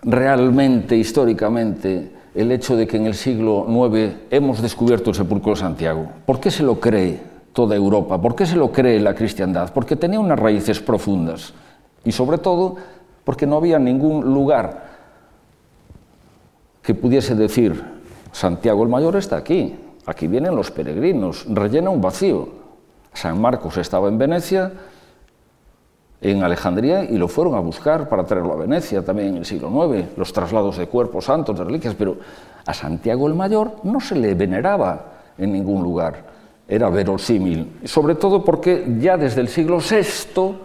realmente, 0.02 0.98
históricamente, 0.98 2.12
el 2.34 2.52
hecho 2.52 2.76
de 2.76 2.88
que 2.88 2.98
en 2.98 3.06
el 3.06 3.14
siglo 3.14 3.68
IX 3.70 4.16
hemos 4.32 4.60
descubierto 4.60 5.12
el 5.12 5.16
sepulcro 5.16 5.52
de 5.52 5.60
Santiago? 5.60 6.08
¿Por 6.26 6.40
qué 6.40 6.50
se 6.50 6.64
lo 6.64 6.80
cree 6.80 7.22
toda 7.54 7.76
Europa? 7.76 8.20
¿Por 8.20 8.36
qué 8.36 8.48
se 8.48 8.56
lo 8.56 8.72
cree 8.72 9.00
la 9.00 9.14
cristiandad? 9.14 9.72
Porque 9.72 9.96
tenía 9.96 10.20
unas 10.20 10.40
raíces 10.40 10.80
profundas 10.80 11.54
y 12.04 12.12
sobre 12.12 12.40
todo 12.40 12.76
porque 13.24 13.46
no 13.46 13.58
había 13.58 13.78
ningún 13.78 14.34
lugar 14.34 14.96
que 16.82 16.96
pudiese 16.96 17.36
decir 17.36 17.84
Santiago 18.32 18.82
el 18.82 18.90
Mayor 18.90 19.16
está 19.16 19.38
aquí, 19.38 19.76
aquí 20.08 20.28
vienen 20.28 20.56
los 20.56 20.72
peregrinos, 20.72 21.46
rellena 21.48 21.92
un 21.92 22.02
vacío. 22.02 22.50
San 23.14 23.40
Marcos 23.40 23.78
estaba 23.78 24.08
en 24.08 24.18
Venecia, 24.18 24.74
en 26.32 26.43
Alejandría 26.43 27.03
y 27.03 27.17
lo 27.17 27.28
fueron 27.28 27.53
a 27.53 27.59
buscar 27.59 28.09
para 28.09 28.23
traerlo 28.23 28.53
a 28.53 28.57
Venecia 28.57 29.05
también 29.05 29.30
en 29.30 29.38
el 29.38 29.45
siglo 29.45 29.69
IX, 29.69 30.17
los 30.17 30.34
traslados 30.34 30.78
de 30.78 30.88
cuerpos 30.88 31.26
santos, 31.26 31.55
de 31.55 31.63
reliquias, 31.63 31.93
pero 31.93 32.17
a 32.65 32.73
Santiago 32.73 33.28
el 33.28 33.36
Mayor 33.36 33.76
no 33.84 33.99
se 33.99 34.15
le 34.15 34.34
veneraba 34.34 35.05
en 35.38 35.53
ningún 35.53 35.84
lugar, 35.84 36.23
era 36.67 36.89
verosímil, 36.89 37.80
sobre 37.84 38.15
todo 38.15 38.43
porque 38.43 38.97
ya 38.99 39.17
desde 39.17 39.41
el 39.41 39.49
siglo 39.49 39.78
VI 39.78 40.55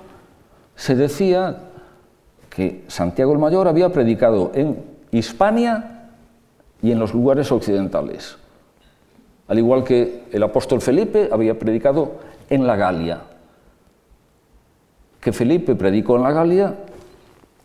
se 0.74 0.96
decía 0.96 1.58
que 2.48 2.84
Santiago 2.88 3.32
el 3.32 3.38
Mayor 3.38 3.68
había 3.68 3.90
predicado 3.90 4.52
en 4.54 4.82
Hispania 5.10 6.08
y 6.80 6.90
en 6.90 6.98
los 6.98 7.12
lugares 7.12 7.52
occidentales, 7.52 8.38
al 9.46 9.58
igual 9.58 9.84
que 9.84 10.24
el 10.32 10.42
apóstol 10.42 10.80
Felipe 10.80 11.28
había 11.30 11.58
predicado 11.58 12.12
en 12.48 12.66
la 12.66 12.76
Galia, 12.76 13.24
que 15.20 15.32
Felipe 15.32 15.74
predicó 15.74 16.16
en 16.16 16.22
la 16.22 16.32
Galia 16.32 16.74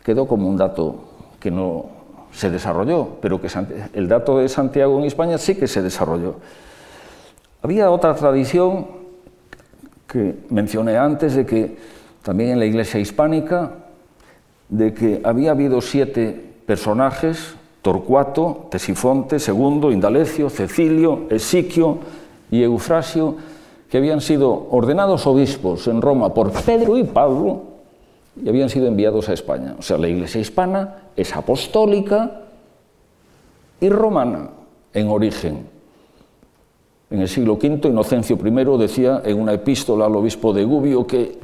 quedó 0.04 0.28
como 0.28 0.48
un 0.48 0.58
dato 0.58 0.96
que 1.40 1.50
no 1.50 1.86
se 2.32 2.50
desarrolló, 2.50 3.18
pero 3.22 3.42
que 3.42 3.48
el 3.94 4.08
dato 4.08 4.38
de 4.40 4.50
Santiago 4.50 5.00
en 5.00 5.06
España 5.06 5.38
sí 5.38 5.56
que 5.56 5.68
se 5.68 5.82
desarrolló. 5.82 6.36
Había 7.64 7.90
otra 7.90 8.14
tradición 8.14 8.88
que 10.06 10.36
mencioné 10.50 10.98
antes 10.98 11.36
de 11.36 11.46
que 11.46 11.78
también 12.22 12.52
en 12.52 12.60
la 12.60 12.66
iglesia 12.66 13.00
hispánica, 13.00 13.72
de 14.70 14.94
que 14.94 15.22
había 15.24 15.52
habido 15.52 15.82
siete 15.82 16.54
personajes, 16.66 17.56
Torcuato, 17.82 18.68
Tesifonte, 18.72 19.40
Segundo, 19.40 19.92
Indalecio, 19.92 20.50
Cecilio, 20.50 21.28
Esiquio 21.30 22.00
y 22.50 22.64
Eufrasio, 22.64 23.36
que 23.96 24.00
habían 24.00 24.20
sido 24.20 24.68
ordenados 24.72 25.26
obispos 25.26 25.88
en 25.88 26.02
Roma 26.02 26.34
por 26.34 26.52
Pedro 26.52 26.98
y 26.98 27.06
Pablo 27.06 27.62
y 28.44 28.50
habían 28.50 28.70
sido 28.70 28.88
enviados 28.88 29.30
a 29.30 29.32
España. 29.32 29.74
O 29.80 29.82
sea, 29.82 29.98
la 29.98 30.10
iglesia 30.10 30.42
hispana 30.42 30.96
es 31.16 31.34
apostólica 31.34 32.42
y 33.80 33.88
romana 33.88 34.50
en 34.94 35.08
origen. 35.08 35.66
En 37.10 37.22
el 37.22 37.30
siglo 37.30 37.54
V, 37.54 37.88
Inocencio 37.88 38.38
I 38.38 38.78
decía 38.78 39.22
en 39.24 39.40
una 39.40 39.54
epístola 39.54 40.08
al 40.08 40.16
obispo 40.18 40.52
de 40.52 40.66
Gubbio 40.66 41.08
que 41.08 41.40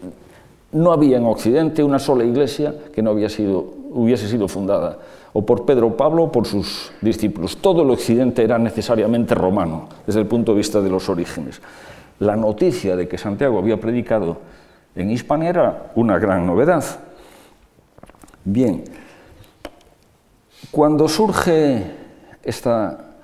no 0.73 0.91
había 0.91 1.19
en 1.19 1.27
Occidente 1.27 1.85
una 1.85 1.99
sola 1.99 2.25
iglesia 2.25 2.75
que 2.93 3.01
no 3.01 3.11
hubiese 3.11 4.27
sido 4.27 4.47
fundada 4.49 4.99
o 5.31 5.45
por 5.45 5.65
Pedro 5.65 5.95
Pablo 5.95 6.23
o 6.23 6.31
por 6.33 6.45
sus 6.45 6.91
discípulos. 6.99 7.55
Todo 7.55 7.83
el 7.83 7.89
Occidente 7.91 8.43
era 8.43 8.57
necesariamente 8.57 9.35
romano 9.35 9.87
desde 10.05 10.19
el 10.19 10.25
punto 10.25 10.51
de 10.51 10.57
vista 10.57 10.81
de 10.81 10.89
los 10.89 11.07
orígenes 11.07 11.61
la 12.21 12.35
noticia 12.35 12.95
de 12.95 13.07
que 13.07 13.17
Santiago 13.17 13.57
había 13.57 13.79
predicado 13.79 14.37
en 14.95 15.09
Hispania 15.09 15.49
era 15.49 15.91
una 15.95 16.19
gran 16.19 16.45
novedad. 16.45 16.83
Bien, 18.45 18.83
cuando 20.69 21.07
surge 21.07 21.83
esta 22.43 23.15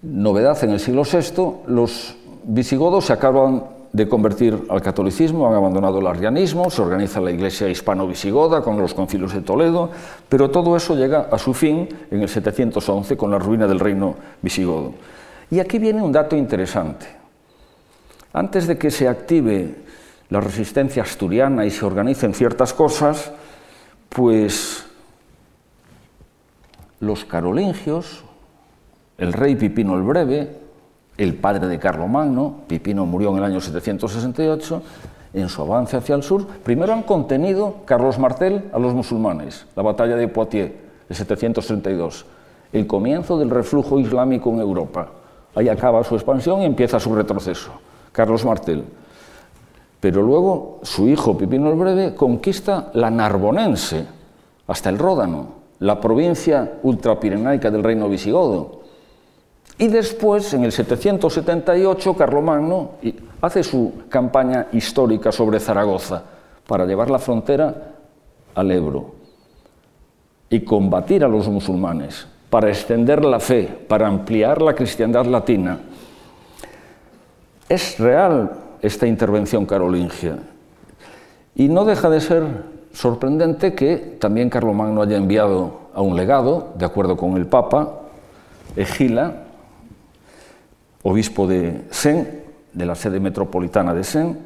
novedad 0.00 0.62
en 0.64 0.70
el 0.70 0.80
siglo 0.80 1.02
VI, 1.02 1.70
los 1.70 2.16
visigodos 2.44 3.04
se 3.04 3.12
acaban 3.12 3.62
de 3.92 4.08
convertir 4.08 4.58
al 4.70 4.80
catolicismo, 4.80 5.46
han 5.46 5.54
abandonado 5.54 5.98
el 5.98 6.06
arrianismo, 6.06 6.70
se 6.70 6.80
organiza 6.80 7.20
la 7.20 7.32
iglesia 7.32 7.68
hispano-visigoda 7.68 8.62
con 8.62 8.78
los 8.78 8.94
concilios 8.94 9.34
de 9.34 9.42
Toledo, 9.42 9.90
pero 10.30 10.50
todo 10.50 10.76
eso 10.76 10.94
llega 10.94 11.28
a 11.30 11.36
su 11.38 11.52
fin 11.52 11.88
en 12.10 12.22
el 12.22 12.28
711 12.28 13.18
con 13.18 13.30
la 13.30 13.38
ruina 13.38 13.66
del 13.66 13.80
reino 13.80 14.14
visigodo. 14.40 14.94
Y 15.50 15.60
aquí 15.60 15.78
viene 15.78 16.00
un 16.00 16.12
dato 16.12 16.36
interesante. 16.36 17.15
Antes 18.36 18.66
de 18.66 18.76
que 18.76 18.90
se 18.90 19.08
active 19.08 19.76
la 20.28 20.42
resistencia 20.42 21.02
asturiana 21.02 21.64
y 21.64 21.70
se 21.70 21.86
organicen 21.86 22.34
ciertas 22.34 22.74
cosas, 22.74 23.32
pues 24.10 24.84
los 27.00 27.24
carolingios, 27.24 28.24
el 29.16 29.32
rey 29.32 29.56
Pipino 29.56 29.96
el 29.96 30.02
Breve, 30.02 30.50
el 31.16 31.34
padre 31.36 31.66
de 31.66 31.78
Carlomagno, 31.78 32.64
Pipino 32.68 33.06
murió 33.06 33.30
en 33.30 33.38
el 33.38 33.44
año 33.44 33.58
768, 33.62 34.82
en 35.32 35.48
su 35.48 35.62
avance 35.62 35.96
hacia 35.96 36.14
el 36.14 36.22
sur, 36.22 36.46
primero 36.46 36.92
han 36.92 37.04
contenido 37.04 37.76
Carlos 37.86 38.18
Martel 38.18 38.64
a 38.70 38.78
los 38.78 38.92
musulmanes, 38.92 39.64
la 39.74 39.82
batalla 39.82 40.14
de 40.14 40.28
Poitiers, 40.28 40.72
de 41.08 41.14
732, 41.14 42.26
el 42.74 42.86
comienzo 42.86 43.38
del 43.38 43.48
reflujo 43.48 43.98
islámico 43.98 44.50
en 44.50 44.60
Europa. 44.60 45.08
Ahí 45.54 45.70
acaba 45.70 46.04
su 46.04 46.16
expansión 46.16 46.60
y 46.60 46.66
empieza 46.66 47.00
su 47.00 47.14
retroceso. 47.14 47.85
Carlos 48.16 48.46
Martel. 48.46 48.82
Pero 50.00 50.22
luego 50.22 50.80
su 50.82 51.06
hijo 51.06 51.36
Pipino 51.36 51.70
el 51.70 51.76
Breve 51.76 52.14
conquista 52.14 52.90
la 52.94 53.10
Narbonense, 53.10 54.06
hasta 54.66 54.88
el 54.88 54.98
Ródano, 54.98 55.48
la 55.80 56.00
provincia 56.00 56.78
ultrapirenaica 56.82 57.70
del 57.70 57.84
reino 57.84 58.08
visigodo. 58.08 58.80
Y 59.78 59.88
después, 59.88 60.54
en 60.54 60.64
el 60.64 60.72
778, 60.72 62.14
Carlomagno 62.14 62.92
hace 63.42 63.62
su 63.62 63.92
campaña 64.08 64.68
histórica 64.72 65.30
sobre 65.30 65.60
Zaragoza 65.60 66.22
para 66.66 66.86
llevar 66.86 67.10
la 67.10 67.18
frontera 67.18 67.92
al 68.54 68.70
Ebro 68.70 69.14
y 70.48 70.60
combatir 70.60 71.22
a 71.22 71.28
los 71.28 71.46
musulmanes, 71.48 72.26
para 72.48 72.70
extender 72.70 73.22
la 73.24 73.40
fe, 73.40 73.68
para 73.86 74.06
ampliar 74.06 74.62
la 74.62 74.74
cristiandad 74.74 75.26
latina. 75.26 75.78
Es 77.68 77.98
real 77.98 78.52
esta 78.80 79.06
intervención 79.06 79.66
carolingia. 79.66 80.38
Y 81.54 81.68
no 81.68 81.84
deja 81.84 82.08
de 82.10 82.20
ser 82.20 82.44
sorprendente 82.92 83.74
que 83.74 83.96
también 84.18 84.50
Carlomagno 84.50 85.02
haya 85.02 85.16
enviado 85.16 85.80
a 85.94 86.02
un 86.02 86.16
legado, 86.16 86.74
de 86.78 86.84
acuerdo 86.84 87.16
con 87.16 87.36
el 87.36 87.46
Papa, 87.46 88.00
Egila, 88.76 89.44
obispo 91.02 91.46
de 91.46 91.82
Sen, 91.90 92.42
de 92.72 92.86
la 92.86 92.94
sede 92.94 93.20
metropolitana 93.20 93.94
de 93.94 94.04
Sen, 94.04 94.38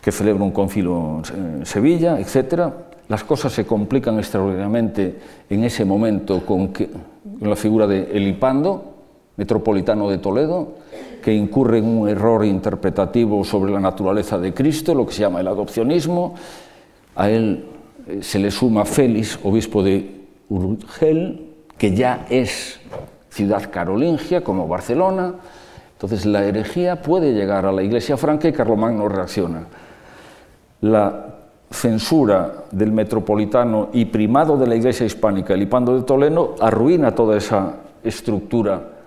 que 0.00 0.12
celebra 0.12 0.44
un 0.44 0.50
concilio 0.50 1.22
en 1.34 1.66
Sevilla, 1.66 2.18
etc. 2.20 2.72
Las 3.08 3.24
cosas 3.24 3.52
se 3.52 3.66
complican 3.66 4.18
extraordinariamente 4.18 5.18
en 5.48 5.64
ese 5.64 5.84
momento 5.84 6.44
con, 6.44 6.72
la 7.40 7.56
figura 7.56 7.86
de 7.86 8.10
Elipando, 8.12 8.97
metropolitano 9.38 10.10
de 10.10 10.18
Toledo, 10.18 10.74
que 11.22 11.32
incurre 11.32 11.78
en 11.78 11.86
un 11.86 12.08
error 12.08 12.44
interpretativo 12.44 13.44
sobre 13.44 13.72
la 13.72 13.80
naturaleza 13.80 14.36
de 14.36 14.52
Cristo, 14.52 14.94
lo 14.94 15.06
que 15.06 15.12
se 15.12 15.20
llama 15.20 15.40
el 15.40 15.48
adopcionismo. 15.48 16.34
A 17.14 17.30
él 17.30 17.64
eh, 18.06 18.18
se 18.20 18.40
le 18.40 18.50
suma 18.50 18.84
Félix, 18.84 19.38
obispo 19.44 19.82
de 19.82 20.26
Urgel, 20.48 21.54
que 21.78 21.94
ya 21.94 22.26
es 22.28 22.80
ciudad 23.30 23.70
carolingia, 23.70 24.42
como 24.42 24.66
Barcelona. 24.66 25.34
Entonces 25.92 26.26
la 26.26 26.44
herejía 26.44 27.00
puede 27.00 27.32
llegar 27.32 27.64
a 27.64 27.72
la 27.72 27.82
Iglesia 27.82 28.16
franca 28.16 28.48
y 28.48 28.52
Carlomagno 28.52 29.08
reacciona. 29.08 29.66
La 30.80 31.26
censura 31.70 32.64
del 32.72 32.90
metropolitano 32.90 33.90
y 33.92 34.06
primado 34.06 34.56
de 34.56 34.66
la 34.66 34.74
Iglesia 34.74 35.06
hispánica, 35.06 35.54
el 35.54 35.62
Ipando 35.62 35.96
de 35.96 36.02
Toledo, 36.02 36.56
arruina 36.60 37.14
toda 37.14 37.36
esa 37.36 37.76
estructura 38.02 38.97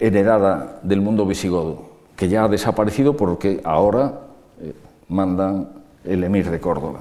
heredada 0.00 0.80
del 0.82 1.00
mundo 1.00 1.26
visigodo, 1.26 1.90
que 2.16 2.28
ya 2.28 2.44
ha 2.44 2.48
desaparecido 2.48 3.16
porque 3.16 3.60
ahora 3.64 4.20
eh, 4.60 4.74
mandan 5.08 5.68
el 6.04 6.24
emir 6.24 6.50
de 6.50 6.58
Córdoba. 6.58 7.00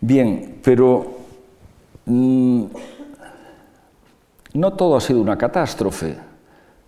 Bien, 0.00 0.58
pero 0.64 1.06
mm, 2.06 2.64
no 4.54 4.72
todo 4.72 4.96
ha 4.96 5.00
sido 5.00 5.20
una 5.20 5.36
catástrofe. 5.36 6.16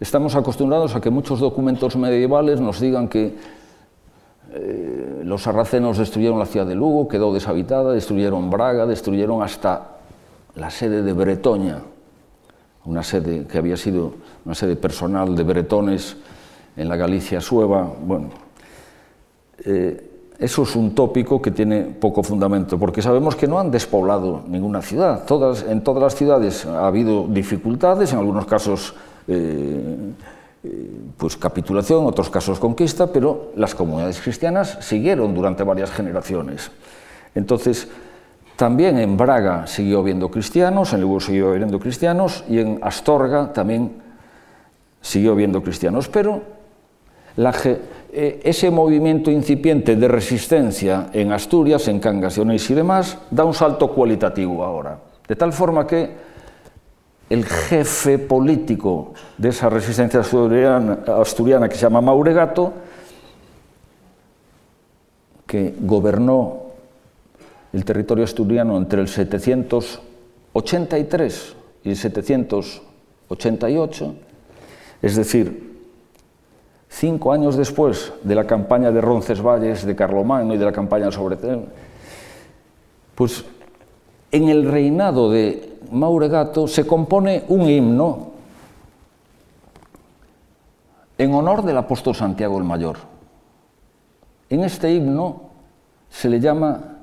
Estamos 0.00 0.34
acostumbrados 0.34 0.94
a 0.94 1.00
que 1.00 1.10
muchos 1.10 1.40
documentos 1.40 1.96
medievales 1.96 2.60
nos 2.60 2.80
digan 2.80 3.08
que 3.08 3.34
eh, 4.50 5.22
los 5.24 5.42
sarracenos 5.42 5.98
destruyeron 5.98 6.38
la 6.38 6.46
ciudad 6.46 6.66
de 6.66 6.74
Lugo, 6.74 7.08
quedó 7.08 7.34
deshabitada, 7.34 7.92
destruyeron 7.92 8.48
Braga, 8.48 8.86
destruyeron 8.86 9.42
hasta 9.42 9.98
la 10.54 10.70
sede 10.70 11.02
de 11.02 11.12
Bretoña, 11.12 11.82
una 12.88 13.02
sede 13.02 13.46
que 13.46 13.58
había 13.58 13.76
sido 13.76 14.14
una 14.46 14.54
sede 14.54 14.74
personal 14.74 15.36
de 15.36 15.42
bretones 15.42 16.16
en 16.74 16.88
la 16.88 16.96
Galicia 16.96 17.38
sueva. 17.40 17.86
Bueno, 18.02 18.30
eh, 19.62 20.10
eso 20.38 20.62
es 20.62 20.74
un 20.74 20.94
tópico 20.94 21.42
que 21.42 21.50
tiene 21.50 21.82
poco 21.82 22.22
fundamento, 22.22 22.78
porque 22.78 23.02
sabemos 23.02 23.36
que 23.36 23.46
no 23.46 23.58
han 23.58 23.70
despoblado 23.70 24.42
ninguna 24.48 24.80
ciudad. 24.80 25.24
Todas, 25.26 25.66
en 25.68 25.84
todas 25.84 26.02
las 26.02 26.14
ciudades 26.14 26.64
ha 26.64 26.86
habido 26.86 27.26
dificultades, 27.28 28.12
en 28.12 28.20
algunos 28.20 28.46
casos 28.46 28.94
eh, 29.26 30.12
eh, 30.64 30.90
pues 31.18 31.36
capitulación, 31.36 32.06
otros 32.06 32.30
casos 32.30 32.58
conquista, 32.58 33.12
pero 33.12 33.52
las 33.54 33.74
comunidades 33.74 34.18
cristianas 34.18 34.78
siguieron 34.80 35.34
durante 35.34 35.62
varias 35.62 35.90
generaciones. 35.90 36.70
Entonces, 37.34 37.88
también 38.58 38.98
en 38.98 39.16
Braga 39.16 39.68
siguió 39.68 40.00
habiendo 40.00 40.32
cristianos, 40.32 40.92
en 40.92 41.00
Lugo 41.00 41.20
siguió 41.20 41.50
habiendo 41.50 41.78
cristianos 41.78 42.42
y 42.48 42.58
en 42.58 42.80
Astorga 42.82 43.52
también 43.52 44.02
siguió 45.00 45.30
habiendo 45.30 45.62
cristianos, 45.62 46.08
pero 46.08 46.42
eh, 47.36 48.40
ese 48.42 48.68
movimiento 48.72 49.30
incipiente 49.30 49.94
de 49.94 50.08
resistencia 50.08 51.06
en 51.12 51.30
Asturias, 51.30 51.86
en 51.86 52.00
Cangas 52.00 52.36
y 52.36 52.74
demás, 52.74 53.18
da 53.30 53.44
un 53.44 53.54
salto 53.54 53.92
cualitativo 53.94 54.64
ahora. 54.64 54.98
De 55.28 55.36
tal 55.36 55.52
forma 55.52 55.86
que 55.86 56.10
el 57.30 57.44
jefe 57.44 58.18
político 58.18 59.12
de 59.36 59.50
esa 59.50 59.68
resistencia 59.68 60.18
asturiana, 60.18 61.68
que 61.68 61.76
se 61.76 61.82
llama 61.82 62.00
Mauregato, 62.00 62.72
que 65.46 65.76
gobernó 65.78 66.67
el 67.78 67.84
territorio 67.84 68.24
asturiano 68.24 68.76
entre 68.76 69.00
el 69.00 69.06
783 69.06 71.56
y 71.84 71.90
el 71.90 71.96
788, 71.96 74.14
es 75.00 75.14
decir, 75.14 75.78
cinco 76.88 77.32
años 77.32 77.56
después 77.56 78.12
de 78.24 78.34
la 78.34 78.48
campaña 78.48 78.90
de 78.90 79.00
Roncesvalles, 79.00 79.86
de 79.86 79.94
Carlomagno 79.94 80.54
y 80.54 80.58
de 80.58 80.64
la 80.64 80.72
campaña 80.72 81.12
sobre 81.12 81.36
pues 83.14 83.44
en 84.32 84.48
el 84.48 84.68
reinado 84.68 85.30
de 85.30 85.78
Mauregato 85.92 86.66
se 86.66 86.84
compone 86.84 87.44
un 87.46 87.68
himno 87.68 88.32
en 91.16 91.32
honor 91.32 91.62
del 91.62 91.78
apóstol 91.78 92.16
Santiago 92.16 92.58
el 92.58 92.64
Mayor. 92.64 92.96
En 94.50 94.64
este 94.64 94.92
himno 94.92 95.42
se 96.10 96.28
le 96.28 96.40
llama 96.40 96.97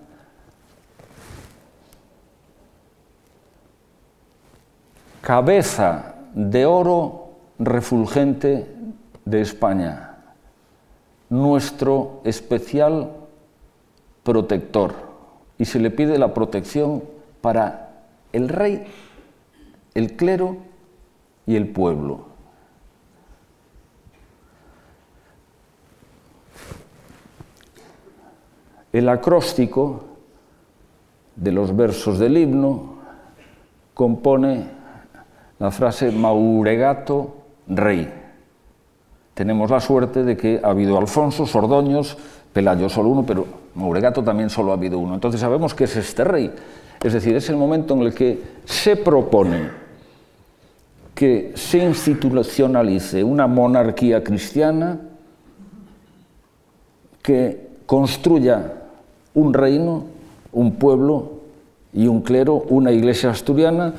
cabeza 5.25 6.17
de 6.35 6.67
oro 6.67 7.31
refulgente 7.57 8.71
de 9.25 9.41
España, 9.41 10.17
nuestro 11.31 12.21
especial 12.23 13.09
protector. 14.21 14.93
Y 15.57 15.65
se 15.65 15.79
le 15.79 15.89
pide 15.89 16.19
la 16.19 16.31
protección 16.31 17.03
para 17.41 18.03
el 18.33 18.49
rey, 18.49 18.85
el 19.95 20.15
clero 20.15 20.57
y 21.47 21.55
el 21.55 21.69
pueblo. 21.69 22.27
El 28.93 29.09
acróstico 29.09 30.03
de 31.35 31.51
los 31.51 31.75
versos 31.75 32.19
del 32.19 32.37
himno 32.37 32.97
compone 33.95 34.74
la 35.59 35.71
frase 35.71 36.11
Mauregato 36.11 37.35
rey 37.67 38.25
tenemos 39.35 39.69
la 39.69 39.81
suerte 39.81 40.23
de 40.23 40.37
que 40.37 40.61
ha 40.63 40.69
habido 40.69 40.97
Alfonso, 40.97 41.45
Sordoños, 41.45 42.17
Pelayo 42.53 42.87
solo 42.87 43.09
uno, 43.09 43.25
pero 43.25 43.45
Mauregato 43.75 44.23
también 44.23 44.49
solo 44.49 44.71
ha 44.71 44.75
habido 44.75 44.97
uno. 44.97 45.13
Entonces 45.13 45.41
sabemos 45.41 45.75
que 45.75 45.83
es 45.83 45.95
este 45.97 46.23
rey. 46.23 46.51
Es 47.03 47.11
decir, 47.11 47.35
es 47.35 47.49
el 47.49 47.57
momento 47.57 47.93
en 47.95 48.03
el 48.03 48.13
que 48.13 48.41
se 48.63 48.95
propone 48.95 49.85
que 51.13 51.51
se 51.55 51.79
institucionalice 51.79 53.23
una 53.25 53.45
monarquía 53.45 54.23
cristiana 54.23 54.99
que 57.21 57.67
construya 57.85 58.73
un 59.33 59.53
reino, 59.53 60.05
un 60.53 60.75
pueblo 60.75 61.41
y 61.93 62.07
un 62.07 62.21
clero, 62.21 62.63
una 62.69 62.91
iglesia 62.93 63.31
asturiana, 63.31 63.93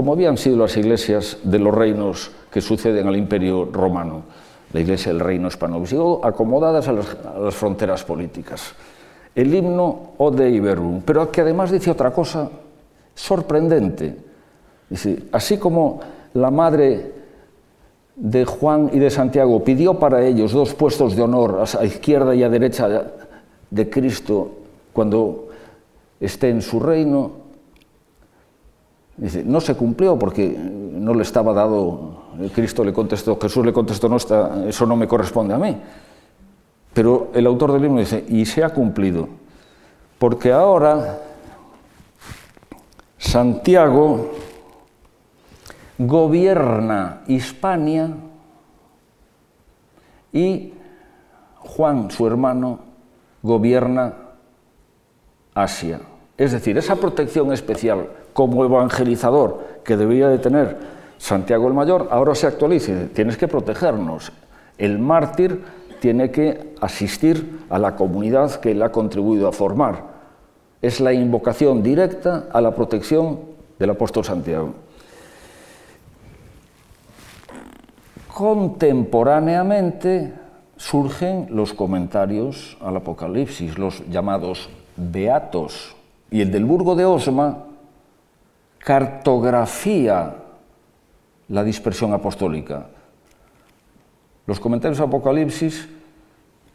como 0.00 0.14
habían 0.14 0.38
sido 0.38 0.56
las 0.56 0.74
iglesias 0.78 1.36
de 1.42 1.58
los 1.58 1.74
reinos 1.74 2.30
que 2.50 2.62
suceden 2.62 3.06
al 3.06 3.16
imperio 3.16 3.66
romano 3.66 4.22
la 4.72 4.80
Iglesia 4.80 5.12
del 5.12 5.20
Reino 5.20 5.46
Hispano-Visigodo, 5.46 6.24
acomodadas 6.24 6.88
a 6.88 6.92
las, 6.92 7.54
fronteras 7.54 8.02
políticas. 8.02 8.72
El 9.34 9.54
himno 9.54 10.12
Ode 10.16 10.48
Iberum, 10.48 11.02
pero 11.02 11.30
que 11.30 11.42
además 11.42 11.70
dice 11.70 11.90
otra 11.90 12.14
cosa 12.14 12.48
sorprendente. 13.14 14.16
Dice, 14.88 15.24
así 15.32 15.58
como 15.58 16.00
la 16.32 16.50
madre 16.50 17.12
de 18.16 18.46
Juan 18.46 18.88
y 18.94 18.98
de 19.00 19.10
Santiago 19.10 19.62
pidió 19.62 19.98
para 19.98 20.24
ellos 20.24 20.52
dos 20.52 20.72
puestos 20.72 21.14
de 21.14 21.20
honor 21.20 21.62
a 21.78 21.84
izquierda 21.84 22.34
y 22.34 22.42
a 22.42 22.48
derecha 22.48 22.88
de 23.68 23.90
Cristo 23.90 24.50
cuando 24.94 25.48
esté 26.18 26.48
en 26.48 26.62
su 26.62 26.80
reino, 26.80 27.39
dice, 29.20 29.44
no 29.44 29.60
se 29.60 29.74
cumplió 29.74 30.18
porque 30.18 30.48
no 30.48 31.14
le 31.14 31.22
estaba 31.22 31.52
dado 31.52 32.20
Cristo 32.54 32.84
le 32.84 32.92
contestó, 32.92 33.38
Jesús 33.38 33.64
le 33.64 33.72
contestó, 33.72 34.08
no 34.08 34.16
está, 34.16 34.66
eso 34.66 34.86
no 34.86 34.96
me 34.96 35.06
corresponde 35.06 35.54
a 35.54 35.58
mí. 35.58 35.76
Pero 36.92 37.30
el 37.34 37.46
autor 37.46 37.72
del 37.72 37.82
libro 37.82 37.98
dice, 37.98 38.24
y 38.28 38.46
se 38.46 38.64
ha 38.64 38.70
cumplido, 38.70 39.28
porque 40.18 40.52
ahora 40.52 41.20
Santiago 43.18 44.30
gobierna 45.98 47.22
Hispania 47.26 48.10
y 50.32 50.72
Juan, 51.56 52.10
su 52.10 52.26
hermano, 52.26 52.80
gobierna 53.42 54.14
Asia. 55.54 56.00
Es 56.40 56.52
decir, 56.52 56.78
esa 56.78 56.96
protección 56.96 57.52
especial 57.52 58.08
como 58.32 58.64
evangelizador 58.64 59.62
que 59.84 59.98
debería 59.98 60.30
de 60.30 60.38
tener 60.38 60.78
Santiago 61.18 61.68
el 61.68 61.74
Mayor 61.74 62.08
ahora 62.10 62.34
se 62.34 62.46
actualiza 62.46 63.08
tienes 63.12 63.36
que 63.36 63.46
protegernos. 63.46 64.32
El 64.78 64.98
mártir 64.98 65.62
tiene 66.00 66.30
que 66.30 66.72
asistir 66.80 67.66
a 67.68 67.78
la 67.78 67.94
comunidad 67.94 68.54
que 68.54 68.70
él 68.70 68.82
ha 68.82 68.90
contribuido 68.90 69.48
a 69.48 69.52
formar. 69.52 70.02
Es 70.80 70.98
la 70.98 71.12
invocación 71.12 71.82
directa 71.82 72.46
a 72.50 72.62
la 72.62 72.74
protección 72.74 73.40
del 73.78 73.90
apóstol 73.90 74.24
Santiago. 74.24 74.72
Contemporáneamente 78.32 80.32
surgen 80.78 81.48
los 81.50 81.74
comentarios 81.74 82.78
al 82.80 82.96
Apocalipsis, 82.96 83.76
los 83.76 84.02
llamados 84.08 84.70
beatos, 84.96 85.96
y 86.30 86.40
el 86.40 86.50
del 86.50 86.64
Burgo 86.64 86.94
de 86.94 87.04
Osma 87.04 87.64
cartografía 88.78 90.34
la 91.48 91.64
dispersión 91.64 92.12
apostólica. 92.12 92.86
Los 94.46 94.58
comentarios 94.58 95.00
Apocalipsis 95.00 95.88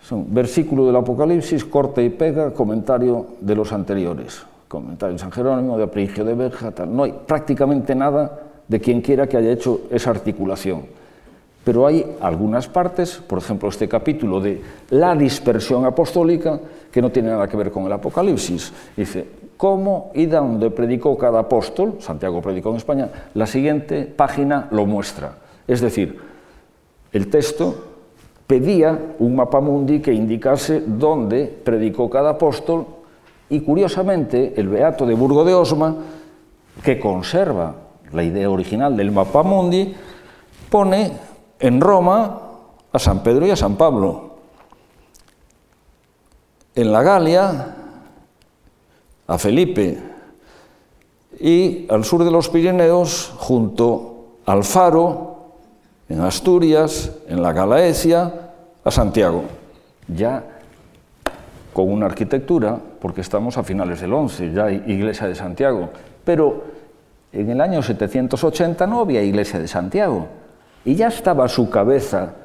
son 0.02 0.34
versículo 0.34 0.86
del 0.86 0.96
Apocalipsis, 0.96 1.66
corte 1.66 2.04
y 2.04 2.10
pega, 2.10 2.54
comentario 2.54 3.26
de 3.42 3.56
los 3.56 3.72
anteriores. 3.74 4.44
Comentario 4.68 5.14
de 5.14 5.20
San 5.20 5.32
Jerónimo, 5.32 5.78
de 5.78 5.84
Aprigio 5.84 6.24
de 6.24 6.36
Berja, 6.36 6.72
tal. 6.72 6.96
No 6.96 7.04
hay 7.04 7.14
prácticamente 7.26 7.96
nada 7.96 8.40
de 8.68 8.80
quien 8.80 9.02
quiera 9.02 9.28
que 9.28 9.38
haya 9.38 9.52
hecho 9.52 9.82
esa 9.90 10.12
articulación. 10.12 10.84
Pero 11.64 11.88
hay 11.88 12.06
algunas 12.22 12.68
partes, 12.68 13.18
por 13.18 13.40
ejemplo, 13.40 13.70
este 13.70 13.88
capítulo 13.88 14.40
de 14.40 14.62
la 14.92 15.16
dispersión 15.16 15.86
apostólica, 15.86 16.60
que 16.92 17.02
no 17.02 17.12
tiene 17.12 17.30
nada 17.30 17.48
que 17.48 17.58
ver 17.58 17.72
con 17.72 17.86
el 17.86 17.92
Apocalipsis. 17.92 18.72
Dice, 18.96 19.28
cómo 19.58 20.12
y 20.14 20.26
dónde 20.26 20.70
predicó 20.70 21.18
cada 21.18 21.40
apóstol, 21.40 21.96
Santiago 22.00 22.42
predicó 22.42 22.70
en 22.70 22.78
España, 22.78 23.10
la 23.34 23.46
siguiente 23.46 24.06
página 24.06 24.68
lo 24.72 24.86
muestra. 24.86 25.38
Es 25.68 25.82
decir, 25.82 26.20
el 27.12 27.30
texto 27.30 27.76
pedía 28.48 29.16
un 29.20 29.36
mapa 29.36 29.60
mundi 29.60 30.02
que 30.02 30.14
indicase 30.14 30.84
dónde 30.86 31.46
predicó 31.46 32.10
cada 32.10 32.32
apóstol 32.32 32.86
y 33.50 33.62
curiosamente 33.62 34.54
el 34.58 34.68
Beato 34.68 35.06
de 35.06 35.14
Burgo 35.14 35.44
de 35.46 35.54
Osma, 35.54 35.96
que 36.84 37.00
conserva 37.00 37.76
la 38.12 38.24
idea 38.24 38.50
original 38.50 38.98
del 38.98 39.12
mapa 39.12 39.44
mundi, 39.44 39.96
pone 40.70 41.12
en 41.60 41.80
Roma 41.80 42.42
a 42.92 43.00
San 43.00 43.24
Pedro 43.24 43.46
y 43.46 43.52
a 43.52 43.56
San 43.56 43.76
Pablo. 43.76 44.36
En 46.76 46.92
la 46.92 47.02
Galia 47.04 47.85
a 49.28 49.38
Felipe 49.38 49.98
y 51.40 51.88
al 51.90 52.06
sur 52.06 52.24
de 52.24 52.32
los 52.32 52.50
Pirineos 52.50 53.34
junto 53.38 54.38
al 54.46 54.64
Faro 54.64 55.36
en 56.08 56.22
Asturias, 56.22 57.12
en 57.28 57.42
la 57.42 57.52
Galaecia, 57.52 58.52
a 58.84 58.92
Santiago. 58.92 59.44
Ya 60.08 60.44
con 61.74 61.92
una 61.92 62.06
arquitectura, 62.06 62.80
porque 63.02 63.22
estamos 63.22 63.58
a 63.58 63.64
finales 63.64 64.00
del 64.00 64.14
11, 64.14 64.54
ya 64.54 64.66
hay 64.66 64.84
iglesia 64.88 65.28
de 65.28 65.36
Santiago, 65.36 65.90
pero 66.24 66.64
en 67.34 67.50
el 67.50 67.60
año 67.60 67.82
780 67.82 68.88
no 68.88 69.02
había 69.02 69.22
iglesia 69.22 69.60
de 69.60 69.68
Santiago, 69.68 70.28
y 70.86 70.96
ya 70.96 71.08
estaba 71.08 71.50
su 71.50 71.70
cabeza 71.70 72.36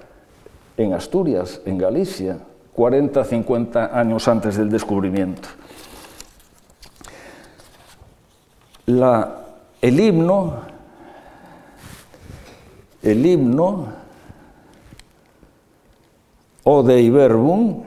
en 0.77 0.95
Asturias, 0.95 1.61
en 1.65 1.79
Galicia, 1.79 2.39
40, 2.75 3.23
50 3.23 3.99
años 3.99 4.27
antes 4.27 4.57
del 4.57 4.71
descubrimiento. 4.71 5.49
La, 8.91 9.47
el 9.81 10.01
himno 10.01 10.71
el 13.03 13.25
himno 13.25 14.01
O 16.65 16.83
Dei 16.83 17.09
Verbum, 17.09 17.83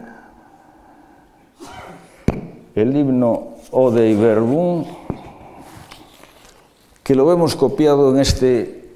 el 2.74 2.98
himno 2.98 3.50
O 3.72 3.92
Dei 3.92 4.16
Verbum, 4.16 4.84
que 7.04 7.14
lo 7.14 7.32
hemos 7.32 7.56
copiado 7.56 8.12
en 8.12 8.20
este 8.20 8.90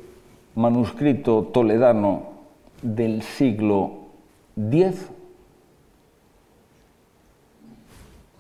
manuscrito 0.56 1.44
toledano 1.54 2.24
del 2.82 3.22
siglo 3.22 3.92
X 4.56 5.08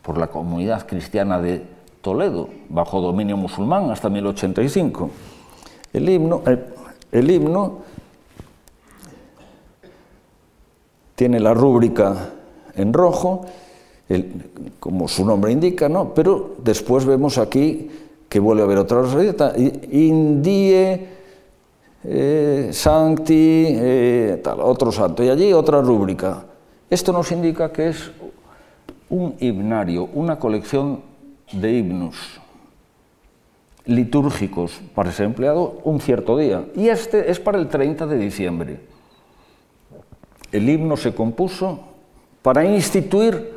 por 0.01 0.17
la 0.17 0.27
comunidad 0.27 0.87
cristiana 0.87 1.39
de 1.39 1.76
Toledo, 2.01 2.49
bajo 2.69 3.01
dominio 3.01 3.37
musulmán 3.37 3.89
hasta 3.91 4.09
1085. 4.09 5.09
El 5.93 6.09
himno, 6.09 6.41
el 7.11 7.31
himno 7.31 7.79
tiene 11.15 11.39
la 11.39 11.53
rúbrica 11.53 12.29
en 12.75 12.93
rojo, 12.93 13.45
como 14.79 15.07
su 15.07 15.25
nombre 15.25 15.51
indica, 15.51 15.89
¿no? 15.89 16.13
pero 16.13 16.55
después 16.63 17.05
vemos 17.05 17.37
aquí 17.37 17.89
que 18.29 18.39
vuelve 18.39 18.61
a 18.61 18.65
haber 18.65 18.77
otra 18.77 19.01
roseta, 19.01 19.53
Indie, 19.57 21.07
eh, 22.03 22.69
Sancti, 22.71 23.65
eh, 23.67 24.41
tal, 24.43 24.61
otro 24.61 24.91
santo, 24.91 25.23
y 25.23 25.29
allí 25.29 25.51
otra 25.53 25.81
rúbrica. 25.81 26.45
Esto 26.89 27.11
nos 27.11 27.31
indica 27.31 27.71
que 27.71 27.89
es 27.89 28.11
un 29.09 29.35
himnario, 29.39 30.09
una 30.13 30.37
colección 30.37 31.01
de 31.51 31.71
himnos 31.71 32.15
litúrgicos 33.85 34.81
para 34.93 35.11
ser 35.11 35.25
empleado 35.27 35.79
un 35.83 35.99
cierto 36.01 36.37
día. 36.37 36.65
Y 36.75 36.89
este 36.89 37.31
es 37.31 37.39
para 37.39 37.57
el 37.57 37.67
30 37.67 38.05
de 38.05 38.17
diciembre. 38.17 38.79
El 40.51 40.69
himno 40.69 40.97
se 40.97 41.13
compuso 41.13 41.79
para 42.41 42.65
instituir 42.65 43.53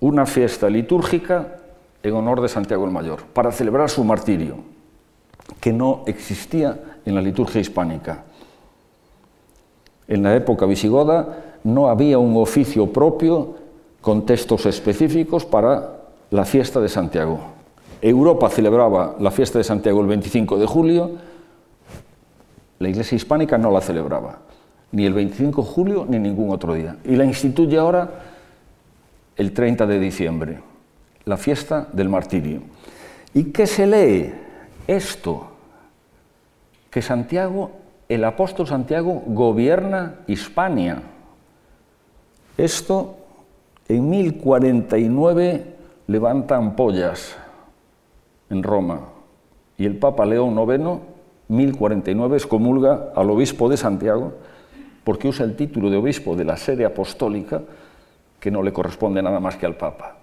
una 0.00 0.26
fiesta 0.26 0.68
litúrgica 0.68 1.60
en 2.02 2.14
honor 2.14 2.40
de 2.40 2.48
Santiago 2.48 2.84
el 2.84 2.90
Mayor, 2.90 3.22
para 3.24 3.52
celebrar 3.52 3.90
su 3.90 4.02
martirio, 4.04 4.56
que 5.60 5.72
no 5.72 6.02
existía 6.06 6.98
en 7.04 7.14
la 7.14 7.20
liturgia 7.20 7.60
hispánica. 7.60 8.24
En 10.08 10.22
la 10.22 10.34
época 10.34 10.66
visigoda 10.66 11.58
no 11.62 11.88
había 11.88 12.18
un 12.18 12.36
oficio 12.36 12.92
propio 12.92 13.56
con 14.00 14.24
textos 14.24 14.64
específicos 14.66 15.44
para 15.44 15.99
la 16.30 16.44
fiesta 16.44 16.80
de 16.80 16.88
Santiago. 16.88 17.40
Europa 18.00 18.48
celebraba 18.48 19.16
la 19.18 19.30
fiesta 19.30 19.58
de 19.58 19.64
Santiago 19.64 20.00
el 20.00 20.06
25 20.06 20.58
de 20.58 20.66
julio, 20.66 21.10
la 22.78 22.88
Iglesia 22.88 23.16
hispánica 23.16 23.58
no 23.58 23.70
la 23.70 23.80
celebraba, 23.80 24.38
ni 24.92 25.04
el 25.04 25.12
25 25.12 25.62
de 25.62 25.68
julio 25.68 26.06
ni 26.08 26.18
ningún 26.18 26.50
otro 26.50 26.74
día. 26.74 26.96
Y 27.04 27.16
la 27.16 27.24
instituye 27.24 27.76
ahora 27.76 28.10
el 29.36 29.52
30 29.52 29.86
de 29.86 29.98
diciembre, 29.98 30.60
la 31.26 31.36
fiesta 31.36 31.88
del 31.92 32.08
martirio. 32.08 32.62
¿Y 33.34 33.44
qué 33.44 33.66
se 33.66 33.86
lee? 33.86 34.32
Esto, 34.86 35.48
que 36.90 37.02
Santiago, 37.02 37.70
el 38.08 38.24
apóstol 38.24 38.66
Santiago, 38.66 39.22
gobierna 39.26 40.20
Hispania. 40.26 41.02
Esto 42.56 43.16
en 43.88 44.08
1049 44.08 45.79
levanta 46.10 46.56
ampollas 46.56 47.36
en 48.50 48.64
Roma 48.64 48.98
y 49.78 49.86
el 49.86 49.96
Papa 49.96 50.26
León 50.26 50.58
IX, 50.58 50.98
1049, 51.46 52.36
excomulga 52.36 53.12
al 53.14 53.30
obispo 53.30 53.68
de 53.68 53.76
Santiago 53.76 54.32
porque 55.04 55.28
usa 55.28 55.46
el 55.46 55.54
título 55.54 55.88
de 55.88 55.98
obispo 55.98 56.34
de 56.34 56.44
la 56.44 56.56
sede 56.56 56.84
apostólica 56.84 57.62
que 58.40 58.50
no 58.50 58.60
le 58.60 58.72
corresponde 58.72 59.22
nada 59.22 59.38
más 59.38 59.54
que 59.54 59.66
al 59.66 59.76
Papa. 59.76 60.16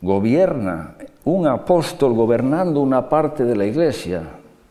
Gobierna 0.00 0.94
un 1.24 1.46
apóstol 1.46 2.14
gobernando 2.14 2.80
una 2.80 3.10
parte 3.10 3.44
de 3.44 3.54
la 3.54 3.66
Iglesia, 3.66 4.22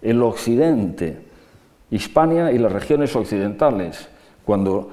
el 0.02 0.24
occidente, 0.24 1.28
Hispania 1.92 2.52
y 2.52 2.58
las 2.58 2.72
regiones 2.72 3.16
occidentales, 3.16 4.10
cuando 4.44 4.90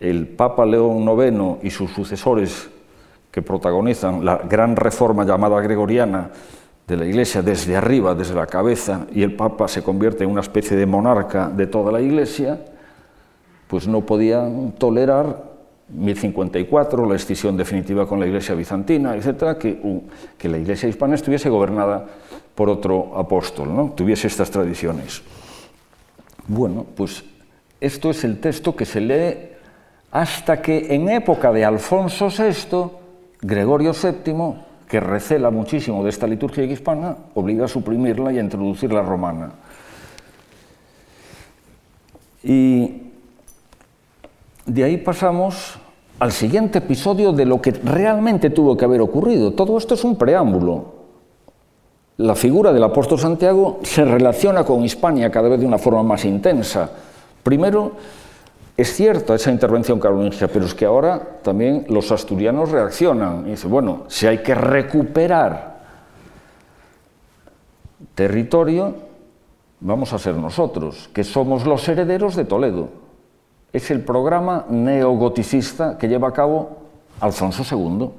el 0.00 0.26
Papa 0.26 0.66
León 0.66 1.08
IX 1.08 1.64
y 1.64 1.70
sus 1.70 1.92
sucesores 1.92 2.70
que 3.36 3.42
protagonizan 3.42 4.24
la 4.24 4.38
gran 4.38 4.76
reforma 4.76 5.22
llamada 5.22 5.60
gregoriana 5.60 6.30
de 6.88 6.96
la 6.96 7.04
Iglesia 7.04 7.42
desde 7.42 7.76
arriba, 7.76 8.14
desde 8.14 8.34
la 8.34 8.46
cabeza, 8.46 9.06
y 9.12 9.22
el 9.22 9.36
Papa 9.36 9.68
se 9.68 9.82
convierte 9.82 10.24
en 10.24 10.30
una 10.30 10.40
especie 10.40 10.74
de 10.74 10.86
monarca 10.86 11.50
de 11.50 11.66
toda 11.66 11.92
la 11.92 12.00
Iglesia, 12.00 12.58
pues 13.66 13.86
no 13.86 14.00
podían 14.00 14.72
tolerar 14.78 15.52
1054, 15.90 17.04
la 17.04 17.14
escisión 17.14 17.58
definitiva 17.58 18.08
con 18.08 18.18
la 18.18 18.26
Iglesia 18.26 18.54
bizantina, 18.54 19.14
etcétera, 19.14 19.58
que, 19.58 19.82
que 20.38 20.48
la 20.48 20.56
Iglesia 20.56 20.88
hispana 20.88 21.14
estuviese 21.14 21.50
gobernada 21.50 22.06
por 22.54 22.70
otro 22.70 23.18
apóstol, 23.18 23.76
¿no? 23.76 23.92
tuviese 23.94 24.28
estas 24.28 24.50
tradiciones. 24.50 25.20
Bueno, 26.48 26.86
pues 26.96 27.22
esto 27.82 28.08
es 28.08 28.24
el 28.24 28.40
texto 28.40 28.74
que 28.74 28.86
se 28.86 29.02
lee 29.02 29.50
hasta 30.10 30.62
que 30.62 30.94
en 30.94 31.10
época 31.10 31.52
de 31.52 31.66
Alfonso 31.66 32.28
VI, 32.30 33.04
Gregorio 33.46 33.92
VII 33.92 34.54
que 34.88 34.98
recela 34.98 35.50
muchísimo 35.50 36.02
de 36.02 36.10
esta 36.10 36.26
liturgia 36.26 36.64
hispana, 36.64 37.16
obliga 37.34 37.64
a 37.64 37.68
suprimirla 37.68 38.32
y 38.32 38.38
a 38.38 38.40
introducir 38.40 38.92
la 38.92 39.02
romana. 39.02 39.52
Y 42.42 43.02
de 44.64 44.84
ahí 44.84 44.96
pasamos 44.96 45.78
al 46.18 46.32
siguiente 46.32 46.78
episodio 46.78 47.32
de 47.32 47.44
lo 47.44 47.60
que 47.60 47.70
realmente 47.70 48.50
tuvo 48.50 48.76
que 48.76 48.84
haber 48.84 49.00
ocurrido. 49.00 49.52
Todo 49.52 49.78
esto 49.78 49.94
es 49.94 50.02
un 50.02 50.16
preámbulo. 50.16 50.96
La 52.18 52.34
figura 52.34 52.72
del 52.72 52.82
apóstol 52.82 53.18
Santiago 53.18 53.78
se 53.82 54.04
relaciona 54.04 54.64
con 54.64 54.84
Hispania 54.84 55.30
cada 55.30 55.48
vez 55.48 55.60
de 55.60 55.66
una 55.66 55.78
forma 55.78 56.02
más 56.02 56.24
intensa. 56.24 56.90
Primero, 57.42 57.92
es 58.76 58.94
cierta 58.94 59.34
esa 59.34 59.50
intervención 59.50 59.98
carolingia, 59.98 60.48
pero 60.48 60.66
es 60.66 60.74
que 60.74 60.84
ahora 60.84 61.38
también 61.42 61.86
los 61.88 62.12
asturianos 62.12 62.70
reaccionan 62.70 63.46
y 63.46 63.50
dicen, 63.52 63.70
bueno, 63.70 64.04
si 64.08 64.26
hay 64.26 64.38
que 64.42 64.54
recuperar 64.54 65.76
territorio, 68.14 68.94
vamos 69.80 70.12
a 70.12 70.18
ser 70.18 70.34
nosotros, 70.34 71.08
que 71.14 71.24
somos 71.24 71.64
los 71.64 71.88
herederos 71.88 72.36
de 72.36 72.44
Toledo. 72.44 72.88
Es 73.72 73.90
el 73.90 74.02
programa 74.02 74.66
neogoticista 74.68 75.96
que 75.96 76.08
lleva 76.08 76.28
a 76.28 76.32
cabo 76.32 76.78
Alfonso 77.20 77.62
II. 77.70 78.10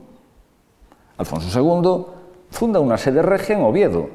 Alfonso 1.18 1.60
II 1.60 2.06
funda 2.50 2.80
una 2.80 2.98
sede 2.98 3.22
regia 3.22 3.58
en 3.58 3.64
Oviedo, 3.64 4.10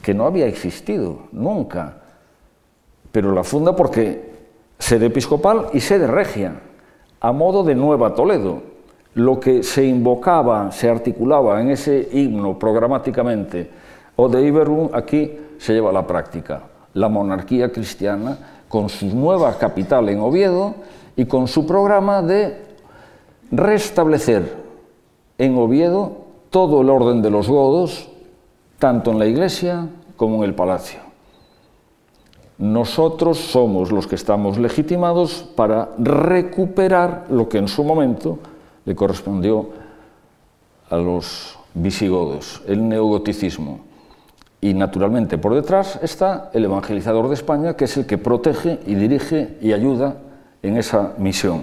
que 0.00 0.14
no 0.14 0.26
había 0.26 0.46
existido 0.46 1.28
nunca, 1.32 1.98
pero 3.12 3.32
la 3.32 3.44
funda 3.44 3.76
porque 3.76 4.33
sede 4.78 5.06
episcopal 5.06 5.68
y 5.72 5.80
sede 5.80 6.06
regia, 6.06 6.60
a 7.20 7.32
modo 7.32 7.64
de 7.64 7.74
Nueva 7.74 8.14
Toledo. 8.14 8.62
Lo 9.14 9.38
que 9.38 9.62
se 9.62 9.84
invocaba, 9.84 10.72
se 10.72 10.90
articulaba 10.90 11.60
en 11.60 11.70
ese 11.70 12.08
himno 12.12 12.58
programáticamente 12.58 13.70
o 14.16 14.28
de 14.28 14.46
Iberum, 14.46 14.90
aquí 14.92 15.38
se 15.58 15.72
lleva 15.72 15.90
a 15.90 15.92
la 15.92 16.06
práctica. 16.06 16.62
la 16.94 17.08
monarquía 17.08 17.72
cristiana 17.72 18.38
con 18.68 18.88
su 18.88 19.06
nueva 19.06 19.58
capital 19.58 20.08
en 20.08 20.20
Oviedo 20.20 20.74
y 21.16 21.26
con 21.26 21.48
su 21.48 21.66
programa 21.66 22.22
de 22.22 22.56
restablecer 23.50 24.54
en 25.38 25.58
Oviedo 25.58 26.12
todo 26.50 26.82
el 26.82 26.90
orden 26.90 27.20
de 27.20 27.30
los 27.30 27.48
godos, 27.48 28.08
tanto 28.78 29.10
en 29.10 29.18
la 29.18 29.26
iglesia 29.26 29.88
como 30.16 30.36
en 30.36 30.44
el 30.44 30.54
palacio. 30.54 31.03
Nosotros 32.58 33.38
somos 33.38 33.90
los 33.90 34.06
que 34.06 34.14
estamos 34.14 34.58
legitimados 34.58 35.48
para 35.56 35.90
recuperar 35.98 37.26
lo 37.28 37.48
que 37.48 37.58
en 37.58 37.68
su 37.68 37.82
momento 37.82 38.38
le 38.84 38.94
correspondió 38.94 39.70
a 40.88 40.96
los 40.96 41.58
visigodos, 41.74 42.62
el 42.66 42.88
neogoticismo. 42.88 43.80
Y 44.60 44.72
naturalmente 44.72 45.36
por 45.36 45.54
detrás 45.54 45.98
está 46.02 46.50
el 46.54 46.64
evangelizador 46.64 47.28
de 47.28 47.34
España, 47.34 47.76
que 47.76 47.84
es 47.86 47.96
el 47.96 48.06
que 48.06 48.18
protege 48.18 48.78
y 48.86 48.94
dirige 48.94 49.58
y 49.60 49.72
ayuda 49.72 50.16
en 50.62 50.76
esa 50.76 51.12
misión. 51.18 51.62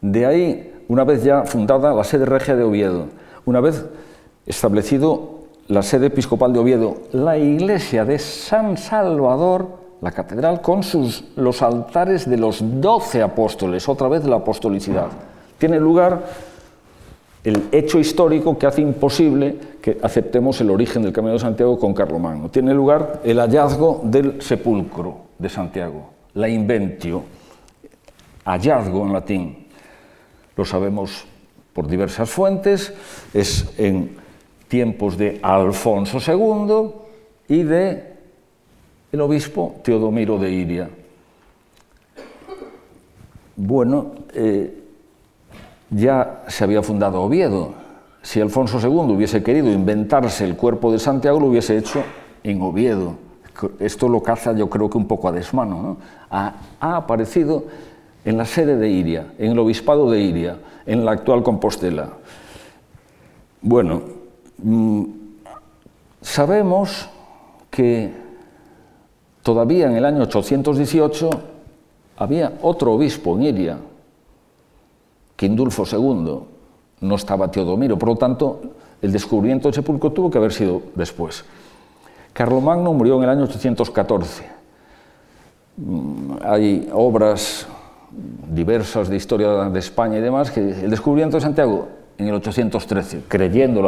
De 0.00 0.26
ahí, 0.26 0.84
una 0.88 1.04
vez 1.04 1.22
ya 1.24 1.44
fundada 1.44 1.94
la 1.94 2.04
sede 2.04 2.26
regia 2.26 2.56
de 2.56 2.64
Oviedo, 2.64 3.06
una 3.46 3.60
vez 3.60 3.86
establecido 4.46 5.37
la 5.68 5.82
sede 5.82 6.06
episcopal 6.06 6.52
de 6.52 6.58
Oviedo, 6.58 6.96
la 7.12 7.36
iglesia 7.36 8.04
de 8.04 8.18
San 8.18 8.76
Salvador, 8.78 9.68
la 10.00 10.10
catedral 10.12 10.62
con 10.62 10.82
sus, 10.82 11.24
los 11.36 11.60
altares 11.62 12.28
de 12.28 12.38
los 12.38 12.60
doce 12.80 13.22
apóstoles, 13.22 13.88
otra 13.88 14.08
vez 14.08 14.24
la 14.24 14.36
apostolicidad. 14.36 15.08
Tiene 15.58 15.78
lugar 15.78 16.24
el 17.44 17.68
hecho 17.70 17.98
histórico 17.98 18.58
que 18.58 18.66
hace 18.66 18.80
imposible 18.80 19.58
que 19.82 19.98
aceptemos 20.02 20.60
el 20.60 20.70
origen 20.70 21.02
del 21.02 21.12
Camino 21.12 21.34
de 21.34 21.40
Santiago 21.40 21.78
con 21.78 21.92
Carlomagno. 21.92 22.48
Tiene 22.48 22.72
lugar 22.72 23.20
el 23.24 23.38
hallazgo 23.38 24.00
del 24.04 24.40
sepulcro 24.40 25.16
de 25.38 25.48
Santiago, 25.50 26.10
la 26.34 26.48
inventio, 26.48 27.22
hallazgo 28.44 29.04
en 29.04 29.12
latín. 29.12 29.66
Lo 30.56 30.64
sabemos 30.64 31.26
por 31.74 31.86
diversas 31.86 32.30
fuentes, 32.30 32.92
es 33.34 33.68
en 33.78 34.16
tiempos 34.68 35.16
de 35.16 35.40
Alfonso 35.42 36.18
II 36.18 36.90
y 37.48 37.62
de 37.62 38.14
el 39.10 39.20
obispo 39.20 39.76
Teodomiro 39.82 40.38
de 40.38 40.50
Iria. 40.50 40.90
Bueno, 43.56 44.12
eh, 44.34 44.84
ya 45.90 46.44
se 46.46 46.64
había 46.64 46.82
fundado 46.82 47.22
Oviedo. 47.22 47.72
Si 48.22 48.40
Alfonso 48.40 48.78
II 48.80 49.14
hubiese 49.14 49.42
querido 49.42 49.70
inventarse 49.70 50.44
el 50.44 50.56
cuerpo 50.56 50.92
de 50.92 50.98
Santiago, 50.98 51.40
lo 51.40 51.46
hubiese 51.46 51.76
hecho 51.76 52.02
en 52.44 52.60
Oviedo. 52.60 53.14
Esto 53.80 54.08
lo 54.08 54.22
caza 54.22 54.52
yo 54.52 54.68
creo 54.68 54.88
que 54.88 54.98
un 54.98 55.08
poco 55.08 55.28
a 55.28 55.32
desmano. 55.32 55.96
Ha, 56.30 56.54
aparecido 56.80 57.64
en 58.24 58.36
la 58.36 58.44
sede 58.44 58.76
de 58.76 58.90
Iria, 58.90 59.32
en 59.38 59.52
el 59.52 59.58
obispado 59.58 60.10
de 60.10 60.20
Iria, 60.20 60.58
en 60.86 61.04
la 61.04 61.12
actual 61.12 61.42
Compostela. 61.42 62.10
Bueno, 63.60 64.17
sabemos 66.20 67.08
que 67.70 68.12
todavía 69.42 69.86
en 69.86 69.96
el 69.96 70.04
año 70.04 70.22
818 70.22 71.30
había 72.16 72.52
otro 72.62 72.92
obispo 72.94 73.36
en 73.36 73.42
Iria, 73.42 73.78
Indulfo 75.46 75.84
II, 75.90 76.38
no 77.00 77.14
estaba 77.14 77.50
Teodomiro, 77.50 77.98
por 77.98 78.08
lo 78.08 78.16
tanto, 78.16 78.60
el 79.00 79.12
descubrimiento 79.12 79.68
del 79.68 79.74
sepulcro 79.74 80.10
tuvo 80.10 80.30
que 80.30 80.38
haber 80.38 80.52
sido 80.52 80.82
después. 80.94 81.44
Carlomagno 82.32 82.92
murió 82.92 83.16
en 83.18 83.24
el 83.24 83.30
año 83.30 83.44
814. 83.44 84.44
Mm, 85.76 86.32
hay 86.42 86.88
obras 86.92 87.66
diversas 88.52 89.08
de 89.08 89.16
historia 89.16 89.48
de 89.70 89.78
España 89.78 90.18
y 90.18 90.20
demás 90.20 90.50
que 90.50 90.60
el 90.60 90.90
descubrimiento 90.90 91.36
de 91.36 91.42
Santiago 91.42 91.88
en 92.16 92.26
el 92.26 92.34
813, 92.34 93.24
creyendo 93.28 93.82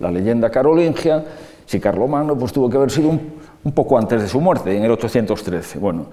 la, 0.00 0.10
leyenda 0.10 0.50
carolingia, 0.50 1.24
si 1.66 1.80
Carlomagno 1.80 2.38
pues 2.38 2.52
tuvo 2.52 2.68
que 2.68 2.76
haber 2.76 2.90
sido 2.90 3.08
un, 3.08 3.72
poco 3.72 3.98
antes 3.98 4.22
de 4.22 4.28
su 4.28 4.40
muerte, 4.40 4.76
en 4.76 4.84
el 4.84 4.90
813. 4.90 5.78
Bueno, 5.78 6.06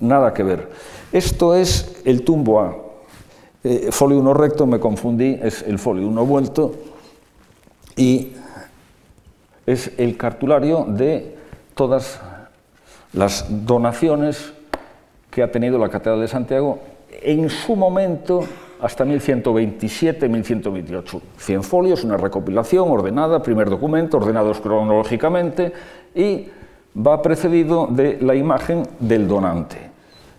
nada 0.00 0.34
que 0.34 0.42
ver. 0.42 0.68
Esto 1.12 1.54
es 1.54 2.02
el 2.04 2.22
tumbo 2.22 2.60
A 2.60 2.76
eh, 3.68 3.88
folio 3.90 4.18
1 4.20 4.34
recto, 4.34 4.64
me 4.64 4.78
confundí, 4.78 5.40
es 5.42 5.62
el 5.62 5.80
folio 5.80 6.06
1 6.06 6.24
vuelto 6.24 6.72
y 7.96 8.32
es 9.66 9.90
el 9.98 10.16
cartulario 10.16 10.84
de 10.88 11.36
todas 11.74 12.20
las 13.12 13.46
donaciones 13.66 14.52
que 15.30 15.42
ha 15.42 15.50
tenido 15.50 15.78
la 15.78 15.88
Catedral 15.88 16.20
de 16.20 16.28
Santiago 16.28 16.78
en 17.10 17.50
su 17.50 17.74
momento 17.74 18.44
hasta 18.80 19.04
1127-1128. 19.04 21.20
100 21.36 21.62
folios, 21.62 22.04
una 22.04 22.16
recopilación 22.16 22.90
ordenada, 22.90 23.42
primer 23.42 23.70
documento, 23.70 24.18
ordenados 24.18 24.60
cronológicamente 24.60 25.72
y 26.14 26.48
va 26.96 27.22
precedido 27.22 27.86
de 27.86 28.18
la 28.20 28.34
imagen 28.34 28.82
del 29.00 29.28
donante. 29.28 29.86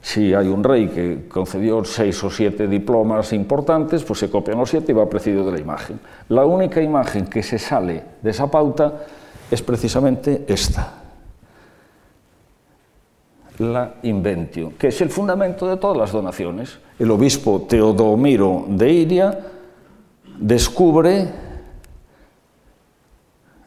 Si 0.01 0.33
hay 0.33 0.47
un 0.47 0.63
rey 0.63 0.87
que 0.87 1.27
concedió 1.27 1.83
seis 1.83 2.23
o 2.23 2.29
siete 2.29 2.67
diplomas 2.67 3.33
importantes, 3.33 4.03
pues 4.03 4.19
se 4.19 4.29
copian 4.29 4.57
los 4.57 4.69
siete 4.69 4.91
y 4.91 4.95
va 4.95 5.09
precedido 5.09 5.45
de 5.45 5.51
la 5.51 5.59
imagen. 5.59 5.99
La 6.29 6.45
única 6.45 6.81
imagen 6.81 7.27
que 7.27 7.43
se 7.43 7.59
sale 7.59 8.03
de 8.21 8.29
esa 8.29 8.49
pauta 8.49 9.05
es 9.49 9.61
precisamente 9.61 10.45
esta, 10.47 11.06
la 13.59 13.95
inventio, 14.03 14.73
que 14.77 14.87
es 14.87 15.01
el 15.01 15.09
fundamento 15.09 15.67
de 15.67 15.77
todas 15.77 15.97
las 15.97 16.11
donaciones. 16.11 16.79
El 16.99 17.11
obispo 17.11 17.65
Teodomiro 17.67 18.65
de 18.67 18.91
Iria 18.91 19.39
descubre 20.39 21.27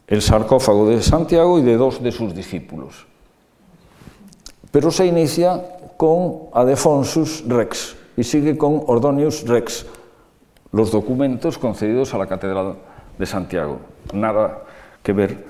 el 0.07 0.21
sarcófago 0.21 0.89
de 0.89 1.01
Santiago 1.01 1.59
y 1.59 1.61
de 1.61 1.77
dos 1.77 2.01
de 2.03 2.11
sus 2.11 2.35
discípulos. 2.35 3.07
Pero 4.71 4.91
se 4.91 5.05
inicia 5.05 5.61
con 5.97 6.49
Adefonsus 6.53 7.43
Rex 7.47 7.95
y 8.17 8.23
sigue 8.23 8.57
con 8.57 8.81
Ordonius 8.87 9.47
Rex, 9.47 9.85
los 10.71 10.91
documentos 10.91 11.57
concedidos 11.57 12.13
a 12.13 12.17
la 12.17 12.27
Catedral 12.27 12.75
de 13.17 13.25
Santiago. 13.25 13.79
Nada 14.13 14.63
que 15.03 15.13
ver 15.13 15.45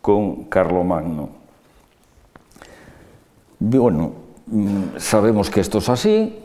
con 0.00 0.44
Carlomagno. 0.44 1.45
Bueno, 3.58 4.12
mm, 4.46 4.98
sabemos 4.98 5.50
que 5.50 5.60
esto 5.60 5.78
es 5.78 5.88
así, 5.88 6.36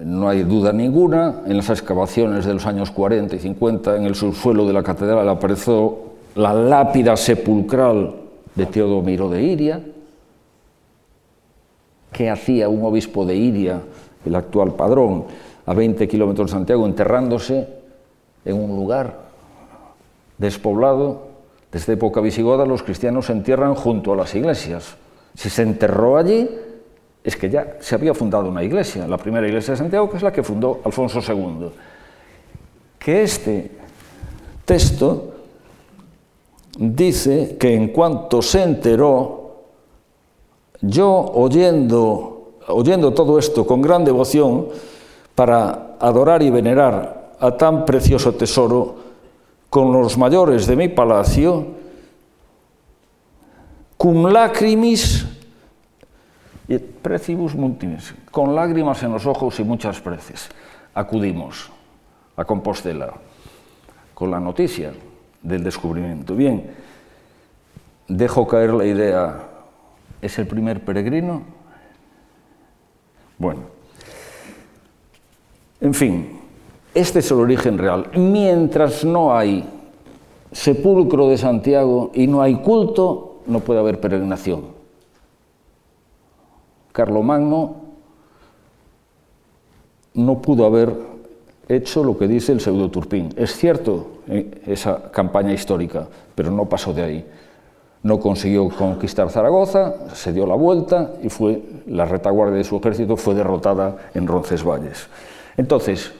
no 0.00 0.28
hay 0.28 0.42
duda 0.42 0.72
ninguna. 0.72 1.42
En 1.46 1.56
las 1.56 1.70
excavaciones 1.70 2.44
de 2.44 2.54
los 2.54 2.66
años 2.66 2.90
40 2.90 3.36
y 3.36 3.38
50 3.38 3.96
en 3.96 4.04
el 4.04 4.14
subsuelo 4.14 4.66
de 4.66 4.72
la 4.72 4.82
catedral 4.82 5.28
apareció 5.28 5.98
la 6.34 6.52
lápida 6.52 7.16
sepulcral 7.16 8.14
de 8.54 8.66
Teodomiro 8.66 9.28
de 9.28 9.42
Iria, 9.42 9.80
¿Qué 12.14 12.30
hacía 12.30 12.68
un 12.68 12.84
obispo 12.84 13.26
de 13.26 13.34
Iria, 13.34 13.80
el 14.24 14.36
actual 14.36 14.74
padrón, 14.74 15.24
a 15.66 15.74
20 15.74 16.06
kilómetros 16.06 16.48
de 16.48 16.52
Santiago, 16.52 16.86
enterrándose 16.86 17.66
en 18.44 18.54
un 18.54 18.76
lugar 18.76 19.18
despoblado? 20.38 21.26
Desde 21.72 21.94
época 21.94 22.20
visigoda 22.20 22.66
los 22.66 22.84
cristianos 22.84 23.26
se 23.26 23.32
entierran 23.32 23.74
junto 23.74 24.12
a 24.12 24.16
las 24.16 24.32
iglesias. 24.36 24.96
Si 25.34 25.50
se 25.50 25.62
enterró 25.62 26.16
allí, 26.16 26.48
es 27.22 27.36
que 27.36 27.48
ya 27.48 27.78
se 27.80 27.94
había 27.94 28.14
fundado 28.14 28.48
una 28.48 28.62
iglesia, 28.62 29.08
la 29.08 29.16
primera 29.16 29.46
iglesia 29.46 29.72
de 29.72 29.78
Santiago, 29.78 30.10
que 30.10 30.18
es 30.18 30.22
la 30.22 30.32
que 30.32 30.42
fundó 30.42 30.80
Alfonso 30.84 31.20
II. 31.20 31.70
Que 32.98 33.22
este 33.22 33.70
texto 34.64 35.32
dice 36.78 37.56
que 37.58 37.74
en 37.74 37.88
cuanto 37.88 38.42
se 38.42 38.62
enteró, 38.62 39.62
yo 40.80 41.08
oyendo, 41.34 42.58
oyendo 42.68 43.14
todo 43.14 43.38
esto 43.38 43.66
con 43.66 43.80
gran 43.80 44.04
devoción, 44.04 44.68
para 45.34 45.96
adorar 45.98 46.42
y 46.42 46.50
venerar 46.50 47.32
a 47.40 47.56
tan 47.56 47.84
precioso 47.84 48.34
tesoro, 48.34 48.96
con 49.70 49.92
los 49.92 50.16
mayores 50.16 50.66
de 50.66 50.76
mi 50.76 50.88
palacio, 50.88 51.66
cum 54.04 54.26
lacrimis 54.28 55.24
et 56.68 56.84
precibus 57.00 57.54
multimis, 57.56 58.12
con 58.28 58.54
lágrimas 58.54 59.02
en 59.02 59.12
los 59.12 59.24
ojos 59.24 59.58
y 59.60 59.64
muchas 59.64 59.98
preces, 59.98 60.50
acudimos 60.92 61.70
a 62.36 62.44
Compostela 62.44 63.14
con 64.12 64.30
la 64.30 64.38
noticia 64.38 64.92
del 65.40 65.64
descubrimiento. 65.64 66.36
Bien, 66.36 66.70
dejo 68.06 68.46
caer 68.46 68.74
la 68.74 68.84
idea 68.84 69.48
es 70.20 70.38
el 70.38 70.46
primer 70.46 70.84
peregrino. 70.84 71.42
Bueno, 73.38 73.62
en 75.80 75.94
fin, 75.94 76.40
este 76.92 77.20
es 77.20 77.30
el 77.30 77.38
origen 77.38 77.78
real. 77.78 78.10
Mientras 78.16 79.02
no 79.02 79.34
hay 79.34 79.64
sepulcro 80.52 81.30
de 81.30 81.38
Santiago 81.38 82.10
y 82.12 82.26
no 82.26 82.42
hay 82.42 82.56
culto, 82.56 83.33
no 83.46 83.60
puede 83.60 83.80
haber 83.80 84.00
peregrinación. 84.00 84.64
Carlomagno 86.92 87.76
no 90.14 90.40
pudo 90.40 90.64
haber 90.64 90.94
hecho 91.68 92.04
lo 92.04 92.16
que 92.16 92.28
dice 92.28 92.52
el 92.52 92.60
pseudo 92.60 92.90
Turpín. 92.90 93.34
Es 93.36 93.56
cierto 93.56 94.20
eh, 94.28 94.62
esa 94.66 95.10
campaña 95.10 95.52
histórica, 95.52 96.06
pero 96.34 96.50
no 96.50 96.66
pasó 96.66 96.92
de 96.92 97.02
ahí. 97.02 97.26
No 98.02 98.20
consiguió 98.20 98.68
conquistar 98.68 99.30
Zaragoza, 99.30 100.14
se 100.14 100.32
dio 100.32 100.46
la 100.46 100.54
vuelta 100.54 101.14
y 101.22 101.30
fue, 101.30 101.62
la 101.86 102.04
retaguardia 102.04 102.58
de 102.58 102.64
su 102.64 102.76
ejército 102.76 103.16
fue 103.16 103.34
derrotada 103.34 103.96
en 104.14 104.26
Roncesvalles. 104.26 105.08
Entonces, 105.56 106.12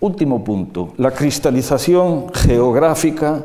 último 0.00 0.44
punto, 0.44 0.92
la 0.98 1.10
cristalización 1.10 2.32
geográfica 2.34 3.44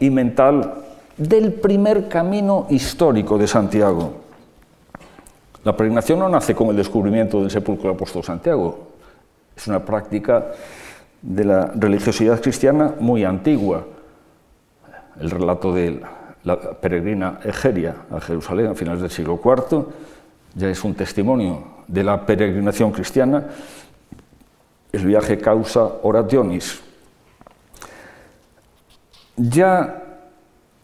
y 0.00 0.10
mental 0.10 0.74
del 1.16 1.52
primer 1.54 2.08
camino 2.08 2.66
histórico 2.70 3.36
de 3.38 3.46
Santiago. 3.46 4.12
La 5.64 5.76
peregrinación 5.76 6.20
no 6.20 6.28
nace 6.28 6.54
con 6.54 6.68
el 6.68 6.76
descubrimiento 6.76 7.40
del 7.40 7.50
sepulcro 7.50 7.88
del 7.88 7.96
apóstol 7.96 8.22
Santiago, 8.22 8.88
es 9.56 9.66
una 9.66 9.84
práctica 9.84 10.52
de 11.20 11.44
la 11.44 11.66
religiosidad 11.74 12.40
cristiana 12.40 12.94
muy 13.00 13.24
antigua. 13.24 13.84
El 15.20 15.30
relato 15.30 15.74
de 15.74 16.00
la 16.44 16.56
peregrina 16.58 17.40
Egeria 17.42 17.96
a 18.10 18.20
Jerusalén 18.20 18.68
a 18.68 18.74
finales 18.74 19.02
del 19.02 19.10
siglo 19.10 19.40
IV 19.44 19.84
ya 20.54 20.68
es 20.68 20.84
un 20.84 20.94
testimonio 20.94 21.64
de 21.88 22.04
la 22.04 22.24
peregrinación 22.24 22.92
cristiana. 22.92 23.44
El 24.92 25.04
viaje 25.06 25.38
causa 25.38 25.82
orationis. 26.02 26.80
Ya 29.38 30.02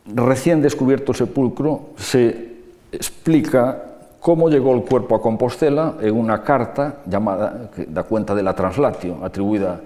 recién 0.07 0.63
descubierto 0.63 1.13
el 1.13 1.19
sepulcro 1.19 1.91
se 1.97 2.55
explica 2.93 3.83
cómo 4.21 4.49
llegó 4.49 4.75
el 4.75 4.83
cuerpo 4.83 5.17
a 5.17 5.21
Compostela 5.21 5.97
en 6.01 6.17
una 6.17 6.43
carta 6.43 7.01
llamada, 7.07 7.71
que 7.75 7.85
da 7.87 8.05
cuenta 8.05 8.35
de 8.35 8.43
la 8.43 8.55
translatio, 8.55 9.23
atribuida 9.23 9.81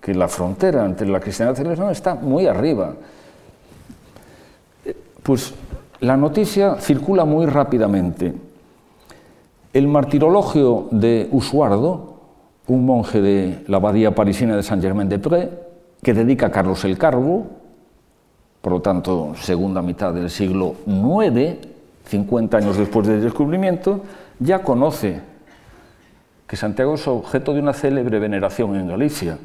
que 0.00 0.14
la 0.14 0.28
frontera 0.28 0.84
entre 0.84 1.06
la 1.08 1.20
cristiandad 1.20 1.56
y 1.56 1.62
la 1.62 1.70
religión 1.70 1.90
está 1.90 2.14
muy 2.14 2.46
arriba. 2.46 2.94
Pues 5.22 5.54
la 6.00 6.16
noticia 6.16 6.76
circula 6.76 7.24
muy 7.24 7.46
rápidamente. 7.46 8.34
El 9.72 9.86
martirologio 9.86 10.88
de 10.90 11.28
Usuardo, 11.30 12.14
un 12.66 12.86
monje 12.86 13.20
de 13.20 13.64
la 13.66 13.76
abadía 13.76 14.14
parisina 14.14 14.56
de 14.56 14.62
Saint-Germain-des-Prés, 14.62 15.48
que 16.02 16.14
dedica 16.14 16.46
a 16.46 16.50
Carlos 16.50 16.84
el 16.84 16.96
Cargo, 16.96 17.46
por 18.60 18.72
lo 18.72 18.80
tanto, 18.80 19.34
segunda 19.36 19.82
mitad 19.82 20.12
del 20.12 20.30
siglo 20.30 20.74
IX, 20.86 21.58
50 22.06 22.56
años 22.56 22.76
después 22.76 23.06
del 23.06 23.22
descubrimiento, 23.22 24.00
ya 24.38 24.62
conoce 24.62 25.20
que 26.50 26.56
Santiago 26.56 26.94
es 26.94 27.06
objeto 27.06 27.54
de 27.54 27.60
una 27.60 27.72
célebre 27.72 28.18
veneración 28.18 28.74
en 28.74 28.88
Galicia. 28.88 29.38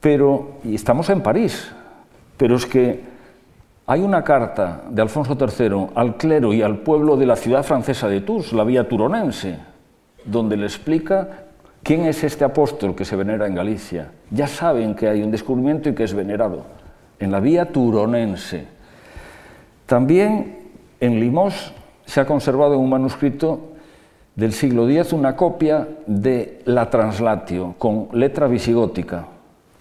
Pero, 0.00 0.60
y 0.62 0.76
estamos 0.76 1.10
en 1.10 1.20
París, 1.20 1.72
pero 2.36 2.54
es 2.54 2.64
que 2.64 3.00
hay 3.88 4.02
una 4.02 4.22
carta 4.22 4.82
de 4.88 5.02
Alfonso 5.02 5.36
III 5.36 5.88
al 5.96 6.16
clero 6.16 6.52
y 6.52 6.62
al 6.62 6.78
pueblo 6.78 7.16
de 7.16 7.26
la 7.26 7.34
ciudad 7.34 7.64
francesa 7.64 8.06
de 8.06 8.20
Tours, 8.20 8.52
la 8.52 8.62
vía 8.62 8.88
turonense, 8.88 9.58
donde 10.24 10.56
le 10.56 10.66
explica 10.66 11.46
quién 11.82 12.04
es 12.04 12.22
este 12.22 12.44
apóstol 12.44 12.94
que 12.94 13.04
se 13.04 13.16
venera 13.16 13.48
en 13.48 13.56
Galicia. 13.56 14.12
Ya 14.30 14.46
saben 14.46 14.94
que 14.94 15.08
hay 15.08 15.24
un 15.24 15.32
descubrimiento 15.32 15.88
y 15.88 15.94
que 15.96 16.04
es 16.04 16.14
venerado, 16.14 16.66
en 17.18 17.32
la 17.32 17.40
vía 17.40 17.72
turonense. 17.72 18.68
También 19.86 20.70
en 21.00 21.18
Limos 21.18 21.72
se 22.06 22.20
ha 22.20 22.26
conservado 22.26 22.78
un 22.78 22.90
manuscrito 22.90 23.71
del 24.34 24.52
siglo 24.52 24.88
X 24.88 25.12
una 25.12 25.36
copia 25.36 25.86
de 26.06 26.62
la 26.64 26.88
Translatio 26.88 27.74
con 27.78 28.08
letra 28.12 28.46
visigótica, 28.46 29.26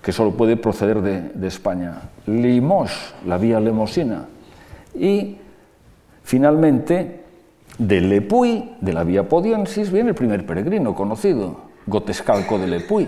que 0.01 0.11
solo 0.11 0.31
puede 0.31 0.57
proceder 0.57 1.01
de, 1.01 1.47
España. 1.47 2.01
Limos, 2.25 3.13
la 3.25 3.37
vía 3.37 3.59
lemosina. 3.59 4.25
Y 4.95 5.37
finalmente, 6.23 7.21
de 7.77 8.01
Lepuy, 8.01 8.75
de 8.81 8.93
la 8.93 9.03
vía 9.03 9.29
Podiensis, 9.29 9.91
viene 9.91 10.09
el 10.09 10.15
primer 10.15 10.45
peregrino 10.45 10.95
conocido, 10.95 11.71
Gotescalco 11.85 12.57
de 12.57 12.67
Lepuy, 12.67 13.07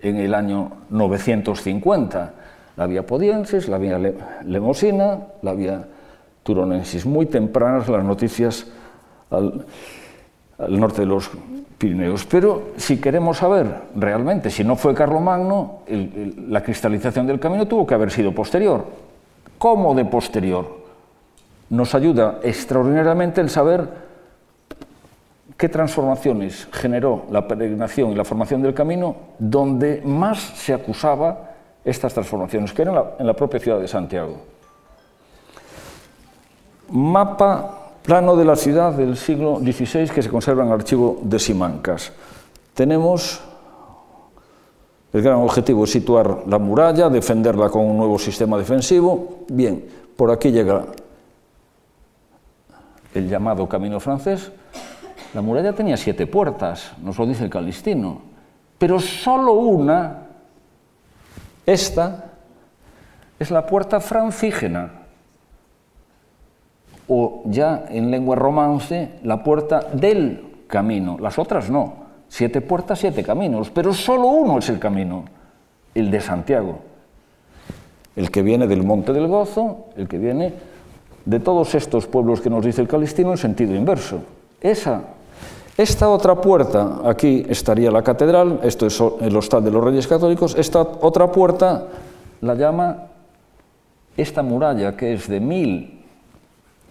en 0.00 0.16
el 0.16 0.34
año 0.34 0.72
950. 0.90 2.34
La 2.76 2.86
vía 2.86 3.04
Podiensis, 3.06 3.68
la 3.68 3.78
vía 3.78 3.98
Lemosina, 4.44 5.18
la 5.42 5.52
vía 5.54 5.86
Turonensis. 6.42 7.04
Muy 7.04 7.26
tempranas 7.26 7.88
las 7.88 8.04
noticias 8.04 8.66
al, 9.30 9.66
al 10.58 10.80
norte 10.80 11.02
de 11.02 11.06
los 11.06 11.30
Pirineos. 11.78 12.24
Pero 12.24 12.70
si 12.76 12.98
queremos 12.98 13.38
saber 13.38 13.66
realmente 13.94 14.50
si 14.50 14.64
no 14.64 14.76
fue 14.76 14.94
Carlomagno, 14.94 15.80
la 16.48 16.62
cristalización 16.62 17.26
del 17.26 17.38
camino 17.38 17.66
tuvo 17.66 17.86
que 17.86 17.94
haber 17.94 18.10
sido 18.10 18.32
posterior. 18.34 18.84
¿Cómo 19.58 19.94
de 19.94 20.04
posterior? 20.04 20.84
Nos 21.68 21.94
ayuda 21.94 22.38
extraordinariamente 22.42 23.40
el 23.40 23.50
saber 23.50 23.88
qué 25.56 25.68
transformaciones 25.68 26.68
generó 26.72 27.24
la 27.30 27.46
peregrinación 27.46 28.12
y 28.12 28.14
la 28.14 28.24
formación 28.24 28.62
del 28.62 28.74
camino, 28.74 29.16
donde 29.38 30.02
más 30.04 30.38
se 30.38 30.72
acusaba 30.74 31.52
estas 31.84 32.12
transformaciones, 32.12 32.72
que 32.72 32.82
eran 32.82 33.02
en 33.18 33.26
la 33.26 33.34
propia 33.34 33.60
ciudad 33.60 33.80
de 33.80 33.88
Santiago. 33.88 34.38
Mapa 36.88 37.85
Plano 38.06 38.36
de 38.36 38.44
la 38.44 38.54
ciudad 38.54 38.92
del 38.92 39.16
siglo 39.16 39.58
XVI 39.58 40.08
que 40.08 40.22
se 40.22 40.30
conserva 40.30 40.62
en 40.62 40.68
el 40.68 40.74
archivo 40.74 41.18
de 41.22 41.40
Simancas. 41.40 42.12
Tenemos 42.72 43.40
el 45.12 45.22
gran 45.22 45.38
objetivo 45.38 45.84
es 45.84 45.90
situar 45.90 46.42
la 46.46 46.58
muralla, 46.58 47.08
defenderla 47.08 47.68
con 47.68 47.84
un 47.84 47.96
nuevo 47.96 48.16
sistema 48.16 48.58
defensivo. 48.58 49.46
Bien, 49.48 49.84
por 50.16 50.30
aquí 50.30 50.52
llega 50.52 50.84
el 53.12 53.28
llamado 53.28 53.68
camino 53.68 53.98
francés. 53.98 54.52
La 55.34 55.40
muralla 55.40 55.72
tenía 55.72 55.96
siete 55.96 56.28
puertas, 56.28 56.92
nos 57.02 57.18
lo 57.18 57.26
dice 57.26 57.42
el 57.42 57.50
Calistino, 57.50 58.20
pero 58.78 59.00
solo 59.00 59.54
una, 59.54 60.28
esta, 61.64 62.32
es 63.38 63.50
la 63.50 63.66
puerta 63.66 63.98
francígena 63.98 65.05
o 67.08 67.42
ya 67.46 67.86
en 67.88 68.10
lengua 68.10 68.36
romance 68.36 69.10
la 69.22 69.42
puerta 69.42 69.80
del 69.92 70.64
camino, 70.66 71.16
las 71.20 71.38
otras 71.38 71.70
no. 71.70 72.06
Siete 72.28 72.60
puertas, 72.60 72.98
siete 72.98 73.22
caminos, 73.22 73.70
pero 73.70 73.94
solo 73.94 74.26
uno 74.26 74.58
es 74.58 74.68
el 74.68 74.78
camino, 74.78 75.24
el 75.94 76.10
de 76.10 76.20
Santiago. 76.20 76.78
El 78.16 78.30
que 78.30 78.42
viene 78.42 78.66
del 78.66 78.82
Monte 78.82 79.12
del 79.12 79.28
Gozo, 79.28 79.86
el 79.96 80.08
que 80.08 80.18
viene 80.18 80.52
de 81.24 81.40
todos 81.40 81.74
estos 81.74 82.06
pueblos 82.06 82.40
que 82.40 82.50
nos 82.50 82.64
dice 82.64 82.80
el 82.80 82.88
Calistino 82.88 83.30
en 83.30 83.36
sentido 83.36 83.74
inverso. 83.74 84.20
Esa, 84.60 85.02
esta 85.76 86.08
otra 86.08 86.40
puerta, 86.40 87.00
aquí 87.04 87.44
estaría 87.48 87.90
la 87.90 88.02
catedral, 88.02 88.60
esto 88.62 88.86
es 88.86 89.00
el 89.20 89.36
hostal 89.36 89.62
de 89.62 89.70
los 89.70 89.84
Reyes 89.84 90.06
Católicos, 90.06 90.56
esta 90.58 90.80
otra 90.80 91.30
puerta 91.30 91.86
la 92.40 92.54
llama 92.54 93.08
esta 94.16 94.42
muralla 94.42 94.96
que 94.96 95.12
es 95.12 95.28
de 95.28 95.40
mil 95.40 95.95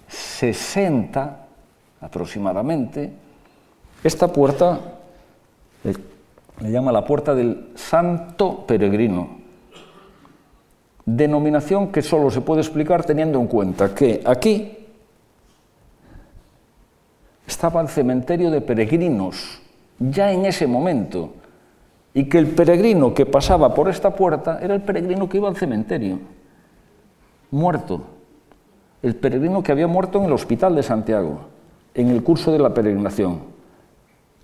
60 0.08 1.46
aproximadamente, 2.02 3.12
esta 4.04 4.32
puerta 4.32 4.80
le, 5.84 6.72
llama 6.72 6.92
la 6.92 7.04
puerta 7.04 7.34
del 7.34 7.72
santo 7.76 8.66
peregrino. 8.66 9.44
denominación 11.06 11.92
que 11.92 12.02
solo 12.02 12.32
se 12.32 12.42
puede 12.42 12.62
explicar 12.62 13.04
teniendo 13.04 13.40
en 13.40 13.48
cuenta 13.48 13.94
que 13.94 14.22
aquí 14.26 14.78
estaba 17.46 17.82
el 17.82 17.90
cementerio 17.90 18.50
de 18.50 18.62
peregrinos, 18.62 19.62
ya 20.00 20.32
en 20.32 20.46
ese 20.46 20.66
momento, 20.66 21.34
y 22.14 22.26
que 22.30 22.38
el 22.38 22.48
peregrino 22.48 23.14
que 23.14 23.26
pasaba 23.26 23.74
por 23.74 23.90
esta 23.90 24.16
puerta 24.16 24.60
era 24.62 24.74
el 24.74 24.82
peregrino 24.82 25.30
que 25.30 25.38
iba 25.38 25.50
al 25.50 25.58
cementerio, 25.58 26.20
muerto, 27.52 28.15
el 29.06 29.16
peregrino 29.16 29.62
que 29.62 29.72
había 29.72 29.86
muerto 29.86 30.18
en 30.18 30.26
el 30.26 30.34
hospital 30.34 30.74
de 30.76 30.82
Santiago, 30.82 31.42
en 31.94 32.10
el 32.10 32.24
curso 32.24 32.52
de 32.52 32.58
la 32.58 32.74
peregrinación, 32.74 33.42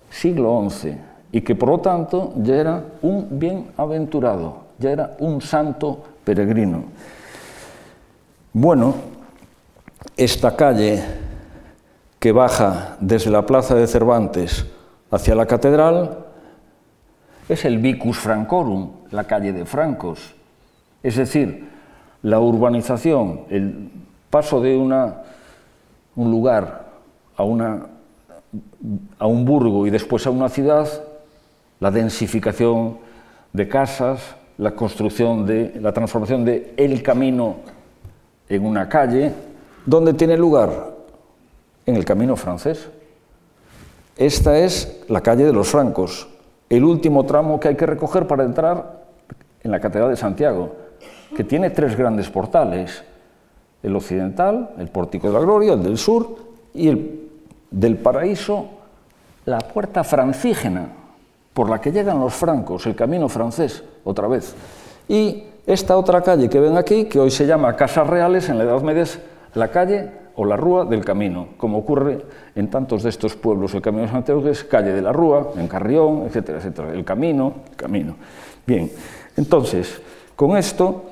siglo 0.08 0.64
XI, 0.70 0.98
y 1.32 1.40
que 1.40 1.56
por 1.56 1.68
lo 1.68 1.78
tanto 1.80 2.32
ya 2.36 2.54
era 2.54 2.84
un 3.02 3.26
bienaventurado, 3.40 4.58
ya 4.78 4.92
era 4.92 5.16
un 5.18 5.40
santo 5.40 6.04
peregrino. 6.22 6.84
Bueno, 8.52 8.94
esta 10.16 10.54
calle 10.54 11.02
que 12.20 12.30
baja 12.30 12.96
desde 13.00 13.32
la 13.32 13.44
plaza 13.44 13.74
de 13.74 13.88
Cervantes 13.88 14.64
hacia 15.10 15.34
la 15.34 15.46
catedral 15.46 16.18
es 17.48 17.64
el 17.64 17.78
Vicus 17.78 18.16
Francorum, 18.16 18.92
la 19.10 19.24
calle 19.24 19.52
de 19.52 19.64
Francos. 19.64 20.36
Es 21.02 21.16
decir, 21.16 21.68
la 22.22 22.38
urbanización, 22.38 23.40
el 23.50 23.90
paso 24.32 24.62
de 24.62 24.74
una, 24.74 25.24
un 26.16 26.30
lugar 26.30 26.86
a, 27.36 27.42
una, 27.44 27.86
a 29.18 29.26
un 29.26 29.44
burgo 29.44 29.86
y 29.86 29.90
después 29.90 30.26
a 30.26 30.30
una 30.30 30.48
ciudad, 30.48 30.88
la 31.80 31.90
densificación 31.90 32.96
de 33.52 33.68
casas, 33.68 34.34
la 34.56 34.70
construcción 34.70 35.44
de 35.44 35.78
la 35.78 35.92
transformación 35.92 36.46
de 36.46 36.72
el 36.78 37.02
camino 37.02 37.56
en 38.48 38.64
una 38.64 38.88
calle, 38.88 39.34
¿dónde 39.84 40.14
tiene 40.14 40.38
lugar? 40.38 40.92
En 41.84 41.96
el 41.96 42.06
camino 42.06 42.34
francés. 42.34 42.88
Esta 44.16 44.56
es 44.56 45.04
la 45.08 45.20
calle 45.20 45.44
de 45.44 45.52
los 45.52 45.68
Francos, 45.68 46.26
el 46.70 46.84
último 46.84 47.26
tramo 47.26 47.60
que 47.60 47.68
hay 47.68 47.76
que 47.76 47.84
recoger 47.84 48.26
para 48.26 48.44
entrar 48.44 49.02
en 49.62 49.70
la 49.70 49.78
Catedral 49.78 50.08
de 50.08 50.16
Santiago, 50.16 50.74
que 51.36 51.44
tiene 51.44 51.68
tres 51.68 51.98
grandes 51.98 52.30
portales, 52.30 53.04
el 53.82 53.96
occidental, 53.96 54.74
el 54.78 54.88
pórtico 54.88 55.28
de 55.28 55.32
la 55.34 55.40
gloria, 55.40 55.72
el 55.72 55.82
del 55.82 55.98
sur, 55.98 56.36
y 56.74 56.88
el 56.88 57.28
del 57.70 57.96
paraíso, 57.96 58.66
la 59.44 59.58
puerta 59.58 60.04
francígena, 60.04 60.88
por 61.52 61.68
la 61.68 61.80
que 61.80 61.92
llegan 61.92 62.20
los 62.20 62.34
francos, 62.34 62.86
el 62.86 62.94
camino 62.94 63.28
francés, 63.28 63.82
otra 64.04 64.28
vez. 64.28 64.54
Y 65.08 65.44
esta 65.66 65.96
otra 65.96 66.22
calle 66.22 66.48
que 66.48 66.60
ven 66.60 66.76
aquí, 66.76 67.04
que 67.04 67.20
hoy 67.20 67.30
se 67.30 67.46
llama 67.46 67.76
Casas 67.76 68.06
Reales, 68.06 68.48
en 68.48 68.58
la 68.58 68.64
Edad 68.64 68.80
Media 68.82 69.02
es 69.02 69.20
la 69.54 69.68
calle 69.68 70.10
o 70.34 70.44
la 70.46 70.56
Rúa 70.56 70.86
del 70.86 71.04
Camino, 71.04 71.48
como 71.58 71.78
ocurre 71.78 72.22
en 72.54 72.70
tantos 72.70 73.02
de 73.02 73.10
estos 73.10 73.36
pueblos. 73.36 73.74
El 73.74 73.82
Camino 73.82 74.04
de 74.04 74.12
Santiago 74.12 74.48
es 74.48 74.64
calle 74.64 74.92
de 74.92 75.02
la 75.02 75.12
Rúa, 75.12 75.50
en 75.56 75.68
Carrión, 75.68 76.24
etcétera, 76.26 76.58
etcétera. 76.58 76.92
El 76.92 77.04
Camino, 77.04 77.52
el 77.70 77.76
Camino. 77.76 78.16
Bien, 78.66 78.90
entonces, 79.36 80.00
con 80.34 80.56
esto 80.56 81.04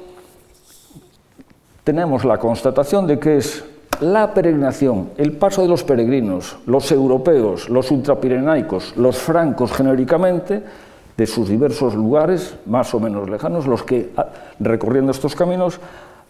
tenemos 1.91 2.25
la 2.25 2.39
constatación 2.39 3.05
de 3.09 3.19
que 3.19 3.39
es 3.39 3.65
la 3.99 4.33
peregrinación, 4.33 5.11
el 5.17 5.33
paso 5.33 5.63
de 5.63 5.67
los 5.67 5.83
peregrinos, 5.83 6.57
los 6.67 6.93
europeos, 6.93 7.69
los 7.69 7.91
ultrapirenaicos, 7.91 8.97
los 8.97 9.19
francos 9.19 9.73
genéricamente, 9.73 10.63
de 11.17 11.27
sus 11.27 11.49
diversos 11.49 11.97
lugares, 11.97 12.55
más 12.67 12.95
o 12.95 13.01
menos 13.01 13.29
lejanos, 13.29 13.67
los 13.67 13.83
que, 13.83 14.11
ah, 14.17 14.29
recorriendo 14.61 15.11
estos 15.11 15.35
caminos, 15.35 15.81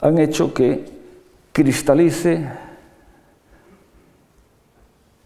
han 0.00 0.16
hecho 0.16 0.54
que 0.54 0.82
cristalice 1.52 2.48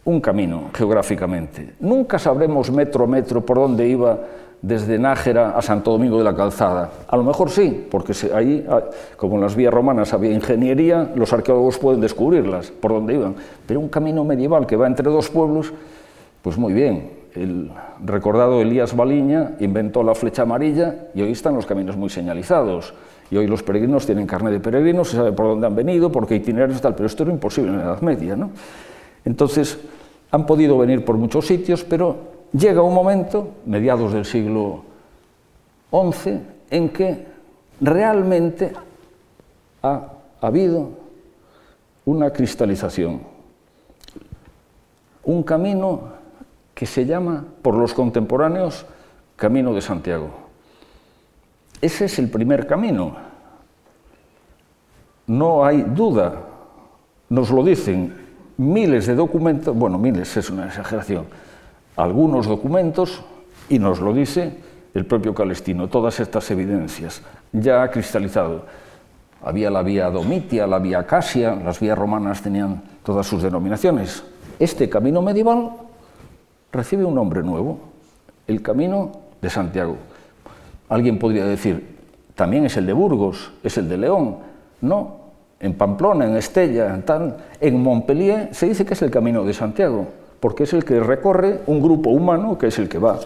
un 0.04 0.20
camino 0.20 0.70
geográficamente. 0.74 1.76
Nunca 1.78 2.18
sabremos 2.18 2.72
metro 2.72 3.04
a 3.04 3.06
metro 3.06 3.46
por 3.46 3.58
dónde 3.58 3.86
iba 3.86 4.18
desde 4.66 4.98
Nájera 4.98 5.50
a 5.50 5.60
Santo 5.60 5.90
Domingo 5.90 6.16
de 6.16 6.24
la 6.24 6.34
Calzada. 6.34 6.90
A 7.06 7.16
lo 7.18 7.22
mejor 7.22 7.50
sí, 7.50 7.86
porque 7.90 8.14
ahí, 8.34 8.64
ah, 8.66 8.80
como 9.16 9.34
en 9.34 9.42
las 9.42 9.54
vías 9.54 9.72
romanas 9.72 10.14
había 10.14 10.32
ingeniería, 10.32 11.10
los 11.14 11.34
arqueólogos 11.34 11.76
pueden 11.76 12.00
descubrirlas, 12.00 12.70
por 12.70 12.92
dónde 12.92 13.12
iban. 13.14 13.34
Pero 13.66 13.80
un 13.80 13.88
camino 13.88 14.24
medieval 14.24 14.66
que 14.66 14.76
va 14.76 14.86
entre 14.86 15.10
dos 15.10 15.28
pueblos, 15.28 15.70
pues 16.40 16.56
muy 16.56 16.72
bien. 16.72 17.10
El 17.34 17.72
recordado 18.02 18.62
Elías 18.62 18.96
Baliña 18.96 19.52
inventó 19.60 20.02
la 20.02 20.14
flecha 20.14 20.42
amarilla 20.42 21.08
y 21.14 21.20
hoy 21.20 21.32
están 21.32 21.54
los 21.54 21.66
caminos 21.66 21.98
muy 21.98 22.08
señalizados. 22.08 22.94
Y 23.30 23.36
hoy 23.36 23.46
los 23.46 23.62
peregrinos 23.62 24.06
tienen 24.06 24.26
carne 24.26 24.50
de 24.50 24.60
peregrinos, 24.60 25.10
se 25.10 25.16
sabe 25.16 25.32
por 25.32 25.46
dónde 25.46 25.66
han 25.66 25.74
venido, 25.74 26.10
por 26.10 26.26
qué 26.26 26.36
itinerarios 26.36 26.80
tal, 26.80 26.94
pero 26.94 27.06
esto 27.06 27.24
era 27.24 27.32
imposible 27.32 27.70
en 27.70 27.78
la 27.78 27.84
Edad 27.84 28.00
Media. 28.00 28.34
¿no? 28.34 28.50
Entonces, 29.26 29.78
han 30.30 30.46
podido 30.46 30.78
venir 30.78 31.04
por 31.04 31.16
muchos 31.16 31.46
sitios, 31.46 31.84
pero 31.84 32.33
llega 32.54 32.82
un 32.82 32.94
momento, 32.94 33.48
mediados 33.66 34.12
del 34.12 34.24
siglo 34.24 34.84
XI, 35.90 36.40
en 36.70 36.88
que 36.88 37.26
realmente 37.80 38.72
ha 39.82 40.08
habido 40.40 40.90
una 42.04 42.30
cristalización, 42.30 43.20
un 45.24 45.42
camino 45.42 46.14
que 46.74 46.86
se 46.86 47.04
llama 47.04 47.44
por 47.62 47.74
los 47.74 47.92
contemporáneos 47.92 48.86
Camino 49.36 49.74
de 49.74 49.80
Santiago. 49.80 50.30
Ese 51.80 52.04
es 52.04 52.18
el 52.18 52.30
primer 52.30 52.66
camino. 52.66 53.16
No 55.26 55.64
hay 55.64 55.82
duda, 55.82 56.34
nos 57.28 57.50
lo 57.50 57.64
dicen 57.64 58.14
miles 58.56 59.06
de 59.06 59.14
documentos, 59.14 59.74
bueno, 59.74 59.98
miles 59.98 60.36
es 60.36 60.50
una 60.50 60.66
exageración, 60.66 61.26
algunos 61.96 62.46
documentos, 62.46 63.22
y 63.68 63.78
nos 63.78 64.00
lo 64.00 64.12
dice 64.12 64.58
el 64.94 65.06
propio 65.06 65.34
Calestino, 65.34 65.88
todas 65.88 66.20
estas 66.20 66.50
evidencias, 66.50 67.22
ya 67.52 67.82
ha 67.82 67.90
cristalizado. 67.90 68.66
Había 69.42 69.70
la 69.70 69.82
vía 69.82 70.10
Domitia, 70.10 70.66
la 70.66 70.78
vía 70.78 71.04
Casia, 71.06 71.54
las 71.54 71.80
vías 71.80 71.98
romanas 71.98 72.42
tenían 72.42 72.82
todas 73.04 73.26
sus 73.26 73.42
denominaciones. 73.42 74.24
Este 74.58 74.88
camino 74.88 75.20
medieval 75.20 75.70
recibe 76.72 77.04
un 77.04 77.14
nombre 77.14 77.42
nuevo, 77.42 77.78
el 78.46 78.62
camino 78.62 79.12
de 79.42 79.50
Santiago. 79.50 79.96
Alguien 80.88 81.18
podría 81.18 81.44
decir, 81.44 81.98
también 82.34 82.64
es 82.66 82.76
el 82.76 82.86
de 82.86 82.92
Burgos, 82.92 83.52
es 83.62 83.76
el 83.78 83.88
de 83.88 83.98
León. 83.98 84.38
No, 84.80 85.16
en 85.60 85.74
Pamplona, 85.74 86.26
en 86.26 86.36
Estella, 86.36 86.94
en, 86.94 87.34
en 87.60 87.82
Montpellier, 87.82 88.54
se 88.54 88.66
dice 88.66 88.84
que 88.84 88.94
es 88.94 89.02
el 89.02 89.10
camino 89.10 89.44
de 89.44 89.54
Santiago, 89.54 90.08
porque 90.44 90.64
es 90.64 90.74
el 90.74 90.84
que 90.84 91.00
recorre 91.00 91.62
un 91.68 91.80
grupo 91.80 92.10
humano 92.10 92.58
que 92.58 92.66
es 92.66 92.78
el 92.78 92.86
que 92.86 92.98
va 92.98 93.18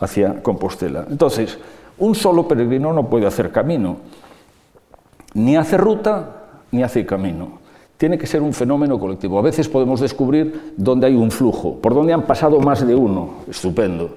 hacia 0.00 0.42
Compostela. 0.42 1.06
Entonces, 1.08 1.56
un 1.98 2.16
solo 2.16 2.48
peregrino 2.48 2.92
no 2.92 3.08
puede 3.08 3.24
hacer 3.24 3.52
camino, 3.52 3.98
ni 5.34 5.56
hace 5.56 5.76
ruta, 5.76 6.42
ni 6.72 6.82
hace 6.82 7.06
camino. 7.06 7.60
Tiene 7.96 8.18
que 8.18 8.26
ser 8.26 8.42
un 8.42 8.52
fenómeno 8.52 8.98
colectivo. 8.98 9.38
A 9.38 9.42
veces 9.42 9.68
podemos 9.68 10.00
descubrir 10.00 10.72
dónde 10.76 11.06
hay 11.06 11.14
un 11.14 11.30
flujo, 11.30 11.76
por 11.76 11.94
dónde 11.94 12.12
han 12.12 12.22
pasado 12.22 12.58
más 12.58 12.84
de 12.84 12.96
uno. 12.96 13.44
Estupendo. 13.48 14.16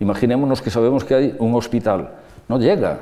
Imaginémonos 0.00 0.62
que 0.62 0.70
sabemos 0.70 1.04
que 1.04 1.14
hay 1.14 1.36
un 1.40 1.54
hospital. 1.54 2.08
No 2.48 2.58
llega. 2.58 3.00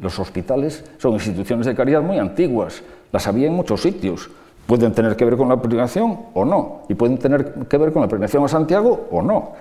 Los 0.00 0.18
hospitales 0.18 0.84
son 0.98 1.12
instituciones 1.12 1.64
de 1.64 1.76
caridad 1.76 2.02
muy 2.02 2.18
antiguas 2.18 2.82
las 3.12 3.26
había 3.28 3.46
en 3.46 3.54
muchos 3.54 3.82
sitios. 3.82 4.28
Pueden 4.66 4.92
tener 4.92 5.16
que 5.16 5.24
ver 5.24 5.36
con 5.36 5.48
la 5.48 5.56
peregrinación 5.56 6.18
o 6.34 6.44
no, 6.44 6.82
y 6.88 6.94
pueden 6.94 7.18
tener 7.18 7.52
que 7.68 7.78
ver 7.78 7.92
con 7.92 8.02
la 8.02 8.08
peregrinación 8.08 8.44
a 8.44 8.48
Santiago 8.48 9.06
o 9.10 9.22
no. 9.22 9.52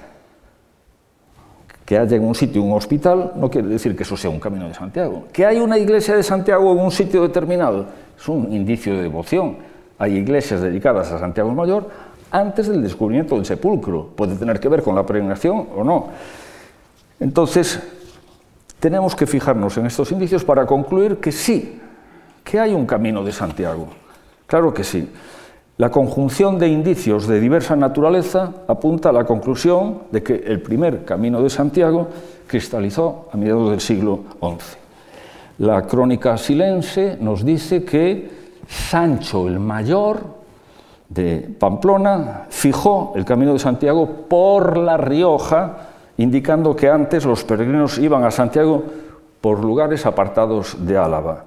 Que 1.86 1.99
haya 1.99 2.18
en 2.18 2.26
un 2.26 2.34
sitio 2.34 2.64
un 2.64 2.73
hospital 2.73 3.34
no 3.36 3.49
quiere 3.49 3.68
decir 3.68 3.95
que 3.95 4.02
eso 4.02 4.18
sea 4.18 4.32
un 4.32 4.40
camino 4.40 4.68
de 4.68 4.73
Santiago. 4.73 5.26
Que 5.32 5.45
hay 5.45 5.60
una 5.60 5.77
iglesia 5.77 6.15
de 6.15 6.23
Santiago 6.23 6.72
en 6.72 6.80
un 6.80 6.91
sitio 6.91 7.22
determinado 7.22 7.86
es 8.18 8.27
un 8.27 8.52
indicio 8.52 8.95
de 8.95 9.03
devoción. 9.03 9.57
Hay 9.98 10.15
iglesias 10.15 10.61
dedicadas 10.61 11.11
a 11.11 11.19
Santiago 11.19 11.49
el 11.49 11.56
Mayor 11.56 11.90
antes 12.32 12.68
del 12.68 12.82
descubrimiento 12.82 13.36
del 13.36 13.45
sepulcro. 13.45 14.07
Puede 14.15 14.36
tener 14.36 14.60
que 14.60 14.68
ver 14.68 14.82
con 14.82 14.95
la 14.95 15.06
peregrinación 15.06 15.68
o 15.76 15.84
no. 15.84 16.07
Entonces, 17.19 17.82
tenemos 18.80 19.15
que 19.15 19.26
fijarnos 19.26 19.77
en 19.77 19.86
estos 19.86 20.11
indicios 20.11 20.44
para 20.44 20.65
concluir 20.65 21.18
que 21.18 21.32
sí, 21.32 21.80
que 22.44 22.60
hay 22.60 22.73
un 22.73 22.86
camino 22.86 23.23
de 23.23 23.32
Santiago. 23.32 23.88
Claro 24.47 24.73
que 24.73 24.84
sí. 24.84 25.09
La 25.77 25.91
conjunción 25.91 26.57
de 26.57 26.69
indicios 26.69 27.27
de 27.27 27.41
diversa 27.41 27.76
naturaleza 27.76 28.51
apunta 28.67 29.09
a 29.09 29.13
la 29.13 29.26
conclusión 29.26 30.03
de 30.09 30.23
que 30.23 30.35
el 30.35 30.61
primer 30.61 31.03
camino 31.03 31.41
de 31.41 31.49
Santiago 31.49 32.07
cristalizó 32.47 33.27
a 33.34 33.35
mediados 33.35 33.72
del 33.72 33.81
siglo 33.81 34.22
XI. 34.39 34.77
La 35.59 35.81
crónica 35.81 36.38
silense 36.38 37.17
nos 37.19 37.43
dice 37.43 37.84
que 37.84 38.30
Sancho 38.67 39.47
el 39.49 39.59
Mayor 39.59 40.22
de 41.09 41.49
Pamplona 41.59 42.45
fijó 42.49 43.13
el 43.15 43.26
camino 43.26 43.53
de 43.53 43.59
Santiago 43.59 44.07
por 44.30 44.77
La 44.77 44.95
Rioja, 44.95 45.77
indicando 46.17 46.73
que 46.76 46.89
antes 46.89 47.26
los 47.26 47.43
peregrinos 47.43 47.97
iban 47.97 48.23
a 48.23 48.31
Santiago 48.31 48.81
por 49.41 49.63
lugares 49.63 50.05
apartados 50.05 50.77
de 50.85 50.97
Álava. 50.97 51.43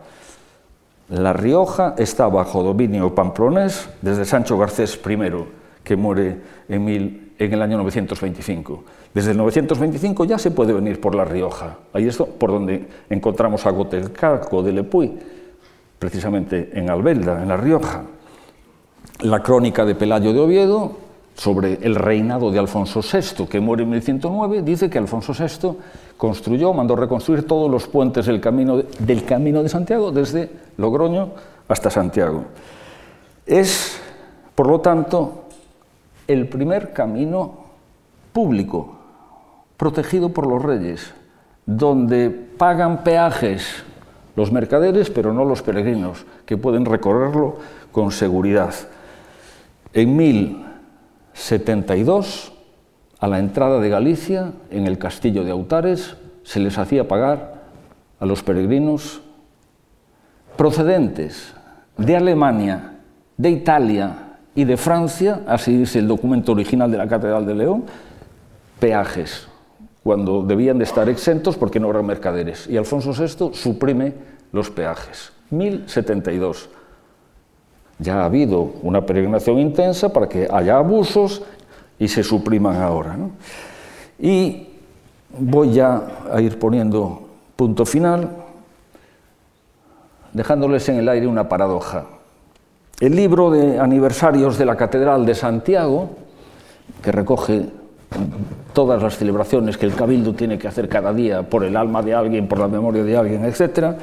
La 1.09 1.32
Rioja 1.32 1.94
está 1.97 2.26
bajo 2.28 2.62
dominio 2.62 3.14
pamplonés 3.14 3.89
desde 4.02 4.26
Sancho 4.26 4.59
Garcés 4.59 5.01
I, 5.09 5.44
que 5.82 5.97
muere 5.97 6.36
en, 6.68 7.32
el 7.39 7.62
año 7.62 7.78
925. 7.78 8.85
Desde 9.14 9.30
el 9.30 9.39
925 9.39 10.26
ya 10.26 10.39
se 10.39 10.51
puede 10.51 10.74
venir 10.74 11.01
por 11.01 11.14
La 11.14 11.24
Rioja. 11.24 11.78
Ahí 11.94 12.06
es 12.06 12.18
por 12.18 12.51
donde 12.51 12.86
encontramos 13.09 13.64
a 13.64 13.70
Gotelcaco 13.70 14.62
de 14.62 14.72
Lepuy, 14.72 15.18
precisamente 15.98 16.70
en 16.74 16.90
Albelda, 16.90 17.43
en 17.43 17.48
La 17.48 17.56
Rioja. 17.56 18.02
La 19.20 19.43
crónica 19.43 19.86
de 19.86 19.94
Pelayo 19.94 20.35
de 20.35 20.40
Oviedo 20.40 21.07
sobre 21.39 21.78
el 21.82 21.94
reinado 21.94 22.51
de 22.51 22.59
Alfonso 22.59 23.01
VI, 23.01 23.47
que 23.47 23.60
muere 23.60 23.85
en 23.85 23.90
1109, 23.90 24.62
dice 24.62 24.90
que 24.90 24.98
Alfonso 24.98 25.32
VI 25.32 25.78
construyó, 26.16 26.73
mandó 26.73 26.97
reconstruir 26.97 27.47
todos 27.47 27.70
los 27.70 27.86
puentes 27.86 28.27
del 28.27 28.40
camino 28.40 28.82
del 28.98 29.24
camino 29.24 29.62
de 29.62 29.69
Santiago, 29.69 30.10
desde 30.10 30.51
Logroño 30.78 31.31
hasta 31.69 31.90
Santiago. 31.90 32.43
Es, 33.47 34.01
por 34.56 34.66
lo 34.66 34.81
tanto, 34.81 35.44
el 36.27 36.48
primer 36.48 36.93
camino 36.93 37.52
público, 38.32 38.97
protegido 39.77 40.31
por 40.31 40.44
los 40.44 40.60
reyes, 40.60 41.15
donde 41.65 42.31
pagan 42.31 43.05
peajes 43.05 43.85
los 44.35 44.51
mercaderes, 44.51 45.09
pero 45.09 45.32
no 45.32 45.44
los 45.44 45.62
peregrinos, 45.62 46.27
que 46.47 46.56
pueden 46.56 46.85
recorrerlo 46.85 47.59
con 47.93 48.10
seguridad. 48.10 48.74
En 49.93 50.16
1072, 51.39 52.52
a 53.20 53.28
la 53.28 53.39
entrada 53.39 53.81
de 53.81 53.89
Galicia, 53.89 54.52
en 54.70 54.86
el 54.86 54.98
castillo 54.98 55.44
de 55.44 55.52
Autares, 55.52 56.16
se 56.43 56.59
les 56.59 56.77
hacía 56.78 57.06
pagar 57.06 57.62
a 58.19 58.27
los 58.27 58.43
peregrinos 58.43 59.20
procedentes 60.56 61.55
de 61.97 62.16
Alemania, 62.16 62.98
de 63.36 63.51
Italia 63.51 64.36
y 64.55 64.65
de 64.65 64.77
Francia, 64.77 65.43
así 65.47 65.77
dice 65.77 66.01
el 66.01 66.09
documento 66.09 66.52
original 66.52 66.90
de 66.90 66.98
la 66.98 67.06
Catedral 67.06 67.47
de 67.47 67.55
León, 67.55 67.85
peajes, 68.81 69.47
cuando 70.02 70.43
debían 70.43 70.78
de 70.78 70.85
estar 70.85 71.09
exentos 71.09 71.56
porque 71.56 71.78
no 71.78 71.90
eran 71.90 72.05
mercaderes. 72.05 72.66
Y 72.69 72.77
Alfonso 72.77 73.12
VI 73.12 73.55
suprime 73.55 74.12
los 74.52 74.70
peajes. 74.70 75.32
1072. 75.51 76.69
Ya 77.98 78.20
ha 78.20 78.24
habido 78.26 78.74
una 78.82 79.04
peregrinación 79.04 79.58
intensa 79.58 80.12
para 80.12 80.28
que 80.28 80.48
haya 80.50 80.76
abusos 80.76 81.42
y 81.98 82.08
se 82.08 82.22
supriman 82.22 82.80
ahora. 82.80 83.16
Y 84.18 84.68
voy 85.36 85.72
ya 85.72 86.02
a 86.32 86.40
ir 86.40 86.58
poniendo 86.58 87.28
punto 87.56 87.84
final, 87.84 88.28
dejándoles 90.32 90.88
en 90.88 90.96
el 90.96 91.08
aire 91.08 91.26
una 91.26 91.48
paradoja. 91.48 92.06
El 93.00 93.14
libro 93.14 93.50
de 93.50 93.78
aniversarios 93.78 94.58
de 94.58 94.64
la 94.64 94.76
Catedral 94.76 95.26
de 95.26 95.34
Santiago, 95.34 96.10
que 97.02 97.12
recoge 97.12 97.66
todas 98.72 99.02
las 99.02 99.16
celebraciones 99.16 99.76
que 99.76 99.86
el 99.86 99.94
cabildo 99.94 100.34
tiene 100.34 100.58
que 100.58 100.68
hacer 100.68 100.88
cada 100.88 101.12
día 101.12 101.42
por 101.42 101.64
el 101.64 101.76
alma 101.76 102.02
de 102.02 102.14
alguien, 102.14 102.48
por 102.48 102.58
la 102.58 102.68
memoria 102.68 103.04
de 103.04 103.16
alguien, 103.16 103.44
etc., 103.44 103.96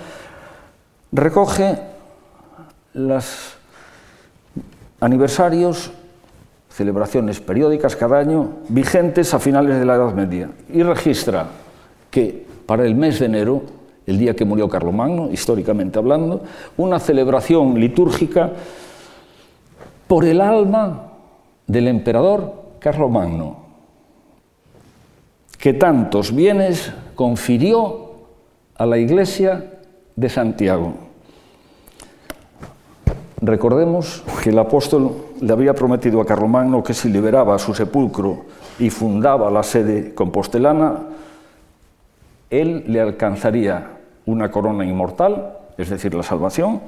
recoge 1.12 1.80
los 2.94 3.55
aniversarios 5.00 5.92
celebraciones 6.70 7.40
periódicas 7.40 7.96
cada 7.96 8.20
año 8.20 8.50
vigentes 8.68 9.34
a 9.34 9.40
finales 9.40 9.80
de 9.80 9.86
la 9.86 9.96
Edad 9.96 10.14
Media 10.14 10.50
y 10.74 10.84
registra 10.84 11.48
que 12.12 12.46
para 12.66 12.86
el 12.86 12.96
mes 12.96 13.20
de 13.20 13.28
enero, 13.28 13.62
el 14.06 14.18
día 14.18 14.36
que 14.36 14.46
murió 14.46 14.68
Carlomagno, 14.68 15.32
históricamente 15.32 16.00
hablando, 16.00 16.44
una 16.78 17.00
celebración 17.00 17.80
litúrgica 17.80 18.52
por 20.08 20.26
el 20.26 20.42
alma 20.42 21.14
del 21.66 21.88
emperador 21.88 22.54
Carlomagno, 22.80 23.58
que 25.58 25.74
tantos 25.74 26.36
bienes 26.36 26.92
confirió 27.16 28.16
a 28.76 28.86
la 28.86 28.98
iglesia 28.98 29.80
de 30.16 30.30
Santiago. 30.30 31.05
Recordemos 33.46 34.24
que 34.42 34.50
el 34.50 34.58
apóstol 34.58 35.12
le 35.40 35.54
había 35.54 35.76
prometido 35.76 36.20
a 36.20 36.26
Carlomagno 36.26 36.84
que 36.84 36.96
si 36.96 37.10
liberaba 37.10 37.60
su 37.60 37.76
sepulcro 37.76 38.46
y 38.80 38.90
fundaba 38.90 39.52
la 39.52 39.62
sede 39.62 40.16
compostelana, 40.16 41.02
él 42.50 42.86
le 42.88 43.00
alcanzaría 43.00 44.00
una 44.26 44.50
corona 44.50 44.84
inmortal, 44.84 45.60
es 45.78 45.92
decir, 45.92 46.16
la 46.16 46.24
salvación, 46.24 46.82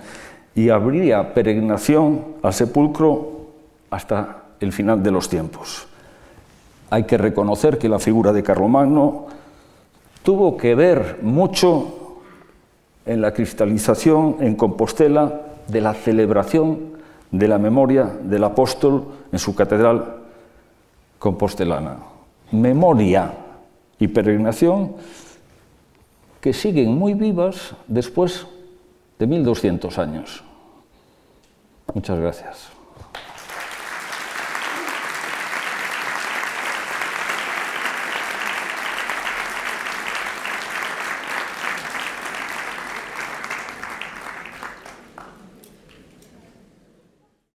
y 0.55 0.69
habría 0.69 1.35
peregrinación 1.35 2.25
al 2.41 2.55
sepulcro 2.55 3.49
hasta 3.91 4.45
el 4.59 4.71
final 4.71 5.03
de 5.03 5.11
los 5.11 5.29
tiempos. 5.29 5.87
Hay 6.89 7.03
que 7.03 7.19
reconocer 7.19 7.77
que 7.77 7.87
la 7.87 7.99
figura 7.99 8.33
de 8.33 8.41
Carlomagno 8.41 9.27
tuvo 10.23 10.57
que 10.57 10.73
ver 10.73 11.19
mucho 11.21 12.21
en 13.05 13.21
la 13.21 13.31
cristalización 13.31 14.37
en 14.39 14.55
Compostela 14.55 15.46
de 15.67 15.81
la 15.81 15.93
celebración 15.93 16.97
de 17.31 17.47
la 17.47 17.57
memoria 17.57 18.05
del 18.05 18.43
apóstol 18.43 19.05
en 19.31 19.39
su 19.39 19.55
catedral 19.55 20.23
compostelana. 21.19 21.97
Memoria 22.51 23.33
y 23.99 24.07
peregrinación 24.07 24.93
que 26.39 26.53
siguen 26.53 26.97
muy 26.97 27.13
vivas 27.13 27.75
después 27.87 28.47
de 29.19 29.27
1200 29.27 29.97
años. 29.97 30.43
Muchas 31.93 32.19
gracias. 32.19 32.76